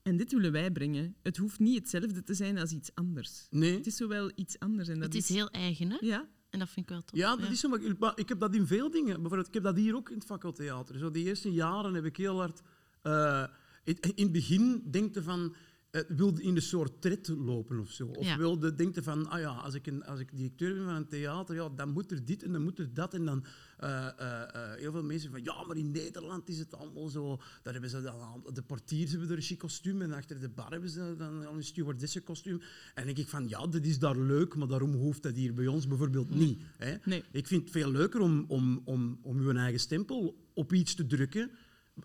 en 0.01 0.17
dit 0.17 0.31
willen 0.31 0.51
wij 0.51 0.71
brengen. 0.71 1.15
Het 1.23 1.37
hoeft 1.37 1.59
niet 1.59 1.79
hetzelfde 1.79 2.23
te 2.23 2.33
zijn 2.33 2.57
als 2.57 2.71
iets 2.71 2.89
anders. 2.93 3.47
Nee. 3.49 3.75
Het 3.75 3.87
is 3.87 3.95
zowel 3.95 4.31
iets 4.35 4.59
anders. 4.59 4.87
En 4.87 4.99
dat 4.99 5.13
Het 5.13 5.15
is 5.23 5.29
heel 5.29 5.49
eigen, 5.49 5.89
hè? 5.89 5.97
Ja, 5.99 6.29
En 6.49 6.59
dat 6.61 6.69
vind 6.69 6.85
ik 6.85 6.91
wel 6.91 7.03
tof. 7.03 7.19
Ja, 7.19 7.35
dat 7.35 7.49
is 7.51 7.59
zo. 7.59 7.69
Maar 7.69 7.81
ik- 7.81 7.97
maar 7.99 8.19
ik 8.19 8.29
heb 8.29 8.39
dat 8.39 8.55
in 8.55 8.67
veel 8.67 8.91
dingen. 8.91 9.13
Bijvoorbeeld, 9.15 9.47
ik 9.47 9.53
heb 9.53 9.63
dat 9.63 9.75
hier 9.77 9.95
ook 9.95 10.09
in 10.09 10.15
het 10.17 10.25
fakkeltheater. 10.25 10.97
Zo, 10.97 11.11
die 11.11 11.25
eerste 11.25 11.51
jaren 11.51 11.93
heb 11.93 12.05
ik 12.05 12.17
heel 12.17 12.37
hard... 12.37 12.61
eh, 13.01 13.45
in, 13.83 13.97
in 13.99 14.23
het 14.23 14.31
begin 14.31 14.83
denkte 14.91 15.23
van... 15.23 15.55
eh, 15.95 16.01
wilde 16.07 16.41
in 16.41 16.55
een 16.55 16.61
soort 16.61 17.01
tred 17.01 17.27
lopen 17.27 17.79
of 17.79 17.91
zo. 17.91 18.07
Of 18.07 18.25
Ja. 18.25 18.37
wilde 18.37 18.75
denkte 18.75 19.03
van, 19.03 19.29
ah 19.29 19.39
ja, 19.39 19.49
als 19.49 19.73
ik, 19.73 19.87
een, 19.87 20.03
als 20.03 20.19
ik 20.19 20.35
directeur 20.35 20.73
ben 20.73 20.83
van 20.83 20.95
een 20.95 21.07
theater, 21.07 21.55
ja, 21.55 21.69
dan 21.69 21.89
moet 21.89 22.11
er 22.11 22.25
dit 22.25 22.43
en 22.43 22.51
dan 22.51 22.63
moet 22.63 22.79
er 22.79 22.93
dat. 22.93 23.13
En 23.13 23.25
dan 23.25 23.45
eh, 23.77 24.07
eh, 24.07 24.79
heel 24.79 24.91
veel 24.91 25.03
mensen 25.03 25.31
van, 25.31 25.43
ja, 25.43 25.63
maar 25.67 25.77
in 25.77 25.91
Nederland 25.91 26.49
is 26.49 26.59
het 26.59 26.73
allemaal 26.73 27.07
zo. 27.07 27.41
Daar 27.63 27.73
hebben 27.73 27.89
ze 27.89 28.01
dan 28.01 28.43
de 28.53 28.61
portiers 28.61 29.11
hebben 29.11 29.29
er 29.29 29.35
een 29.35 29.41
chic 29.41 29.57
kostuum 29.57 30.01
en 30.01 30.13
achter 30.13 30.39
de 30.39 30.49
bar 30.49 30.71
hebben 30.71 30.89
ze 30.89 31.15
dan 31.17 31.45
een 31.45 31.63
stewardessen 31.63 32.23
kostuum. 32.23 32.61
En 32.93 33.05
denk 33.05 33.17
ik 33.17 33.27
van, 33.27 33.49
ja, 33.49 33.67
dat 33.67 33.85
is 33.85 33.99
daar 33.99 34.17
leuk, 34.17 34.55
maar 34.55 34.67
daarom 34.67 34.93
hoeft 34.93 35.23
dat 35.23 35.35
hier 35.35 35.53
bij 35.53 35.67
ons 35.67 35.87
bijvoorbeeld 35.87 36.29
niet. 36.35 36.61
Hè? 36.77 36.95
Nee. 37.03 37.23
Ik 37.31 37.47
vind 37.47 37.61
het 37.61 37.71
veel 37.71 37.91
leuker 37.91 38.19
om, 38.19 38.45
om, 38.47 38.81
om, 38.85 39.19
om 39.21 39.39
uw 39.39 39.51
eigen 39.53 39.79
stempel 39.79 40.43
op 40.53 40.73
iets 40.73 40.95
te 40.95 41.05
drukken. 41.05 41.51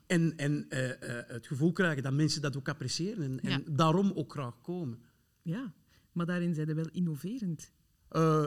En, 0.06 0.36
en 0.36 0.66
eh, 0.68 1.18
eh, 1.18 1.28
het 1.28 1.46
gevoel 1.46 1.72
krijgen 1.72 2.02
dat 2.02 2.12
mensen 2.12 2.42
dat 2.42 2.56
ook 2.56 2.68
appreciëren. 2.68 3.22
En, 3.22 3.40
en 3.40 3.64
daarom 3.74 4.12
ook 4.14 4.32
graag 4.32 4.60
komen. 4.60 4.98
ja, 5.42 5.74
maar 6.12 6.26
daarin 6.26 6.54
zijn 6.54 6.66
ze 6.66 6.74
wel 6.74 6.88
innoverend. 6.90 7.72
Eh, 8.08 8.46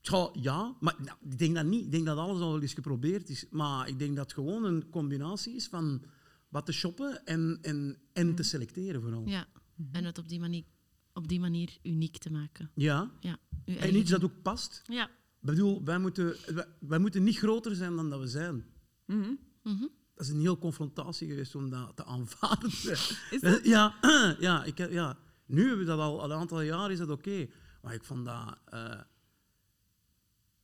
tja, 0.00 0.30
ja, 0.32 0.76
maar 0.80 0.94
nou, 1.04 1.18
ik 1.22 1.38
denk 1.38 1.54
dat 1.54 1.66
niet. 1.66 1.84
Ik 1.84 1.90
denk 1.90 2.06
dat 2.06 2.18
alles 2.18 2.40
al 2.40 2.52
wel 2.52 2.62
eens 2.62 2.74
geprobeerd 2.74 3.28
is. 3.28 3.46
Maar 3.50 3.88
ik 3.88 3.98
denk 3.98 4.16
dat 4.16 4.24
het 4.24 4.34
gewoon 4.34 4.64
een 4.64 4.88
combinatie 4.88 5.54
is 5.54 5.68
van 5.68 6.02
wat 6.48 6.66
te 6.66 6.72
shoppen 6.72 7.24
en, 7.24 7.58
en, 7.62 7.98
en 8.12 8.34
te 8.34 8.42
selecteren 8.42 9.02
vooral. 9.02 9.26
Ja. 9.26 9.46
En 9.92 10.04
het 10.04 10.18
op 10.18 10.28
die 10.28 10.40
manier, 10.40 10.64
op 11.12 11.28
die 11.28 11.40
manier 11.40 11.78
uniek 11.82 12.18
te 12.18 12.30
maken. 12.30 12.70
Ja. 12.74 13.10
Ja. 13.20 13.38
En 13.64 13.96
iets 13.96 14.10
dat 14.10 14.24
ook 14.24 14.42
past. 14.42 14.82
Ja. 14.86 15.06
Ik 15.08 15.48
bedoel, 15.48 15.84
wij 15.84 15.98
moeten, 15.98 16.36
wij, 16.54 16.66
wij 16.80 16.98
moeten 16.98 17.22
niet 17.22 17.38
groter 17.38 17.74
zijn 17.74 17.96
dan 17.96 18.10
dat 18.10 18.20
we 18.20 18.26
zijn. 18.26 18.64
Mhm. 19.06 19.34
Mhm. 19.62 19.86
Dat 20.14 20.26
is 20.26 20.32
een 20.32 20.40
heel 20.40 20.58
confrontatie 20.58 21.28
geweest 21.28 21.54
om 21.54 21.70
dat 21.70 21.96
te 21.96 22.04
aanvaarden. 22.04 22.70
Is 23.30 23.40
dat? 23.40 23.64
Ja, 23.64 23.94
ja, 24.38 24.64
ik, 24.64 24.78
ja, 24.90 25.18
nu 25.46 25.60
hebben 25.60 25.78
we 25.78 25.84
dat 25.84 25.98
al, 25.98 26.20
al 26.22 26.30
een 26.30 26.38
aantal 26.38 26.60
jaar, 26.60 26.90
is 26.90 26.98
dat 26.98 27.10
oké. 27.10 27.48
Maar 27.82 27.94
ik 27.94 28.04
vond 28.04 28.24
dat... 28.24 28.58
eh, 28.64 29.00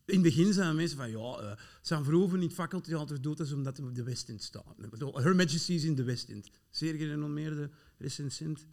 in 0.05 0.15
het 0.15 0.23
begin 0.23 0.53
zijn 0.53 0.77
mensen 0.77 0.97
van, 0.97 1.11
ja, 1.11 1.37
eh 1.39 1.57
San 1.83 2.05
Verhoeven 2.05 2.39
in 2.41 2.45
het 2.47 2.55
fakkeltheater 2.55 3.21
doet 3.23 3.37
dat 3.37 3.53
omdat 3.53 3.77
hij 3.77 3.87
op 3.87 3.95
de 3.95 4.03
Westend 4.03 4.43
staat. 4.43 4.75
Ik 4.79 4.91
bedoel, 4.91 5.21
Her 5.21 5.37
Majesty 5.37 5.73
is 5.73 5.85
in 5.85 5.95
de 5.95 6.05
Westend. 6.05 6.51
Zeer 6.71 6.95
gerenommeerde 6.95 7.71
recensent 7.99 8.67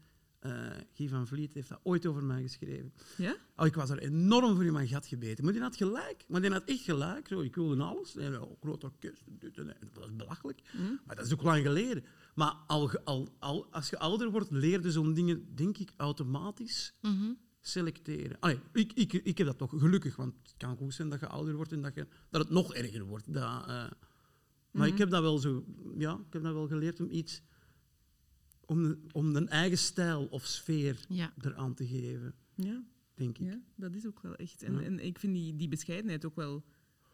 eh 0.45 0.77
Guy 0.93 1.07
van 1.09 1.27
Vliet 1.27 1.53
heeft 1.53 1.69
dat 1.69 1.79
ooit 1.83 2.05
over 2.05 2.23
mij 2.23 2.41
geschreven. 2.41 2.93
Ja? 3.17 3.35
Oh, 3.55 3.65
ik 3.65 3.75
was 3.75 3.89
er 3.89 3.99
enorm 3.99 4.55
voor 4.55 4.65
in 4.65 4.73
mijn 4.73 4.87
gat 4.87 5.05
gebeten. 5.05 5.43
Maar 5.43 5.53
die 5.53 5.61
had 5.61 5.75
gelijk. 5.75 6.25
Maar 6.27 6.41
die 6.41 6.51
had 6.51 6.63
echt 6.65 6.81
gelijk. 6.83 7.27
Zo, 7.27 7.39
ik 7.41 7.55
wilde 7.55 7.83
alles. 7.83 8.15
En, 8.15 8.41
oh, 8.41 8.61
groot 8.61 8.83
orkest. 8.83 9.23
dit 9.27 9.57
en 9.57 9.65
dat. 9.67 9.75
Was 9.93 10.15
belachelijk. 10.15 10.61
Maar 11.05 11.15
dat 11.15 11.25
is 11.25 11.33
ook 11.33 11.41
lang 11.43 11.61
geleden. 11.63 12.03
Maar 12.35 12.53
al, 12.67 12.91
al, 13.03 13.27
al, 13.39 13.67
als 13.71 13.89
je 13.89 13.99
ouder 13.99 14.31
wordt, 14.31 14.51
leer 14.51 14.81
je 14.81 14.91
zo'n 14.91 15.13
dingen, 15.13 15.55
denk 15.55 15.77
ik, 15.77 15.91
automatisch 15.97 16.93
Mhm. 17.01 17.31
selecteren. 17.61 18.37
Allee, 18.39 18.59
ik, 18.73 18.93
ik, 18.93 19.13
ik 19.13 19.37
heb 19.37 19.47
dat 19.47 19.57
toch 19.57 19.73
gelukkig. 19.77 20.15
Want 20.15 20.33
het 20.43 20.53
kan 20.57 20.77
goed 20.77 20.93
zijn 20.93 21.09
dat 21.09 21.19
je 21.19 21.27
ouder 21.27 21.55
wordt 21.55 21.71
en 21.71 21.81
dat, 21.81 21.95
je, 21.95 22.07
dat 22.29 22.41
het 22.41 22.49
nog 22.49 22.73
erger 22.73 23.03
wordt. 23.05 23.33
Dat, 23.33 23.67
eh, 23.67 23.85
maar 24.71 24.87
ik 24.87 24.97
heb 24.97 25.09
dat 25.09 25.21
wel 25.21 25.37
zo... 25.37 25.65
Ja, 25.97 26.13
ik 26.27 26.33
heb 26.33 26.43
dat 26.43 26.53
wel 26.53 26.67
geleerd 26.67 26.99
om 26.99 27.09
iets... 27.09 27.41
Om, 28.65 28.95
om 29.11 29.35
een 29.35 29.49
eigen 29.49 29.77
stijl 29.77 30.25
of 30.25 30.45
sfeer 30.45 30.99
Ja. 31.09 31.33
eraan 31.41 31.73
te 31.73 31.87
geven, 31.87 32.33
Ja, 32.55 32.83
denk 33.15 33.37
ik. 33.37 33.45
ja, 33.47 33.59
dat 33.75 33.95
is 33.95 34.05
ook 34.07 34.21
wel 34.21 34.35
echt. 34.35 34.63
En, 34.63 34.73
Ja. 34.73 34.81
en 34.81 34.99
ik 34.99 35.19
vind 35.19 35.33
die, 35.33 35.55
die 35.55 35.67
bescheidenheid 35.67 36.25
ook 36.25 36.35
wel... 36.35 36.63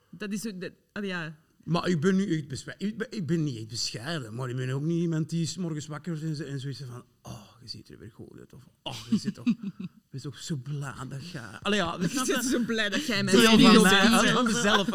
Dat 0.09 0.31
is... 0.33 0.41
Dat, 0.41 0.71
allee, 0.91 1.09
ja, 1.09 1.39
Maar 1.63 1.87
ik 1.89 1.99
ben, 2.01 2.15
nu 2.15 2.35
echt 2.49 2.65
ik, 2.77 2.97
ben, 2.97 3.07
ik 3.09 3.25
ben 3.27 3.43
niet 3.43 3.57
echt 3.57 3.67
bescheiden, 3.67 4.33
maar 4.35 4.49
ik 4.49 4.55
ben 4.55 4.69
ook 4.69 4.81
niet 4.83 5.01
iemand 5.01 5.29
die 5.29 5.45
's 5.45 5.57
morgens 5.57 5.87
wakker 5.87 6.11
wordt 6.11 6.27
en, 6.27 6.35
zo- 6.35 6.43
en 6.43 6.59
zoiets 6.59 6.81
van 6.83 7.05
oh, 7.22 7.41
je 7.61 7.67
ziet 7.67 7.89
er 7.89 7.97
weer 7.97 8.11
goed 8.11 8.39
uit. 8.39 8.53
Of 8.53 8.63
oh, 8.84 8.95
je 9.09 9.17
zit 9.17 9.34
toch, 9.34 9.45
je 9.78 9.89
bent 10.09 10.24
toch 10.24 10.38
zo 10.38 10.55
blij 10.55 10.93
dat 11.09 11.30
je... 11.30 11.39
Allee, 11.61 11.80
ja, 11.80 11.97
ik 11.99 12.09
snap 12.09 12.26
ben 12.26 12.36
je? 12.36 12.49
zo 12.49 12.63
blij 12.65 12.89
dat 12.89 13.05
jij 13.05 13.24
mij 13.24 13.34
spiegelt. 13.34 13.88
van, 13.88 14.11
mij, 14.11 14.32
van 14.34 14.43
mezelf. 14.43 14.89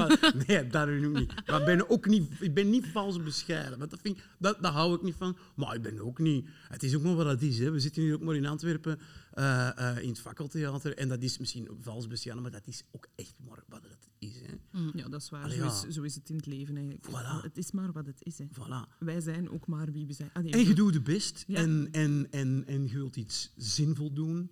Nee, 0.46 0.66
dat 0.66 0.88
nu 0.88 1.06
ook 1.06 1.18
niet. 1.18 1.46
Maar 1.46 1.60
ik 1.60 1.66
ben 1.66 1.90
ook 1.90 2.06
niet, 2.06 2.30
ik 2.40 2.54
ben 2.54 2.70
niet 2.70 2.86
vals 2.86 3.22
bescheiden. 3.22 3.78
Want 3.78 3.90
dat, 3.90 4.00
vind 4.02 4.18
ik, 4.18 4.24
dat, 4.38 4.62
dat 4.62 4.72
hou 4.72 4.94
ik 4.94 5.02
niet 5.02 5.14
van. 5.14 5.36
Maar 5.54 5.74
ik 5.74 5.82
ben 5.82 6.00
ook 6.00 6.18
niet... 6.18 6.48
Het 6.68 6.82
is 6.82 6.94
ook 6.94 7.02
maar 7.02 7.14
wat 7.14 7.26
het 7.26 7.42
is. 7.42 7.58
Hè. 7.58 7.70
We 7.70 7.80
zitten 7.80 8.02
hier 8.02 8.14
ook 8.14 8.22
maar 8.22 8.36
in 8.36 8.46
Antwerpen, 8.46 9.00
eh, 9.32 9.78
eh, 9.78 10.02
in 10.02 10.08
het 10.08 10.20
fakkeltheater. 10.20 10.96
En 10.96 11.08
dat 11.08 11.22
is 11.22 11.38
misschien 11.38 11.68
vals 11.80 12.06
bescheiden, 12.06 12.42
maar 12.42 12.52
dat 12.52 12.66
is 12.66 12.82
ook 12.92 13.06
echt 13.14 13.34
maar 13.48 13.62
wat 13.68 13.82
het 13.82 14.08
is. 14.18 14.40
Hè. 14.40 14.80
Ja, 14.94 15.08
dat 15.08 15.20
is 15.20 15.30
waar. 15.30 15.42
Allee, 15.42 15.58
zo, 15.58 15.66
is, 15.66 15.94
zo 15.94 16.02
is 16.02 16.14
het 16.14 16.28
in 16.28 16.36
het 16.36 16.46
leven 16.46 16.76
eigenlijk. 16.76 17.06
Voilà. 17.06 17.42
Het 17.42 17.58
is 17.58 17.72
maar 17.72 17.92
wat 17.92 18.06
het 18.06 18.20
is. 18.22 18.38
Hè. 18.38 18.44
Voilà. 18.44 18.98
Wij 18.98 19.20
zijn 19.20 19.50
ook 19.50 19.66
maar 19.66 19.92
wie 19.92 20.06
we 20.06 20.12
zijn. 20.12 20.30
Allee, 20.32 20.52
En 20.52 20.64
je 20.64 20.74
doet 20.74 20.92
je 20.92 21.00
best 21.00 21.44
Ja. 21.46 21.56
en, 21.56 21.88
en, 21.92 22.15
en, 22.30 22.64
en 22.66 22.88
je 22.88 22.94
wilt 22.94 23.16
iets 23.16 23.52
zinvol 23.56 24.12
doen. 24.12 24.50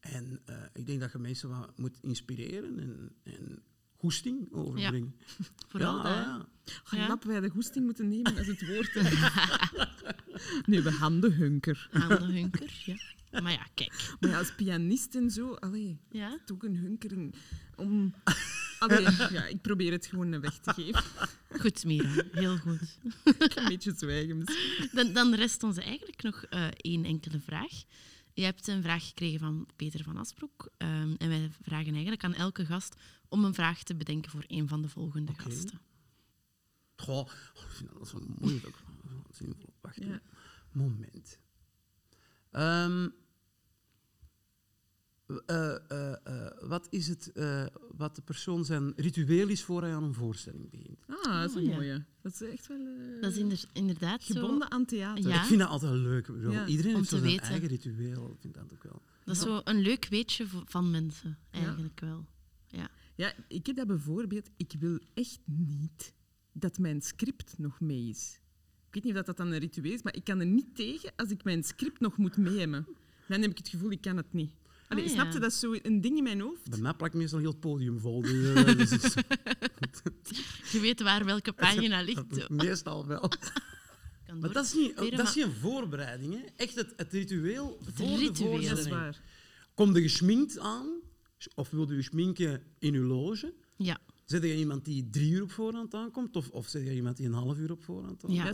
En 0.00 0.40
eh, 0.44 0.56
ik 0.72 0.86
denk 0.86 1.00
dat 1.00 1.12
je 1.12 1.18
mensen 1.18 1.48
wat 1.48 1.78
moet 1.78 1.98
inspireren 2.00 2.78
en, 2.78 3.10
en 3.22 3.62
goesting 3.96 4.52
overbrengen. 4.52 5.14
Vooral 5.68 5.96
ja, 5.96 6.02
dat. 6.02 6.12
ja. 6.14 6.48
Ga 6.84 6.96
Ja. 6.96 7.08
lap 7.08 7.24
wij 7.24 7.40
de 7.40 7.48
goesting 7.48 7.84
moeten 7.84 8.08
nemen 8.08 8.36
als 8.36 8.46
het 8.46 8.66
woord. 8.66 8.94
nu, 10.70 10.82
we 10.82 10.90
handenhunker. 10.90 11.88
Aan 11.92 12.08
de 12.08 12.32
hunker, 12.32 12.82
ja. 13.30 13.40
Maar 13.40 13.52
ja, 13.52 13.66
kijk. 13.74 14.16
Maar 14.20 14.30
ja, 14.30 14.38
als 14.38 14.54
pianist 14.54 15.14
en 15.14 15.30
zo, 15.30 15.54
allee, 15.54 15.98
Ja? 16.10 16.38
toch 16.44 16.62
een 16.62 16.76
hunkering 16.76 17.34
om... 17.76 18.14
Allee, 18.78 19.02
ja, 19.30 19.46
ik 19.46 19.60
probeer 19.62 19.92
het 19.92 20.06
gewoon 20.06 20.40
weg 20.40 20.58
te 20.58 20.72
geven. 20.72 21.02
Goed, 21.60 21.84
Mira. 21.84 22.22
Heel 22.32 22.56
goed. 22.56 22.98
een 23.56 23.64
beetje 23.68 23.94
zwijgen 23.96 24.38
misschien. 24.38 24.88
Dan, 24.92 25.12
dan 25.12 25.34
rest 25.34 25.62
ons 25.62 25.76
eigenlijk 25.76 26.22
nog 26.22 26.42
eh, 26.44 26.66
één 26.76 27.04
enkele 27.04 27.40
vraag. 27.40 27.72
Je 28.32 28.44
hebt 28.44 28.66
een 28.68 28.82
vraag 28.82 29.06
gekregen 29.06 29.38
van 29.38 29.68
Peter 29.76 30.02
van 30.04 30.16
Asbroek. 30.16 30.70
ehm, 30.76 31.14
en 31.18 31.28
wij 31.28 31.50
vragen 31.62 31.92
eigenlijk 31.92 32.24
aan 32.24 32.34
elke 32.34 32.66
gast 32.66 32.94
om 33.28 33.44
een 33.44 33.54
vraag 33.54 33.82
te 33.82 33.94
bedenken 33.94 34.30
voor 34.30 34.44
een 34.46 34.68
van 34.68 34.82
de 34.82 34.88
volgende 34.88 35.32
gasten. 35.36 35.80
Goh, 36.96 37.28
ik 37.54 37.66
vind 37.68 37.90
dat 37.98 38.08
zo 38.08 38.26
moeilijk. 38.38 38.76
Zinvol. 39.30 39.74
Wacht 39.80 39.96
Ja. 40.04 40.20
moment. 40.72 41.38
Ehm, 42.50 43.08
eh, 45.46 45.74
eh, 45.90 46.12
eh, 46.24 46.52
wat 46.60 46.86
is 46.90 47.08
het 47.08 47.32
eh, 47.32 47.66
wat 47.96 48.14
de 48.16 48.22
persoon 48.22 48.64
zijn 48.64 48.92
ritueel 48.96 49.48
is 49.48 49.62
voor 49.64 49.82
hij 49.82 49.94
aan 49.94 50.02
een 50.04 50.14
voorstelling 50.14 50.70
begint? 50.70 51.04
Ah, 51.08 51.40
dat 51.40 51.50
is 51.50 51.56
een 51.56 51.62
Oh, 51.62 51.68
ja. 51.68 51.74
mooie. 51.74 52.04
Dat 52.22 52.32
is 52.32 52.40
echt 52.40 52.66
wel... 52.66 52.78
eh, 52.78 53.20
Dat 53.20 53.30
is 53.32 53.38
inder- 53.38 53.64
inderdaad 53.72 54.22
zo. 54.22 54.34
Gebonden 54.34 54.70
aan 54.70 54.84
theater. 54.84 55.28
Ja. 55.28 55.40
Ik 55.40 55.46
vind 55.46 55.60
dat 55.60 55.68
altijd 55.68 55.92
leuk. 55.92 56.30
Ja, 56.50 56.66
Iedereen 56.66 56.92
om 56.92 56.98
heeft 56.98 57.10
zo 57.10 57.16
zijn 57.16 57.30
weten. 57.30 57.46
eigen 57.46 57.68
ritueel. 57.68 58.30
Ik 58.30 58.40
vind 58.40 58.54
dat 58.54 58.72
ook 58.72 58.82
wel. 58.82 59.02
Dat 59.24 59.36
is 59.36 59.42
zo 59.42 59.60
een 59.64 59.78
leuk 59.80 60.06
weetje 60.10 60.46
van 60.64 60.90
mensen, 60.90 61.38
eigenlijk 61.50 62.00
wel. 62.00 62.26
Ja, 63.14 63.32
ik 63.48 63.66
heb 63.66 63.76
dat 63.76 63.86
bijvoorbeeld... 63.86 64.50
Ik 64.56 64.72
wil 64.78 64.98
echt 65.14 65.38
niet 65.44 66.14
dat 66.52 66.78
mijn 66.78 67.02
script 67.02 67.58
nog 67.58 67.80
mee 67.80 68.08
is. 68.08 68.40
Ik 68.88 68.94
weet 68.94 69.02
niet 69.04 69.12
of 69.12 69.18
dat, 69.18 69.26
dat 69.26 69.36
dan 69.36 69.46
een 69.52 69.58
ritueel 69.58 69.92
is, 69.92 70.02
maar 70.02 70.14
ik 70.14 70.24
kan 70.24 70.40
er 70.40 70.46
niet 70.46 70.74
tegen 70.74 71.12
als 71.16 71.30
ik 71.30 71.44
mijn 71.44 71.62
script 71.64 72.00
nog 72.00 72.16
moet 72.16 72.36
mee 72.36 72.58
hebben. 72.58 72.86
Dan 73.28 73.40
heb 73.40 73.50
ik 73.50 73.58
het 73.58 73.68
gevoel, 73.68 73.90
ik 73.90 74.00
kan 74.00 74.16
het 74.16 74.32
niet. 74.32 74.50
Allee, 74.88 75.04
Ah, 75.04 75.08
ja. 75.10 75.14
Snap 75.16 75.32
je? 75.32 75.38
Dat 75.38 75.50
is 75.52 75.58
zo 75.60 75.74
een 75.82 76.00
ding 76.00 76.16
in 76.16 76.22
mijn 76.22 76.40
hoofd. 76.40 76.70
Bij 76.70 76.78
mij 76.78 76.94
plakt 76.94 77.14
meestal 77.14 77.38
heel 77.38 77.50
het 77.50 77.60
podium 77.60 77.98
vol. 78.00 78.22
Dus, 78.22 78.54
eh, 78.54 78.64
dus 78.78 78.90
het 78.90 79.04
is- 79.04 79.14
Je 80.72 80.80
weet 80.80 81.02
waar 81.02 81.24
welke 81.24 81.52
pagina 81.52 82.00
ligt. 82.02 82.48
meestal 82.48 83.06
wel. 83.06 83.28
Kan 84.26 84.38
Maar 84.38 84.52
dat 84.52 84.64
is 84.64 84.74
niet, 84.74 84.96
dat 84.96 85.04
is 85.12 85.16
maar- 85.16 85.32
niet 85.36 85.44
een 85.44 85.52
voorbereiding. 85.52 86.32
Hè. 86.34 86.40
Echt 86.56 86.74
het, 86.74 86.92
het 86.96 87.12
ritueel 87.12 87.78
voor 87.82 88.06
de 88.06 88.16
ritueel. 88.16 88.50
voorstelling. 88.50 88.86
Is 88.86 88.88
waar. 88.92 89.20
Kom 89.74 89.94
je 89.94 90.02
geschminkt 90.02 90.58
aan, 90.58 90.86
of 91.54 91.70
wil 91.70 91.92
je 91.92 92.02
schminken 92.02 92.62
in 92.78 92.92
je 92.92 92.98
loge? 93.00 93.54
Ja, 93.76 93.98
Zet 94.24 94.42
je 94.42 94.56
iemand 94.56 94.84
die 94.84 95.08
drie 95.10 95.32
uur 95.32 95.42
op 95.42 95.50
voorhand 95.52 95.94
aankomt, 95.94 96.36
of, 96.36 96.48
of 96.50 96.68
zet 96.68 96.82
je 96.82 96.94
iemand 96.94 97.16
die 97.16 97.26
een 97.26 97.32
half 97.32 97.58
uur 97.58 97.70
op 97.70 97.82
voorhand 97.84 98.24
aankomt? 98.24 98.32
Ja. 98.32 98.44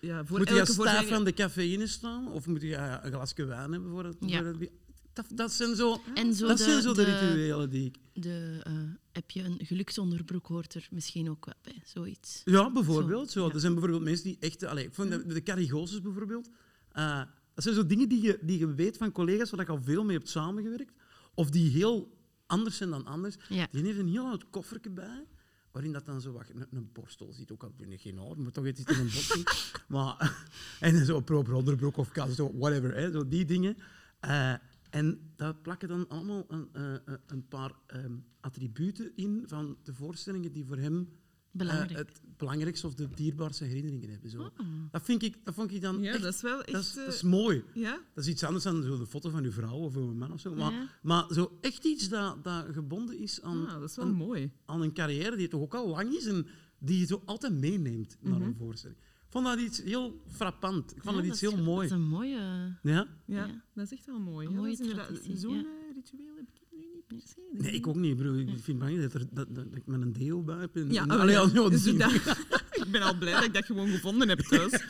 Ja, 0.00 0.24
voor 0.24 0.38
Moet 0.38 0.48
je 0.48 0.54
voorstelling- 0.66 1.08
van 1.08 1.24
de 1.24 1.32
cafeïne 1.32 1.86
staan, 1.86 2.32
of 2.32 2.46
moet 2.46 2.62
je 2.62 2.76
een 2.76 3.12
glasje 3.12 3.44
wijn 3.44 3.72
hebben 3.72 3.90
voor 3.90 4.04
het, 4.04 4.16
Ja. 4.20 4.36
voor 4.42 4.46
het- 4.46 4.70
dat, 5.12 5.26
dat 5.34 5.52
zijn 5.52 5.76
zo, 5.76 6.00
en 6.14 6.34
zo 6.34 6.46
dat 6.46 6.58
de, 6.58 6.64
zijn 6.64 6.82
zo 6.82 6.94
de, 6.94 7.04
de, 7.04 7.18
rituelen 7.18 7.70
die 7.70 7.86
ik... 7.86 8.22
de, 8.22 8.60
eh, 8.62 8.72
heb 9.12 9.30
je 9.30 9.42
een 9.42 9.66
geluksonderbroek 9.66 10.46
hoort 10.46 10.74
er 10.74 10.88
misschien 10.90 11.30
ook 11.30 11.44
wel 11.44 11.54
bij, 11.62 11.82
zoiets. 11.84 12.40
Ja, 12.44 12.70
bijvoorbeeld. 12.70 13.30
Zo. 13.30 13.46
ja. 13.46 13.52
Er 13.54 13.60
zijn 13.60 13.72
bijvoorbeeld 13.72 14.02
mensen 14.02 14.24
die 14.24 14.36
echt... 14.40 14.64
Allez, 14.64 14.96
de, 14.96 15.26
de 15.26 15.42
carigoses 15.42 16.00
bijvoorbeeld. 16.00 16.48
eh, 16.92 17.22
dat 17.54 17.64
zijn 17.64 17.74
zo 17.74 17.86
dingen 17.86 18.08
die 18.08 18.22
je, 18.22 18.38
die 18.42 18.58
je 18.58 18.74
weet 18.74 18.96
van 18.96 19.12
collega's 19.12 19.50
waar 19.50 19.60
je 19.60 19.70
al 19.70 19.82
veel 19.82 20.04
mee 20.04 20.16
hebt 20.16 20.28
samengewerkt. 20.28 20.92
Of 21.34 21.50
die 21.50 21.70
heel 21.70 22.16
anders 22.46 22.76
zijn 22.76 22.90
dan 22.90 23.06
anders. 23.06 23.36
Ja. 23.48 23.68
Die 23.70 23.84
heeft 23.84 23.98
een 23.98 24.08
heel 24.08 24.26
oud 24.26 24.50
koffertje 24.50 24.90
bij. 24.90 25.26
Waarin 25.70 25.92
dat 25.92 26.06
dan 26.06 26.20
zo 26.20 26.32
wat, 26.32 26.48
een, 26.54 26.66
een 26.70 26.90
borstel 26.92 27.32
zit. 27.32 27.52
Ook 27.52 27.62
al 27.62 27.72
ben 27.76 27.92
ik 27.92 28.00
geen 28.00 28.18
oud, 28.18 28.36
maar 28.36 28.52
toch 28.52 28.66
iets 28.66 28.80
in 28.84 28.98
een 28.98 29.10
borstel. 29.12 29.42
maar, 29.86 30.44
en 30.80 31.06
zo 31.06 31.16
een 31.16 31.24
proper 31.24 31.54
onderbroek 31.54 31.96
of 31.96 32.10
kast, 32.10 32.36
whatever. 32.36 32.94
Hè, 32.94 33.10
zo 33.10 33.28
die 33.28 33.44
dingen. 33.44 33.76
Eh, 34.20 34.54
en 34.92 35.32
daar 35.36 35.54
plakken 35.54 35.88
dan 35.88 36.08
allemaal 36.08 36.44
een, 36.48 36.68
eh, 36.72 36.94
eh, 36.94 37.00
een 37.26 37.48
paar 37.48 37.72
ehm, 37.86 38.12
attributen 38.40 39.12
in 39.16 39.42
van 39.46 39.76
de 39.82 39.94
voorstellingen 39.94 40.52
die 40.52 40.64
voor 40.64 40.76
hem 40.76 41.08
Belangrijk. 41.50 41.90
eh, 41.90 41.96
het 41.96 42.20
belangrijkste 42.36 42.86
of 42.86 42.94
de 42.94 43.08
dierbaarste 43.14 43.64
herinneringen 43.64 44.10
hebben. 44.10 44.30
Zo. 44.30 44.42
Oh. 44.42 44.48
Dat, 44.90 45.02
vind 45.02 45.22
ik, 45.22 45.44
dat 45.44 45.54
vond 45.54 45.72
ik 45.72 45.80
dan 45.80 46.02
Ja, 46.02 46.12
echt... 46.12 46.22
dat 46.22 46.34
is 46.34 46.40
wel 46.42 46.62
echt... 46.62 46.72
dat 46.72 46.82
is, 46.82 46.96
eh, 46.96 47.04
dat 47.04 47.14
is 47.14 47.22
mooi. 47.22 47.64
ja? 47.74 48.00
Dat 48.14 48.24
is 48.24 48.30
iets 48.30 48.44
anders 48.44 48.64
dan 48.64 48.82
zo 48.82 48.98
de 48.98 49.06
foto 49.06 49.30
van 49.30 49.44
uw 49.44 49.52
vrouw 49.52 49.76
of 49.78 49.96
uw 49.96 50.14
man 50.14 50.32
of 50.32 50.40
zo. 50.40 50.54
Maar, 50.54 50.72
Ja. 50.72 50.88
maar 51.02 51.26
zo 51.32 51.58
echt 51.60 51.84
iets 51.84 52.08
dat, 52.08 52.44
dat 52.44 52.66
gebonden 52.72 53.18
is 53.18 53.42
aan, 53.42 53.66
Ah, 53.66 53.80
dat 53.80 53.90
is 53.90 53.96
wel 53.96 54.04
aan, 54.04 54.12
mooi. 54.14 54.50
aan 54.64 54.82
een 54.82 54.92
carrière 54.92 55.36
die 55.36 55.48
toch 55.48 55.60
ook 55.60 55.74
al 55.74 55.88
lang 55.88 56.12
is 56.12 56.26
en 56.26 56.46
die 56.78 56.98
je 56.98 57.06
zo 57.06 57.22
altijd 57.24 57.52
meeneemt 57.60 58.16
naar 58.20 58.38
Mhm. 58.38 58.42
een 58.48 58.54
voorstelling. 58.56 58.98
Ik 59.32 59.38
vond 59.38 59.56
dat 59.56 59.66
iets 59.66 59.82
heel 59.82 60.22
frappant. 60.28 60.96
Ik 60.96 61.02
vond 61.02 61.16
Ja, 61.16 61.22
dat 61.22 61.30
iets 61.30 61.42
is- 61.42 61.50
heel 61.50 61.62
mooi. 61.62 61.88
Dat 61.88 61.98
is 61.98 62.04
een 62.04 62.10
mooie... 62.10 62.36
Ja? 62.36 62.78
Ja, 62.82 63.06
Ja. 63.26 63.62
dat 63.74 63.84
is 63.84 63.92
echt 63.92 64.06
wel 64.06 64.18
mooi. 64.20 64.46
Een 64.46 64.54
mooie 64.54 64.76
traditie, 64.76 65.36
Zo'n 65.36 65.54
ja. 65.54 65.60
eh, 65.60 65.94
ritueel 65.94 66.36
heb 66.36 66.46
ik 66.54 66.60
nu 66.70 66.78
niet 66.94 67.06
per 67.06 67.20
se. 67.20 67.34
denk 67.52 67.62
Nee, 67.64 67.72
ik 67.72 67.86
ook 67.86 67.94
niet. 67.96 68.16
Bro. 68.16 68.34
Ik 68.34 68.46
vind 68.48 68.66
het 68.66 68.78
belangrijk 68.78 69.12
dat, 69.12 69.22
er, 69.22 69.28
dat, 69.32 69.54
dat, 69.54 69.64
dat 69.64 69.76
ik 69.76 69.86
met 69.86 70.00
een 70.00 70.12
deo 70.12 70.42
bij 70.42 70.56
heb. 70.56 70.76
En, 70.76 70.92
Ja, 70.92 71.02
en, 71.02 71.10
oh, 71.12 71.20
allee, 71.20 71.34
ja. 71.34 71.40
al 71.40 71.70
Dus 71.70 71.82
dat- 71.84 72.12
ik 72.84 72.90
ben 72.90 73.02
al 73.02 73.18
blij 73.18 73.32
dat 73.32 73.44
ik 73.44 73.52
dat 73.54 73.64
gewoon 73.64 73.88
gevonden 73.88 74.28
heb 74.28 74.38
thuis. 74.40 74.70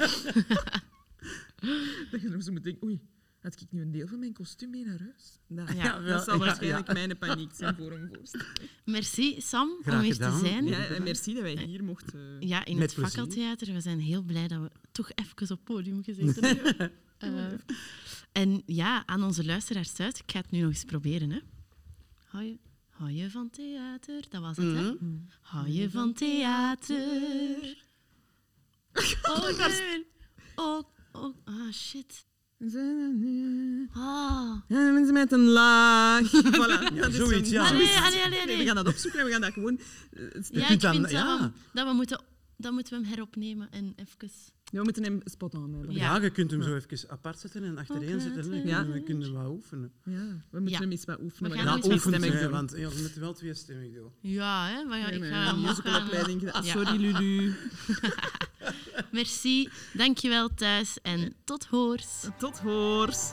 dat 2.11 2.21
je 2.21 2.29
nog 2.29 2.43
zo 2.43 2.53
moet 2.53 2.65
denken, 2.65 2.85
oei, 2.87 3.01
had 3.43 3.61
ik 3.61 3.67
nu 3.73 3.81
een 3.83 3.91
deel 3.91 4.07
van 4.07 4.19
mijn 4.19 4.33
kostuum 4.33 4.71
mee 4.71 4.85
naar 4.85 4.99
huis? 5.01 5.39
Dat, 5.49 5.69
Ja, 5.73 5.75
ja, 5.75 5.83
ja, 5.85 6.01
dat 6.01 6.25
zal 6.25 6.35
ja, 6.39 6.41
waarschijnlijk 6.45 6.87
ja. 6.87 6.93
mijn 6.93 7.19
paniek 7.19 7.51
zijn 7.55 7.75
voor 7.75 7.93
een 7.93 8.09
voorstelling. 8.15 8.49
Merci, 8.85 9.41
Sam, 9.41 9.79
Graag 9.83 9.95
om 9.95 10.01
hier 10.01 10.13
gedaan. 10.13 10.41
te 10.41 10.47
zijn. 10.47 10.65
Ja. 10.65 10.71
Ja, 10.79 10.85
Ja, 10.85 10.95
en 10.95 11.03
merci 11.03 11.35
dat 11.35 11.43
wij 11.43 11.57
hier 11.65 11.85
mochten. 11.85 12.41
in 12.41 12.49
Met 12.49 12.61
het 12.61 12.77
plezier. 12.77 12.95
fakkeltheater. 12.99 13.73
We 13.73 13.81
zijn 13.81 14.01
heel 14.01 14.23
blij 14.23 14.49
dat 14.49 14.61
we 14.61 14.71
toch 14.93 15.11
even 15.15 15.51
op 15.57 15.65
podium 15.65 16.03
gezeten 16.03 16.45
hebben. 16.45 16.93
Eh, 17.23 17.47
en 18.33 18.63
ja, 18.67 19.07
aan 19.07 19.23
onze 19.23 19.45
luisteraars 19.45 19.93
thuis, 19.93 20.15
ik 20.15 20.31
ga 20.31 20.39
het 20.41 20.51
nu 20.51 20.61
nog 20.61 20.69
eens 20.71 20.85
proberen. 20.85 21.31
Hè. 21.31 21.39
Hou, 22.25 22.45
je, 22.45 22.59
hou 22.89 23.11
je 23.11 23.31
van 23.31 23.51
theater? 23.51 24.25
Dat 24.29 24.41
was 24.41 24.57
het, 24.57 24.75
hè? 24.77 24.93
Mhm. 24.93 25.17
Hou 25.41 25.69
je 25.69 25.91
van 25.91 26.13
theater? 26.13 27.77
Oh, 29.23 29.59
nee. 29.59 30.07
oh, 30.55 30.83
oh, 31.13 31.37
ah, 31.45 31.73
shit. 31.73 32.27
Ah. 33.93 34.55
Ja, 34.69 34.91
mensen 34.93 35.13
met 35.13 35.33
een 35.33 35.41
laag. 35.49 36.31
Voilà. 36.33 37.09
is 37.09 37.17
zoiets, 37.17 37.51
ja. 37.51 37.67
Allee, 37.69 37.89
allee, 37.99 38.25
allee, 38.25 38.47
Nee, 38.47 38.57
we 38.59 38.65
gaan 38.65 38.75
dat 38.75 38.89
opzoeken 38.89 39.21
en 39.21 39.27
we 39.27 39.33
gaan 39.33 39.41
dat 39.41 39.53
gewoon... 39.53 39.79
eh, 40.11 40.23
Ja, 40.51 40.67
kunt 40.67 40.71
ik 40.71 40.81
dan- 40.81 40.91
vind 40.93 41.03
dat, 41.03 41.11
ja. 41.13 41.39
we, 41.41 41.51
dat, 41.73 41.87
we 41.87 41.93
moeten, 41.95 42.21
dat 42.57 42.73
moeten 42.73 42.93
we 42.93 42.99
hem 43.05 43.09
heropnemen 43.15 43.71
en 43.71 43.93
even... 43.97 44.31
Ja, 44.65 44.79
we 44.79 44.85
moeten 44.85 45.03
hem 45.03 45.21
spot 45.25 45.55
aan 45.55 45.75
hebben. 45.75 45.93
Ja. 45.95 46.15
Ja, 46.17 46.23
je 46.23 46.31
kunt 46.31 46.51
hem 46.51 46.63
zo 46.63 46.75
even 46.77 47.11
apart 47.11 47.39
zetten 47.39 47.65
en 47.65 47.79
achterin 47.79 48.09
Oké, 48.15 48.21
zetten. 48.21 48.53
En 48.53 48.67
ja. 48.67 48.77
dan 48.77 48.85
kun 48.91 48.95
je- 48.95 49.03
kun 49.03 49.21
je 49.21 49.33
wat 49.33 49.49
oefenen. 49.49 49.93
Ja, 50.05 50.13
we 50.51 50.61
moeten 50.61 50.71
Ja. 50.71 50.79
hem 50.79 50.91
eens 50.91 51.05
wat 51.05 51.21
oefenen. 51.21 51.51
We 51.51 51.57
We 51.57 51.63
gaan 51.63 51.77
oefent, 51.77 51.93
oefenen 51.93 52.41
doen. 52.43 52.51
want 52.51 52.71
ja, 52.77 52.89
we 52.89 52.99
moeten 53.01 53.21
wel 53.21 53.33
twee 53.33 53.55
stemmen 53.55 53.93
doen. 53.95 54.11
Ja, 54.21 54.67
hè, 54.69 54.85
maar 54.85 54.99
ja, 54.99 55.07
Nee, 55.07 55.15
ik 55.15 55.21
nee, 55.21 55.31
ga 55.31 55.53
musicalopleiding 55.57 56.41
gaan- 56.41 56.49
gedaan. 56.49 56.61
Ah, 56.63 56.67
Ja. 56.67 56.73
sorry, 56.73 57.01
Lulu. 57.01 57.53
Merci, 59.11 59.69
dankjewel 59.93 60.49
thuis 60.55 60.99
en 61.03 61.35
tot 61.45 61.67
hoors. 61.71 62.29
Tot 62.39 62.61
hoors. 62.61 63.33